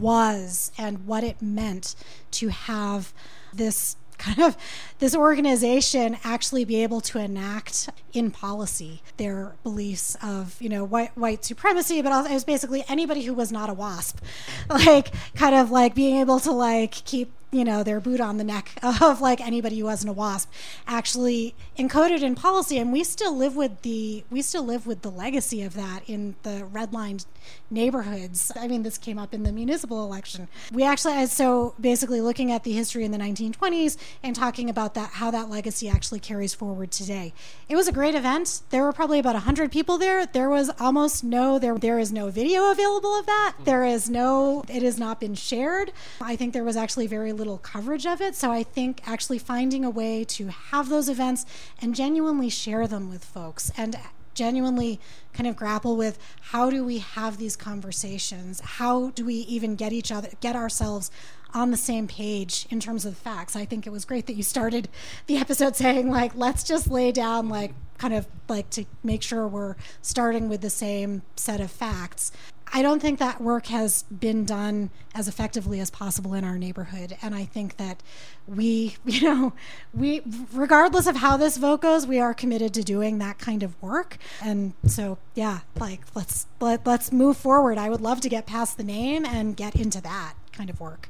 was 0.00 0.72
and 0.78 1.06
what 1.06 1.22
it 1.22 1.42
meant 1.42 1.94
to 2.32 2.48
have 2.48 3.12
this 3.52 3.96
kind 4.16 4.38
of 4.38 4.56
this 5.00 5.14
organization 5.14 6.16
actually 6.24 6.64
be 6.64 6.82
able 6.82 7.00
to 7.00 7.18
enact 7.18 7.88
in 8.12 8.30
policy 8.30 9.02
their 9.16 9.56
beliefs 9.64 10.16
of 10.22 10.56
you 10.60 10.68
know 10.68 10.84
white 10.84 11.10
white 11.16 11.44
supremacy 11.44 12.00
but 12.00 12.12
also 12.12 12.30
it 12.30 12.34
was 12.34 12.44
basically 12.44 12.84
anybody 12.88 13.22
who 13.22 13.34
was 13.34 13.50
not 13.52 13.68
a 13.68 13.74
wasp. 13.74 14.18
Like 14.68 15.12
kind 15.34 15.54
of 15.54 15.70
like 15.70 15.94
being 15.94 16.16
able 16.20 16.40
to 16.40 16.50
like 16.50 16.92
keep 16.92 17.32
you 17.54 17.64
know 17.64 17.82
their 17.82 18.00
boot 18.00 18.20
on 18.20 18.36
the 18.36 18.44
neck 18.44 18.72
of 18.82 19.20
like 19.20 19.40
anybody 19.40 19.78
who 19.78 19.84
wasn't 19.84 20.10
a 20.10 20.12
wasp 20.12 20.50
actually 20.86 21.54
encoded 21.78 22.22
in 22.22 22.34
policy. 22.34 22.78
And 22.78 22.92
we 22.92 23.04
still 23.04 23.36
live 23.36 23.56
with 23.56 23.82
the 23.82 24.24
we 24.30 24.42
still 24.42 24.64
live 24.64 24.86
with 24.86 25.02
the 25.02 25.10
legacy 25.10 25.62
of 25.62 25.74
that 25.74 26.02
in 26.06 26.34
the 26.42 26.68
redlined 26.72 27.26
neighborhoods. 27.70 28.50
I 28.56 28.66
mean 28.66 28.82
this 28.82 28.98
came 28.98 29.18
up 29.18 29.32
in 29.32 29.42
the 29.44 29.52
municipal 29.52 30.04
election. 30.04 30.48
We 30.72 30.82
actually 30.82 31.26
so 31.26 31.74
basically 31.80 32.20
looking 32.20 32.50
at 32.50 32.64
the 32.64 32.72
history 32.72 33.04
in 33.04 33.12
the 33.12 33.18
1920s 33.18 33.96
and 34.22 34.34
talking 34.34 34.68
about 34.68 34.94
that 34.94 35.10
how 35.14 35.30
that 35.30 35.48
legacy 35.48 35.88
actually 35.88 36.20
carries 36.20 36.54
forward 36.54 36.90
today. 36.90 37.32
It 37.68 37.76
was 37.76 37.86
a 37.86 37.92
great 37.92 38.14
event. 38.14 38.62
There 38.70 38.82
were 38.82 38.92
probably 38.92 39.18
about 39.18 39.34
100 39.34 39.70
people 39.70 39.98
there. 39.98 40.26
There 40.26 40.48
was 40.48 40.70
almost 40.80 41.22
no 41.22 41.58
there 41.58 41.78
there 41.78 41.98
is 41.98 42.12
no 42.12 42.30
video 42.30 42.70
available 42.70 43.16
of 43.16 43.26
that. 43.26 43.54
Mm. 43.60 43.64
There 43.64 43.84
is 43.84 44.10
no 44.10 44.64
it 44.68 44.82
has 44.82 44.98
not 44.98 45.20
been 45.20 45.34
shared. 45.34 45.92
I 46.20 46.34
think 46.36 46.52
there 46.52 46.64
was 46.64 46.76
actually 46.76 47.06
very 47.06 47.32
little 47.32 47.43
little 47.44 47.58
coverage 47.58 48.06
of 48.06 48.22
it. 48.22 48.34
So 48.34 48.50
I 48.50 48.62
think 48.62 49.06
actually 49.06 49.38
finding 49.38 49.84
a 49.84 49.90
way 49.90 50.24
to 50.24 50.48
have 50.48 50.88
those 50.88 51.10
events 51.10 51.44
and 51.80 51.94
genuinely 51.94 52.48
share 52.48 52.86
them 52.86 53.10
with 53.10 53.22
folks 53.22 53.70
and 53.76 53.98
genuinely 54.32 54.98
kind 55.34 55.46
of 55.46 55.54
grapple 55.54 55.94
with 55.94 56.18
how 56.40 56.70
do 56.70 56.82
we 56.82 56.98
have 56.98 57.36
these 57.36 57.54
conversations? 57.54 58.60
How 58.60 59.10
do 59.10 59.26
we 59.26 59.34
even 59.34 59.76
get 59.76 59.92
each 59.92 60.10
other, 60.10 60.30
get 60.40 60.56
ourselves 60.56 61.10
on 61.52 61.70
the 61.70 61.76
same 61.76 62.08
page 62.08 62.66
in 62.70 62.80
terms 62.80 63.04
of 63.04 63.14
facts? 63.14 63.54
I 63.54 63.66
think 63.66 63.86
it 63.86 63.90
was 63.90 64.06
great 64.06 64.26
that 64.26 64.34
you 64.34 64.42
started 64.42 64.88
the 65.26 65.36
episode 65.36 65.76
saying, 65.76 66.10
like, 66.10 66.34
let's 66.34 66.64
just 66.64 66.90
lay 66.90 67.12
down, 67.12 67.50
like, 67.50 67.74
kind 67.98 68.14
of 68.14 68.26
like 68.48 68.70
to 68.70 68.86
make 69.02 69.22
sure 69.22 69.46
we're 69.46 69.76
starting 70.00 70.48
with 70.48 70.62
the 70.62 70.70
same 70.70 71.22
set 71.36 71.60
of 71.60 71.70
facts. 71.70 72.32
I 72.76 72.82
don't 72.82 73.00
think 73.00 73.20
that 73.20 73.40
work 73.40 73.66
has 73.66 74.02
been 74.02 74.44
done 74.44 74.90
as 75.14 75.28
effectively 75.28 75.78
as 75.78 75.90
possible 75.90 76.34
in 76.34 76.42
our 76.42 76.58
neighborhood. 76.58 77.16
And 77.22 77.32
I 77.32 77.44
think 77.44 77.76
that 77.76 78.02
we, 78.48 78.96
you 79.04 79.22
know, 79.22 79.52
we, 79.94 80.22
regardless 80.52 81.06
of 81.06 81.14
how 81.16 81.36
this 81.36 81.56
vote 81.56 81.82
goes, 81.82 82.04
we 82.04 82.18
are 82.18 82.34
committed 82.34 82.74
to 82.74 82.82
doing 82.82 83.18
that 83.18 83.38
kind 83.38 83.62
of 83.62 83.80
work. 83.80 84.18
And 84.42 84.74
so, 84.86 85.18
yeah, 85.36 85.60
like 85.78 86.00
let's 86.16 86.48
let, 86.60 86.84
let's 86.84 87.12
move 87.12 87.36
forward. 87.36 87.78
I 87.78 87.88
would 87.88 88.00
love 88.00 88.20
to 88.22 88.28
get 88.28 88.44
past 88.44 88.76
the 88.76 88.84
name 88.84 89.24
and 89.24 89.56
get 89.56 89.76
into 89.76 90.00
that 90.00 90.34
kind 90.50 90.68
of 90.68 90.80
work. 90.80 91.08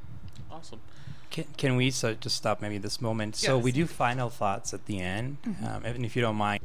Awesome. 0.51 0.81
Can, 1.31 1.47
can 1.57 1.77
we 1.77 1.91
so 1.91 2.12
just 2.12 2.37
stop 2.37 2.61
maybe 2.61 2.77
this 2.77 3.01
moment? 3.01 3.37
So 3.37 3.57
we 3.57 3.73
do 3.73 3.87
final 3.87 4.29
thoughts 4.29 4.75
at 4.75 4.85
the 4.85 5.01
end, 5.01 5.39
um, 5.67 5.83
and 5.85 6.05
if 6.05 6.15
you 6.15 6.23
don't 6.23 6.37
mind. 6.37 6.62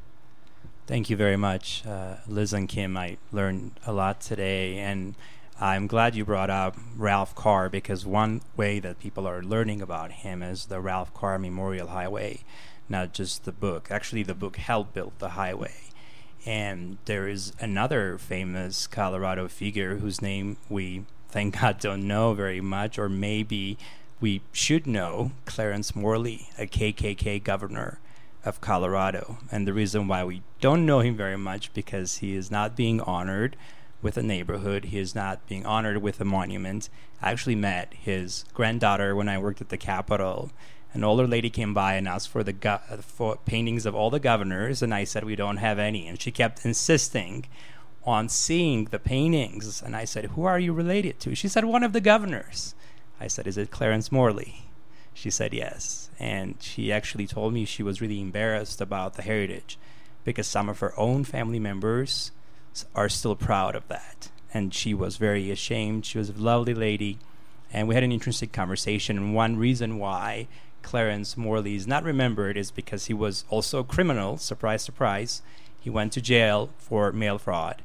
Thank 0.90 1.12
you 1.12 1.16
very 1.16 1.38
much, 1.38 1.86
uh, 1.86 2.16
Liz 2.28 2.52
and 2.52 2.68
Kim. 2.68 2.98
I 2.98 3.18
learned 3.32 3.74
a 3.86 3.94
lot 3.94 4.22
today, 4.22 4.80
and 4.80 5.14
I'm 5.62 5.86
glad 5.86 6.16
you 6.16 6.26
brought 6.26 6.50
up 6.50 6.76
Ralph 6.98 7.36
Carr 7.36 7.70
because 7.70 8.08
one 8.08 8.42
way 8.58 8.80
that 8.80 8.98
people 8.98 9.28
are 9.28 9.44
learning 9.44 9.84
about 9.84 10.12
him 10.12 10.42
is 10.42 10.66
the 10.66 10.80
Ralph 10.80 11.14
Carr 11.14 11.38
Memorial 11.38 11.90
Highway, 11.90 12.40
not 12.90 13.14
just 13.14 13.46
the 13.46 13.52
book. 13.52 13.90
Actually, 13.92 14.24
the 14.24 14.34
book 14.34 14.58
helped 14.58 14.96
build 14.96 15.12
the 15.20 15.30
highway. 15.30 15.76
And 16.44 16.98
there 17.06 17.28
is 17.28 17.54
another 17.60 18.18
famous 18.18 18.88
Colorado 18.88 19.48
figure 19.48 19.98
whose 19.98 20.24
name 20.24 20.58
we, 20.70 21.06
thank 21.30 21.60
God, 21.62 21.80
don't 21.80 22.08
know 22.08 22.34
very 22.34 22.62
much, 22.62 22.98
or 22.98 23.10
maybe 23.10 23.78
we 24.20 24.42
should 24.52 24.88
know 24.88 25.34
Clarence 25.46 25.96
Morley, 25.96 26.50
a 26.58 26.66
KKK 26.66 27.44
governor 27.44 28.00
of 28.46 28.62
Colorado. 28.62 29.38
And 29.52 29.68
the 29.68 29.74
reason 29.74 30.08
why 30.08 30.24
we 30.24 30.44
don't 30.62 30.86
know 30.86 31.00
him 31.00 31.16
very 31.16 31.38
much 31.38 31.74
because 31.74 32.18
he 32.18 32.36
is 32.36 32.50
not 32.50 32.76
being 32.76 33.02
honored 33.02 33.56
with 34.02 34.18
a 34.18 34.24
neighborhood. 34.24 34.86
He 34.86 35.00
is 35.00 35.14
not 35.14 35.46
being 35.48 35.66
honored 35.66 36.02
with 36.02 36.22
a 36.22 36.26
monument. 36.26 36.90
I 37.22 37.32
actually 37.32 37.56
met 37.56 37.94
his 37.94 38.46
granddaughter 38.54 39.16
when 39.16 39.28
I 39.28 39.38
worked 39.38 39.62
at 39.62 39.70
the 39.70 39.78
Capitol. 39.78 40.52
An 40.94 41.04
older 41.04 41.28
lady 41.28 41.50
came 41.50 41.74
by 41.74 41.96
and 41.96 42.08
asked 42.08 42.30
for 42.30 42.44
the 42.44 42.54
go- 42.54 42.80
for 43.02 43.38
paintings 43.46 43.86
of 43.86 43.94
all 43.94 44.10
the 44.10 44.20
governors, 44.20 44.82
and 44.82 44.94
I 44.94 45.04
said 45.04 45.24
we 45.24 45.36
don't 45.36 45.58
have 45.58 45.78
any. 45.78 46.08
And 46.08 46.20
she 46.20 46.32
kept 46.32 46.66
insisting 46.66 47.46
on 48.06 48.30
seeing 48.30 48.86
the 48.86 49.00
paintings, 49.00 49.84
and 49.84 49.96
I 49.96 50.06
said, 50.06 50.26
"Who 50.26 50.46
are 50.46 50.58
you 50.58 50.74
related 50.74 51.20
to?" 51.20 51.36
She 51.36 51.48
said, 51.48 51.66
"One 51.66 51.84
of 51.84 51.94
the 51.94 52.02
governors." 52.02 52.74
I 53.20 53.28
said, 53.28 53.46
"Is 53.46 53.58
it 53.58 53.70
Clarence 53.70 54.12
Morley?" 54.12 54.69
She 55.14 55.30
said 55.30 55.54
yes. 55.54 56.10
And 56.20 56.56
she 56.60 56.92
actually 56.92 57.28
told 57.28 57.54
me 57.54 57.66
she 57.66 57.84
was 57.84 58.02
really 58.02 58.22
embarrassed 58.22 58.82
about 58.82 59.16
the 59.16 59.22
heritage 59.22 59.78
because 60.24 60.48
some 60.48 60.70
of 60.70 60.80
her 60.80 60.98
own 61.00 61.24
family 61.24 61.60
members 61.60 62.32
are 62.96 63.10
still 63.10 63.36
proud 63.36 63.76
of 63.76 63.88
that. 63.88 64.30
And 64.54 64.74
she 64.74 64.94
was 64.94 65.18
very 65.18 65.52
ashamed. 65.52 66.06
She 66.06 66.18
was 66.18 66.30
a 66.30 66.34
lovely 66.34 66.74
lady. 66.74 67.20
And 67.72 67.88
we 67.88 67.96
had 67.96 68.04
an 68.04 68.12
interesting 68.12 68.50
conversation. 68.50 69.18
And 69.18 69.36
one 69.36 69.58
reason 69.58 70.00
why 70.00 70.48
Clarence 70.82 71.38
Morley 71.38 71.76
is 71.76 71.88
not 71.88 72.04
remembered 72.04 72.58
is 72.58 72.72
because 72.72 73.06
he 73.06 73.14
was 73.14 73.46
also 73.50 73.80
a 73.80 73.84
criminal. 73.84 74.38
Surprise, 74.38 74.82
surprise. 74.82 75.42
He 75.80 75.90
went 75.90 76.14
to 76.14 76.22
jail 76.22 76.70
for 76.78 77.12
mail 77.12 77.38
fraud. 77.38 77.84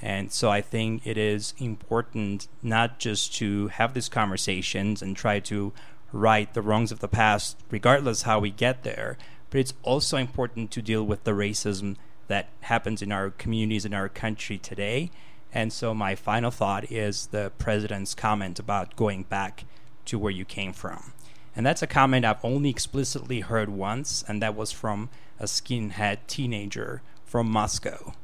And 0.00 0.32
so 0.32 0.50
I 0.50 0.60
think 0.60 1.06
it 1.06 1.16
is 1.16 1.54
important 1.58 2.48
not 2.60 2.98
just 2.98 3.34
to 3.36 3.68
have 3.68 3.94
these 3.94 4.08
conversations 4.08 5.00
and 5.00 5.16
try 5.16 5.38
to 5.40 5.72
right 6.12 6.52
the 6.52 6.62
wrongs 6.62 6.92
of 6.92 7.00
the 7.00 7.08
past, 7.08 7.56
regardless 7.70 8.22
how 8.22 8.38
we 8.38 8.50
get 8.50 8.82
there, 8.82 9.16
but 9.50 9.58
it's 9.58 9.74
also 9.82 10.16
important 10.16 10.70
to 10.72 10.82
deal 10.82 11.04
with 11.04 11.24
the 11.24 11.32
racism 11.32 11.96
that 12.28 12.48
happens 12.62 13.02
in 13.02 13.12
our 13.12 13.30
communities 13.30 13.84
in 13.84 13.94
our 13.94 14.08
country 14.08 14.58
today. 14.58 15.10
And 15.52 15.72
so 15.72 15.94
my 15.94 16.14
final 16.14 16.50
thought 16.50 16.90
is 16.90 17.26
the 17.26 17.52
president's 17.58 18.14
comment 18.14 18.58
about 18.58 18.96
going 18.96 19.24
back 19.24 19.64
to 20.06 20.18
where 20.18 20.32
you 20.32 20.44
came 20.44 20.72
from. 20.72 21.12
And 21.54 21.66
that's 21.66 21.82
a 21.82 21.86
comment 21.86 22.24
I've 22.24 22.42
only 22.44 22.70
explicitly 22.70 23.40
heard 23.40 23.68
once, 23.68 24.24
and 24.26 24.40
that 24.40 24.56
was 24.56 24.72
from 24.72 25.10
a 25.38 25.44
skinhead 25.44 26.18
teenager 26.26 27.02
from 27.26 27.50
Moscow 27.50 28.14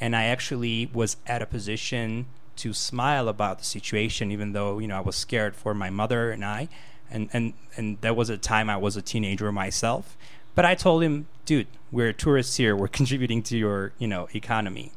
and 0.00 0.14
I 0.14 0.24
actually 0.24 0.90
was 0.92 1.16
at 1.26 1.42
a 1.42 1.46
position 1.46 2.26
to 2.56 2.72
smile 2.72 3.28
about 3.28 3.58
the 3.58 3.64
situation, 3.64 4.32
even 4.32 4.52
though 4.52 4.78
you 4.78 4.88
know 4.88 4.96
I 4.96 5.00
was 5.00 5.16
scared 5.16 5.54
for 5.54 5.74
my 5.74 5.90
mother 5.90 6.30
and 6.30 6.44
I, 6.44 6.68
and 7.10 7.28
and 7.32 7.54
and 7.76 8.00
that 8.00 8.16
was 8.16 8.30
a 8.30 8.36
time 8.36 8.70
I 8.70 8.76
was 8.76 8.96
a 8.96 9.02
teenager 9.02 9.50
myself. 9.52 10.16
But 10.54 10.64
I 10.64 10.74
told 10.74 11.02
him, 11.02 11.28
dude, 11.44 11.68
we're 11.92 12.12
tourists 12.12 12.56
here. 12.56 12.74
We're 12.74 12.88
contributing 13.00 13.42
to 13.44 13.56
your 13.56 13.92
you 13.98 14.08
know 14.08 14.28
economy. 14.34 14.92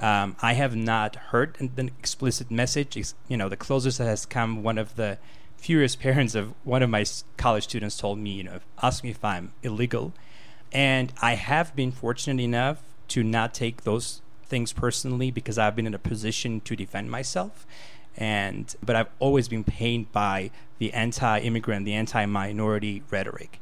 Um, 0.00 0.36
I 0.40 0.54
have 0.54 0.74
not 0.74 1.16
heard 1.16 1.56
an 1.60 1.90
explicit 1.98 2.50
message. 2.50 2.96
It's, 2.96 3.14
you 3.28 3.36
know, 3.36 3.50
the 3.50 3.56
closest 3.56 3.98
that 3.98 4.06
has 4.06 4.24
come, 4.24 4.62
one 4.62 4.78
of 4.78 4.96
the 4.96 5.18
furious 5.58 5.94
parents 6.06 6.34
of 6.34 6.54
one 6.64 6.82
of 6.82 6.88
my 6.88 7.04
college 7.36 7.64
students 7.64 7.98
told 7.98 8.18
me, 8.18 8.30
you 8.30 8.44
know, 8.44 8.60
ask 8.82 9.04
me 9.04 9.10
if 9.10 9.22
I'm 9.22 9.52
illegal. 9.62 10.14
And 10.72 11.12
I 11.20 11.34
have 11.34 11.76
been 11.76 11.92
fortunate 11.92 12.42
enough 12.42 12.82
to 13.08 13.22
not 13.22 13.52
take 13.52 13.82
those 13.82 14.22
things 14.46 14.72
personally 14.72 15.30
because 15.30 15.58
I've 15.58 15.76
been 15.76 15.86
in 15.86 15.94
a 15.94 15.98
position 15.98 16.60
to 16.62 16.76
defend 16.76 17.10
myself. 17.10 17.66
And 18.16 18.74
but 18.82 18.96
I've 18.96 19.08
always 19.18 19.48
been 19.48 19.64
pained 19.64 20.12
by 20.12 20.50
the 20.78 20.92
anti-immigrant, 20.92 21.84
the 21.84 21.94
anti-minority 21.94 23.02
rhetoric. 23.10 23.60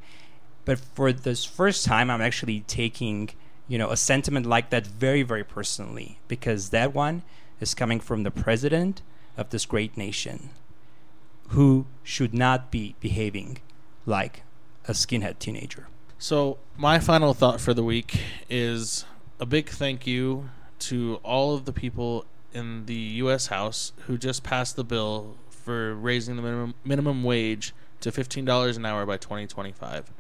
But 0.65 0.79
for 0.79 1.13
this 1.13 1.45
first 1.45 1.85
time, 1.85 2.11
I'm 2.11 2.21
actually 2.21 2.61
taking 2.61 3.31
you 3.67 3.79
know 3.79 3.91
a 3.91 3.97
sentiment 3.97 4.47
like 4.47 4.71
that 4.71 4.87
very 4.87 5.23
very 5.23 5.45
personally 5.45 6.19
because 6.27 6.71
that 6.71 6.95
one 6.95 7.23
is 7.61 7.75
coming 7.75 8.01
from 8.01 8.23
the 8.23 8.31
president 8.31 9.03
of 9.37 9.51
this 9.51 9.67
great 9.67 9.97
nation 9.97 10.51
who 11.49 11.87
should 12.03 12.35
not 12.35 12.71
be 12.71 12.95
behaving 13.01 13.59
like 14.07 14.43
a 14.87 14.93
skinhead 14.93 15.39
teenager. 15.39 15.89
So, 16.19 16.59
my 16.77 16.99
final 16.99 17.33
thought 17.35 17.61
for 17.61 17.73
the 17.73 17.85
week 17.85 18.21
is 18.51 19.05
a 19.39 19.47
big 19.47 19.69
thank 19.69 20.07
you 20.07 20.51
to 20.81 21.21
all 21.23 21.55
of 21.55 21.65
the 21.65 21.73
people 21.73 22.25
in 22.53 22.87
the 22.87 22.95
U.S. 22.95 23.49
House 23.49 23.93
who 24.07 24.19
just 24.19 24.43
passed 24.43 24.77
the 24.77 24.85
bill 24.85 25.37
for 25.51 25.95
raising 25.95 26.37
the 26.37 26.43
minimum, 26.43 26.75
minimum 26.85 27.23
wage 27.25 27.75
to 28.01 28.11
$15 28.11 28.77
an 28.77 28.87
hour 28.87 29.05
by 29.05 29.17
2025. 29.17 30.11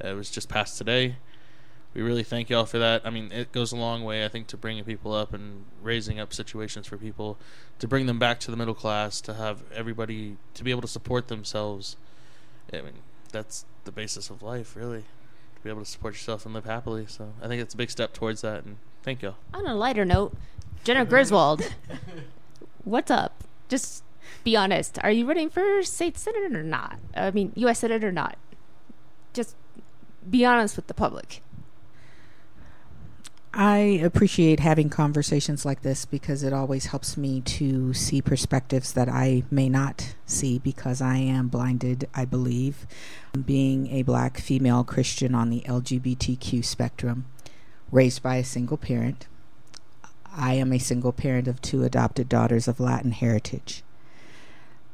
It 0.00 0.12
was 0.12 0.30
just 0.30 0.48
passed 0.48 0.78
today. 0.78 1.16
We 1.94 2.02
really 2.02 2.24
thank 2.24 2.50
y'all 2.50 2.66
for 2.66 2.78
that. 2.78 3.02
I 3.04 3.10
mean, 3.10 3.30
it 3.30 3.52
goes 3.52 3.70
a 3.70 3.76
long 3.76 4.02
way, 4.02 4.24
I 4.24 4.28
think, 4.28 4.48
to 4.48 4.56
bringing 4.56 4.82
people 4.84 5.14
up 5.14 5.32
and 5.32 5.64
raising 5.80 6.18
up 6.18 6.34
situations 6.34 6.88
for 6.88 6.96
people, 6.96 7.38
to 7.78 7.86
bring 7.86 8.06
them 8.06 8.18
back 8.18 8.40
to 8.40 8.50
the 8.50 8.56
middle 8.56 8.74
class, 8.74 9.20
to 9.22 9.34
have 9.34 9.62
everybody 9.72 10.36
to 10.54 10.64
be 10.64 10.72
able 10.72 10.82
to 10.82 10.88
support 10.88 11.28
themselves. 11.28 11.96
I 12.72 12.78
mean, 12.78 12.98
that's 13.30 13.64
the 13.84 13.92
basis 13.92 14.28
of 14.28 14.42
life, 14.42 14.74
really 14.74 15.02
to 15.02 15.62
be 15.62 15.70
able 15.70 15.84
to 15.84 15.90
support 15.90 16.14
yourself 16.14 16.44
and 16.44 16.54
live 16.54 16.64
happily. 16.64 17.06
So 17.06 17.32
I 17.40 17.46
think 17.46 17.62
it's 17.62 17.74
a 17.74 17.76
big 17.76 17.90
step 17.90 18.12
towards 18.12 18.40
that. 18.40 18.64
And 18.64 18.78
thank 19.04 19.22
you. 19.22 19.36
On 19.52 19.64
a 19.64 19.74
lighter 19.74 20.04
note, 20.04 20.36
Jena 20.84 21.06
Griswold, 21.06 21.62
what's 22.84 23.10
up? 23.10 23.42
Just 23.70 24.04
be 24.44 24.54
honest. 24.54 24.98
Are 25.02 25.10
you 25.10 25.26
running 25.26 25.48
for 25.48 25.82
state 25.82 26.18
senator 26.18 26.60
or 26.60 26.62
not? 26.62 26.98
I 27.16 27.30
mean, 27.30 27.52
U.S. 27.56 27.78
senator 27.78 28.08
or 28.08 28.12
not? 28.12 28.36
Just 29.32 29.56
be 30.28 30.44
honest 30.44 30.76
with 30.76 30.86
the 30.86 30.94
public. 30.94 31.40
I 33.54 33.78
appreciate 33.78 34.60
having 34.60 34.90
conversations 34.90 35.64
like 35.64 35.80
this 35.80 36.04
because 36.04 36.42
it 36.42 36.52
always 36.52 36.86
helps 36.86 37.16
me 37.16 37.40
to 37.42 37.94
see 37.94 38.20
perspectives 38.20 38.92
that 38.92 39.08
I 39.08 39.44
may 39.50 39.70
not 39.70 40.14
see 40.26 40.58
because 40.58 41.00
I 41.00 41.16
am 41.16 41.48
blinded, 41.48 42.08
I 42.14 42.26
believe. 42.26 42.86
Being 43.46 43.86
a 43.90 44.02
black 44.02 44.36
female 44.36 44.84
Christian 44.84 45.34
on 45.34 45.48
the 45.48 45.60
LGBTQ 45.60 46.62
spectrum, 46.62 47.24
raised 47.90 48.22
by 48.22 48.36
a 48.36 48.44
single 48.44 48.76
parent, 48.76 49.28
I 50.36 50.54
am 50.54 50.72
a 50.72 50.78
single 50.78 51.12
parent 51.12 51.46
of 51.46 51.62
two 51.62 51.84
adopted 51.84 52.28
daughters 52.28 52.66
of 52.66 52.80
Latin 52.80 53.12
heritage. 53.12 53.82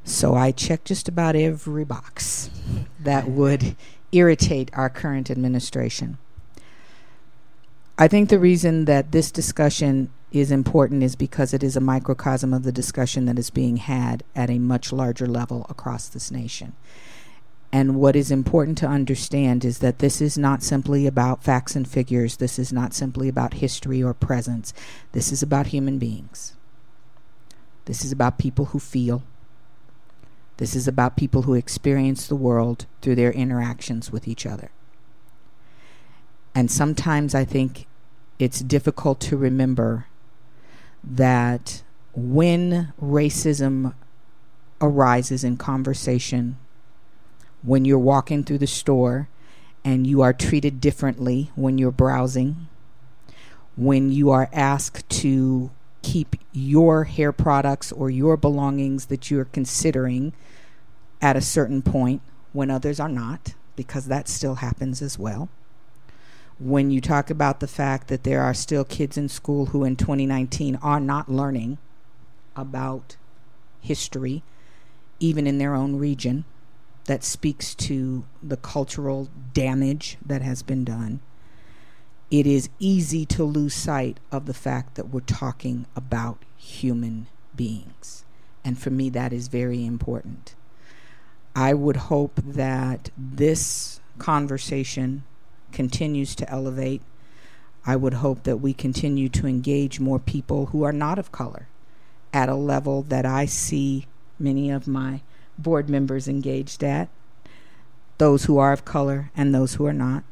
So 0.05 0.34
I 0.34 0.51
check 0.53 0.84
just 0.84 1.09
about 1.09 1.36
every 1.36 1.84
box 1.84 2.51
that 2.99 3.28
would 3.28 3.76
irritate 4.12 4.70
our 4.74 4.91
current 4.91 5.30
administration. 5.30 6.18
I 7.99 8.09
think 8.09 8.28
the 8.28 8.38
reason 8.38 8.86
that 8.86 9.12
this 9.12 9.30
discussion 9.30 10.11
is 10.32 10.51
important 10.51 11.03
is 11.03 11.16
because 11.16 11.53
it 11.53 11.62
is 11.62 11.76
a 11.76 11.80
microcosm 11.80 12.55
of 12.55 12.62
the 12.62 12.72
discussion 12.72 13.26
that 13.26 13.38
is 13.38 13.51
being 13.51 13.78
had 13.78 14.22
at 14.34 14.51
a 14.51 14.59
much 14.59 14.93
larger 14.93 15.26
level 15.26 15.66
across 15.68 16.09
this 16.09 16.30
nation. 16.30 16.72
And 17.72 17.96
what 17.96 18.16
is 18.16 18.32
important 18.32 18.78
to 18.78 18.86
understand 18.86 19.64
is 19.64 19.78
that 19.78 20.00
this 20.00 20.20
is 20.20 20.36
not 20.36 20.62
simply 20.62 21.06
about 21.06 21.44
facts 21.44 21.76
and 21.76 21.86
figures. 21.86 22.36
This 22.36 22.58
is 22.58 22.72
not 22.72 22.94
simply 22.94 23.28
about 23.28 23.54
history 23.54 24.02
or 24.02 24.12
presence. 24.12 24.74
This 25.12 25.30
is 25.30 25.42
about 25.42 25.68
human 25.68 25.98
beings. 25.98 26.54
This 27.84 28.04
is 28.04 28.10
about 28.10 28.38
people 28.38 28.66
who 28.66 28.80
feel. 28.80 29.22
This 30.56 30.74
is 30.74 30.88
about 30.88 31.16
people 31.16 31.42
who 31.42 31.54
experience 31.54 32.26
the 32.26 32.36
world 32.36 32.86
through 33.02 33.14
their 33.14 33.32
interactions 33.32 34.10
with 34.10 34.26
each 34.26 34.44
other. 34.44 34.70
And 36.54 36.70
sometimes 36.70 37.34
I 37.34 37.44
think 37.44 37.86
it's 38.38 38.60
difficult 38.60 39.20
to 39.20 39.36
remember 39.36 40.06
that 41.04 41.82
when 42.14 42.92
racism 43.00 43.94
arises 44.80 45.44
in 45.44 45.56
conversation, 45.56 46.58
when 47.62 47.84
you're 47.84 47.98
walking 47.98 48.44
through 48.44 48.58
the 48.58 48.66
store 48.66 49.28
and 49.84 50.06
you 50.06 50.22
are 50.22 50.32
treated 50.32 50.80
differently 50.80 51.50
when 51.54 51.78
you're 51.78 51.90
browsing, 51.90 52.68
when 53.76 54.11
you 54.11 54.30
are 54.30 54.48
asked 54.52 55.08
to 55.08 55.70
keep 56.02 56.36
your 56.52 57.04
hair 57.04 57.32
products 57.32 57.92
or 57.92 58.11
your 58.11 58.36
belongings 58.36 59.06
that 59.06 59.30
you're 59.30 59.44
considering 59.44 60.32
at 61.20 61.36
a 61.36 61.40
certain 61.40 61.82
point 61.82 62.22
when 62.52 62.70
others 62.70 62.98
are 62.98 63.08
not, 63.08 63.54
because 63.76 64.06
that 64.06 64.28
still 64.28 64.56
happens 64.56 65.02
as 65.02 65.18
well. 65.18 65.48
When 66.58 66.90
you 66.90 67.00
talk 67.00 67.30
about 67.30 67.61
the 67.61 67.68
fact 67.68 68.08
that 68.08 68.24
there 68.24 68.42
are 68.42 68.54
still 68.54 68.84
kids 68.84 69.16
in 69.16 69.28
school 69.28 69.66
who 69.66 69.84
in 69.84 69.96
2019 69.96 70.76
are 70.82 71.00
not 71.00 71.30
learning 71.30 71.78
about 72.56 73.16
history, 73.80 74.42
even 75.20 75.46
in 75.46 75.58
their 75.58 75.74
own 75.74 75.96
region, 75.96 76.44
that 77.11 77.24
speaks 77.24 77.74
to 77.74 78.24
the 78.40 78.56
cultural 78.56 79.28
damage 79.52 80.16
that 80.24 80.42
has 80.42 80.62
been 80.62 80.84
done. 80.84 81.18
It 82.30 82.46
is 82.46 82.68
easy 82.78 83.26
to 83.26 83.42
lose 83.42 83.74
sight 83.74 84.20
of 84.30 84.46
the 84.46 84.54
fact 84.54 84.94
that 84.94 85.08
we're 85.08 85.18
talking 85.18 85.86
about 85.96 86.44
human 86.56 87.26
beings. 87.56 88.24
And 88.64 88.78
for 88.78 88.90
me, 88.90 89.11
that 89.11 89.32
is 89.32 89.48
very 89.48 89.84
important. 89.84 90.54
I 91.56 91.74
would 91.74 91.96
hope 91.96 92.40
that 92.44 93.11
this 93.18 94.00
conversation 94.18 95.24
continues 95.72 96.36
to 96.36 96.48
elevate. 96.48 97.02
I 97.84 97.96
would 97.96 98.14
hope 98.14 98.44
that 98.44 98.58
we 98.58 98.72
continue 98.72 99.28
to 99.30 99.48
engage 99.48 99.98
more 99.98 100.20
people 100.20 100.66
who 100.66 100.84
are 100.84 100.92
not 100.92 101.18
of 101.18 101.32
color 101.32 101.66
at 102.32 102.48
a 102.48 102.54
level 102.54 103.02
that 103.02 103.26
I 103.26 103.46
see 103.46 104.06
many 104.38 104.70
of 104.70 104.86
my 104.86 105.22
board 105.62 105.88
members 105.88 106.28
engaged 106.28 106.82
at, 106.82 107.08
those 108.18 108.44
who 108.44 108.58
are 108.58 108.72
of 108.72 108.84
color 108.84 109.30
and 109.36 109.54
those 109.54 109.74
who 109.74 109.86
are 109.86 109.92
not. 109.92 110.24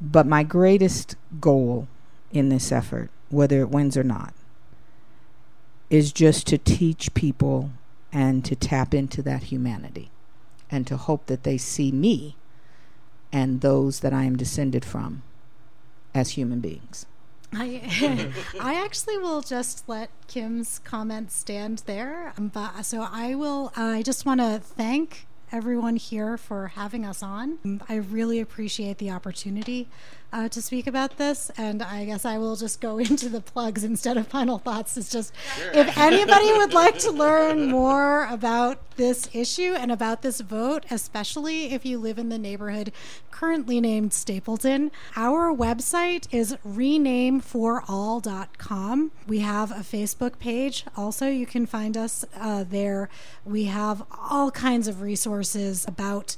But 0.00 0.26
my 0.26 0.42
greatest 0.42 1.16
goal 1.40 1.88
in 2.32 2.48
this 2.48 2.70
effort, 2.70 3.10
whether 3.30 3.60
it 3.60 3.70
wins 3.70 3.96
or 3.96 4.04
not, 4.04 4.34
is 5.90 6.12
just 6.12 6.46
to 6.48 6.58
teach 6.58 7.14
people 7.14 7.70
and 8.12 8.44
to 8.44 8.56
tap 8.56 8.94
into 8.94 9.22
that 9.22 9.44
humanity 9.44 10.10
and 10.70 10.86
to 10.86 10.96
hope 10.96 11.26
that 11.26 11.44
they 11.44 11.58
see 11.58 11.92
me 11.92 12.36
and 13.32 13.60
those 13.60 14.00
that 14.00 14.12
I 14.12 14.24
am 14.24 14.36
descended 14.36 14.84
from 14.84 15.22
as 16.14 16.30
human 16.30 16.60
beings. 16.60 17.06
I, 17.52 18.32
I 18.60 18.82
actually 18.84 19.18
will 19.18 19.40
just 19.40 19.88
let 19.88 20.10
Kim's 20.26 20.80
comments 20.80 21.36
stand 21.36 21.82
there. 21.86 22.32
Um, 22.36 22.48
But 22.48 22.82
so 22.84 23.06
I 23.10 23.34
will. 23.34 23.72
I 23.76 24.02
just 24.02 24.26
want 24.26 24.40
to 24.40 24.58
thank 24.62 25.26
everyone 25.52 25.96
here 25.96 26.36
for 26.36 26.68
having 26.68 27.04
us 27.04 27.22
on. 27.22 27.80
I 27.88 27.94
really 27.96 28.40
appreciate 28.40 28.98
the 28.98 29.10
opportunity 29.10 29.88
uh, 30.32 30.48
to 30.48 30.60
speak 30.60 30.86
about 30.86 31.18
this, 31.18 31.50
and 31.56 31.82
I 31.82 32.04
guess 32.04 32.24
I 32.24 32.38
will 32.38 32.56
just 32.56 32.80
go 32.80 32.98
into 32.98 33.28
the 33.28 33.40
plugs 33.40 33.84
instead 33.84 34.16
of 34.16 34.26
final 34.26 34.58
thoughts. 34.58 34.96
It's 34.96 35.10
just 35.10 35.32
if 35.72 35.96
anybody 35.98 36.52
would 36.52 36.72
like 36.72 36.98
to 37.00 37.10
learn 37.10 37.70
more 37.70 38.26
about 38.26 38.78
this 38.96 39.28
issue 39.32 39.74
and 39.74 39.90
about 39.92 40.22
this 40.22 40.40
vote, 40.40 40.86
especially 40.90 41.72
if 41.72 41.84
you 41.84 41.98
live 41.98 42.18
in 42.18 42.30
the 42.30 42.38
neighborhood 42.38 42.90
currently 43.30 43.80
named 43.80 44.14
Stapleton, 44.14 44.90
our 45.14 45.54
website 45.54 46.26
is 46.32 46.56
renameforall.com. 46.66 49.12
We 49.26 49.40
have 49.40 49.70
a 49.70 49.80
Facebook 49.80 50.38
page. 50.38 50.86
Also, 50.96 51.28
you 51.28 51.44
can 51.46 51.66
find 51.66 51.94
us 51.96 52.24
uh, 52.34 52.64
there. 52.64 53.08
We 53.44 53.64
have 53.64 54.04
all 54.28 54.50
kinds 54.50 54.88
of 54.88 55.02
resources 55.02 55.84
about 55.86 56.36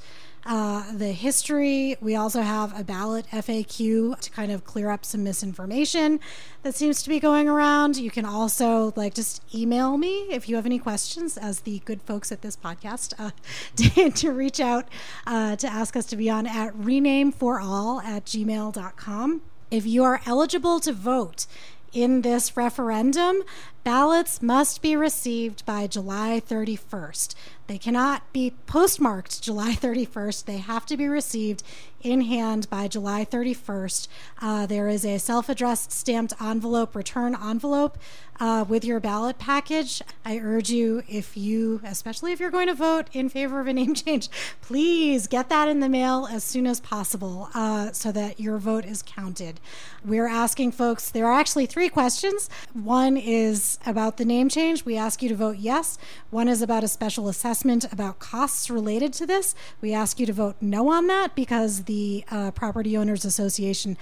uh, 0.49 0.91
the 0.93 1.13
history. 1.13 1.97
We 2.01 2.17
also 2.17 2.41
have 2.41 2.79
a 2.79 2.83
ballot 2.83 3.27
FAQ 3.31 4.19
to 4.19 4.31
kind 4.31 4.51
of 4.51 4.65
clear 4.65 4.91
up 4.91 5.05
some 5.05 5.23
misinformation 5.23 6.19
that 6.63 6.75
seems 6.75 7.03
to 7.03 7.11
be 7.11 7.21
going 7.21 7.49
around. 7.49 7.99
You 7.99 8.11
can 8.11 8.25
also 8.25 8.95
like 8.97 9.15
just 9.15 9.43
email 9.55 9.99
me 9.99 10.27
if 10.31 10.49
you 10.49 10.57
have 10.57 10.65
any 10.65 10.79
questions, 10.79 11.37
as 11.37 11.61
the 11.61 11.81
good 11.85 12.01
folks 12.03 12.33
at 12.33 12.41
this 12.41 12.57
podcast, 12.57 13.13
uh, 13.19 13.31
to, 13.77 14.11
to 14.11 14.33
reach 14.33 14.59
out 14.59 14.89
uh, 15.27 15.55
to 15.57 15.69
ask 15.69 15.95
us 15.95 16.07
to 16.07 16.17
be 16.17 16.31
on 16.31 16.47
at 16.47 16.75
renameforall 16.75 18.03
at 18.03 18.25
gmail.com. 18.25 19.43
If 19.71 19.85
you 19.87 20.03
are 20.03 20.23
eligible 20.25 20.81
to 20.81 20.93
vote 20.95 21.47
in 21.93 22.23
this 22.23 22.57
referendum, 22.57 23.43
ballots 23.89 24.43
must 24.43 24.83
be 24.83 24.95
received 24.95 25.65
by 25.65 25.87
July 25.87 26.43
31st. 26.47 27.35
They 27.69 27.79
cannot 27.79 28.31
be 28.35 28.53
postmarked 28.67 29.43
July 29.43 29.73
31st. 29.81 30.45
They 30.45 30.59
have 30.59 30.85
to 30.85 30.97
be 30.99 31.09
received 31.09 31.63
in 32.03 32.23
hand 32.23 32.69
by 32.71 32.89
July 32.89 33.25
31st. 33.25 34.09
Uh, 34.41 34.67
there 34.67 34.89
is 34.89 35.05
a 35.05 35.19
self 35.19 35.49
addressed 35.49 35.93
stamped 35.93 36.35
envelope, 36.41 36.95
return 36.95 37.35
envelope 37.35 37.99
uh, 38.41 38.65
with 38.69 38.85
your 38.85 39.01
ballot 39.01 39.39
package. 39.39 40.01
I 40.25 40.39
urge 40.39 40.71
you, 40.71 41.03
if 41.09 41.37
you, 41.37 41.81
especially 41.85 42.33
if 42.33 42.41
you're 42.41 42.51
going 42.51 42.69
to 42.69 42.75
vote 42.75 43.09
in 43.13 43.29
favor 43.29 43.61
of 43.61 43.67
a 43.67 43.73
name 43.73 43.95
change, 43.97 44.29
please 44.61 45.27
get 45.27 45.49
that 45.49 45.69
in 45.69 45.81
the 45.81 45.89
mail 45.89 46.29
as 46.31 46.45
soon 46.45 46.67
as 46.67 46.81
possible 46.81 47.51
uh, 47.55 47.93
so 47.93 48.13
that 48.13 48.39
your 48.39 48.59
vote 48.59 48.85
is 48.85 49.03
counted. 49.03 49.61
We're 50.05 50.29
asking 50.29 50.73
folks, 50.73 51.11
there 51.11 51.27
are 51.27 51.39
actually 51.39 51.67
three 51.67 51.89
questions. 51.89 52.49
One 52.73 53.17
is 53.17 53.78
about 53.87 54.17
the 54.17 54.25
name 54.25 54.49
change. 54.49 54.85
We 54.85 54.97
ask 54.97 55.23
you 55.23 55.29
to 55.29 55.35
vote 55.35 55.59
yes. 55.59 55.99
One 56.31 56.49
is 56.49 56.63
about 56.63 56.85
a 56.85 56.89
special 56.89 57.29
assessment 57.29 57.91
about 57.93 58.19
costs 58.19 58.71
related 58.71 59.13
to 59.15 59.27
this. 59.27 59.55
We 59.81 59.93
ask 59.95 60.19
you 60.19 60.27
to 60.27 60.33
vote 60.33 60.57
no 60.61 60.91
on 60.91 61.07
that 61.07 61.35
because 61.35 61.85
the 61.85 62.25
uh, 62.31 62.51
Property 62.53 62.97
Owners 62.97 63.25
Association 63.25 63.97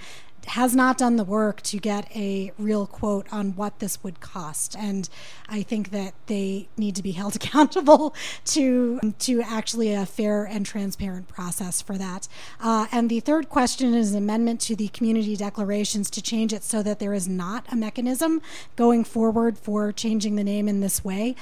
has 0.49 0.75
not 0.75 0.97
done 0.97 1.15
the 1.17 1.23
work 1.23 1.61
to 1.61 1.77
get 1.77 2.09
a 2.15 2.51
real 2.57 2.87
quote 2.87 3.27
on 3.31 3.55
what 3.55 3.79
this 3.79 4.03
would 4.03 4.19
cost. 4.19 4.75
And 4.77 5.09
i 5.49 5.61
think 5.61 5.91
that 5.91 6.13
they 6.27 6.67
need 6.77 6.95
to 6.95 7.03
be 7.03 7.11
held 7.21 7.35
accountable 7.35 8.15
to 8.45 8.99
to 9.19 9.41
actually 9.41 9.93
a 9.93 10.05
fair 10.05 10.45
and 10.45 10.65
transparent 10.65 11.27
process 11.27 11.81
for 11.81 11.97
that. 11.97 12.27
Uh, 12.59 12.87
and 12.91 13.09
the 13.09 13.19
third 13.19 13.49
question 13.49 13.93
is 13.93 14.11
an 14.11 14.17
amendment 14.17 14.61
to 14.61 14.75
the 14.75 14.87
community 14.89 15.35
declarations 15.35 16.09
to 16.09 16.21
change 16.21 16.53
it 16.53 16.63
so 16.63 16.83
that 16.83 16.99
there 16.99 17.13
is 17.13 17.27
not 17.27 17.65
a 17.71 17.75
mechanism 17.75 18.41
going 18.75 19.03
forward 19.03 19.57
for 19.57 19.91
changing 19.91 20.35
the 20.35 20.43
name 20.43 20.67
in 20.67 20.79
this 20.81 21.03
way. 21.03 21.35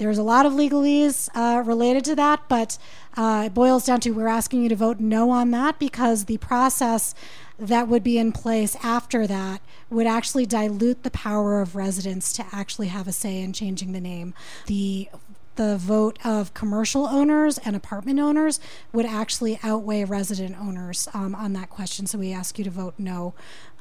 There's 0.00 0.16
a 0.16 0.22
lot 0.22 0.46
of 0.46 0.54
legalese 0.54 1.28
uh, 1.34 1.62
related 1.62 2.06
to 2.06 2.16
that, 2.16 2.44
but 2.48 2.78
uh, 3.18 3.42
it 3.46 3.54
boils 3.54 3.84
down 3.84 4.00
to 4.00 4.12
we're 4.12 4.28
asking 4.28 4.62
you 4.62 4.70
to 4.70 4.76
vote 4.76 4.98
no 4.98 5.28
on 5.28 5.50
that 5.50 5.78
because 5.78 6.24
the 6.24 6.38
process 6.38 7.14
that 7.60 7.88
would 7.88 8.02
be 8.02 8.18
in 8.18 8.32
place 8.32 8.76
after 8.82 9.26
that 9.26 9.60
would 9.90 10.06
actually 10.06 10.46
dilute 10.46 11.02
the 11.02 11.10
power 11.10 11.60
of 11.60 11.76
residents 11.76 12.32
to 12.32 12.46
actually 12.52 12.88
have 12.88 13.06
a 13.06 13.12
say 13.12 13.40
in 13.40 13.52
changing 13.52 13.92
the 13.92 14.00
name. 14.00 14.32
The 14.66 15.10
the 15.56 15.76
vote 15.76 16.16
of 16.24 16.54
commercial 16.54 17.06
owners 17.06 17.58
and 17.58 17.76
apartment 17.76 18.18
owners 18.18 18.60
would 18.94 19.04
actually 19.04 19.60
outweigh 19.62 20.04
resident 20.04 20.58
owners 20.58 21.06
um, 21.12 21.34
on 21.34 21.52
that 21.52 21.68
question. 21.68 22.06
So 22.06 22.18
we 22.18 22.32
ask 22.32 22.58
you 22.58 22.64
to 22.64 22.70
vote 22.70 22.94
no 22.96 23.34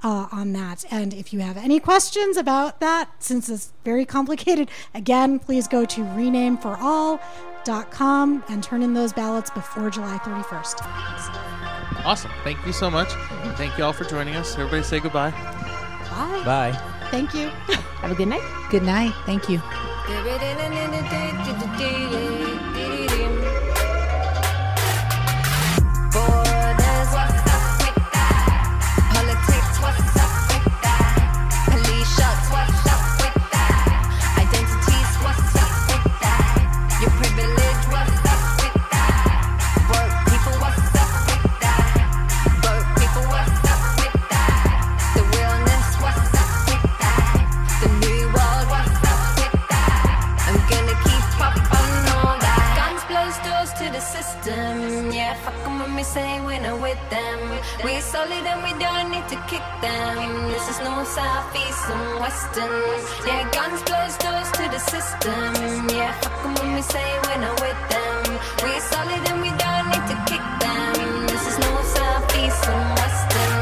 uh, 0.03 0.27
on 0.29 0.51
that. 0.53 0.83
And 0.91 1.13
if 1.13 1.31
you 1.31 1.39
have 1.39 1.55
any 1.55 1.79
questions 1.79 2.35
about 2.35 2.81
that, 2.81 3.09
since 3.19 3.47
it's 3.47 3.71
very 3.85 4.03
complicated, 4.03 4.69
again, 4.93 5.39
please 5.39 5.69
go 5.69 5.85
to 5.85 6.01
renameforall.com 6.01 8.43
and 8.49 8.61
turn 8.61 8.83
in 8.83 8.93
those 8.93 9.13
ballots 9.13 9.49
before 9.49 9.89
July 9.89 10.17
31st. 10.17 11.58
Awesome. 12.05 12.31
Thank 12.43 12.65
you 12.65 12.73
so 12.73 12.89
much. 12.89 13.09
And 13.43 13.55
thank 13.57 13.77
you 13.77 13.83
all 13.83 13.93
for 13.93 14.03
joining 14.05 14.35
us. 14.35 14.53
Everybody 14.53 14.83
say 14.83 14.99
goodbye. 14.99 15.31
Bye. 15.31 16.43
Bye. 16.45 16.71
Thank 17.11 17.33
you. 17.33 17.49
Have 18.01 18.11
a 18.11 18.15
good 18.15 18.27
night. 18.27 18.41
Good 18.69 18.83
night. 18.83 19.13
Thank 19.25 19.49
you. 19.49 19.61
when 55.99 56.05
we 56.05 56.11
say 56.13 56.41
we're 56.45 56.61
not 56.61 56.81
with 56.81 57.09
them. 57.09 57.39
We 57.83 57.99
solid 57.99 58.45
and 58.51 58.63
we 58.63 58.71
don't 58.79 59.11
need 59.11 59.27
to 59.27 59.35
kick 59.51 59.65
them. 59.81 60.47
This 60.49 60.69
is 60.69 60.79
no 60.79 61.03
south, 61.03 61.53
and 61.53 62.19
western. 62.21 62.71
Yeah, 63.27 63.49
guns 63.51 63.81
close 63.83 64.15
doors 64.17 64.49
to 64.51 64.63
the 64.71 64.79
system. 64.79 65.89
Yeah, 65.89 66.13
fuck 66.21 66.45
'em 66.45 66.55
when 66.55 66.75
we 66.75 66.81
say 66.81 67.07
we're 67.25 67.41
not 67.41 67.59
with 67.59 67.81
them. 67.93 68.39
We 68.63 68.79
solid 68.79 69.23
and 69.29 69.41
we 69.41 69.51
don't 69.63 69.87
need 69.91 70.05
to 70.11 70.17
kick 70.29 70.45
them. 70.63 71.27
This 71.27 71.45
is 71.51 71.57
no 71.59 71.71
south, 71.95 72.35
and 72.35 72.95
western. 72.99 73.58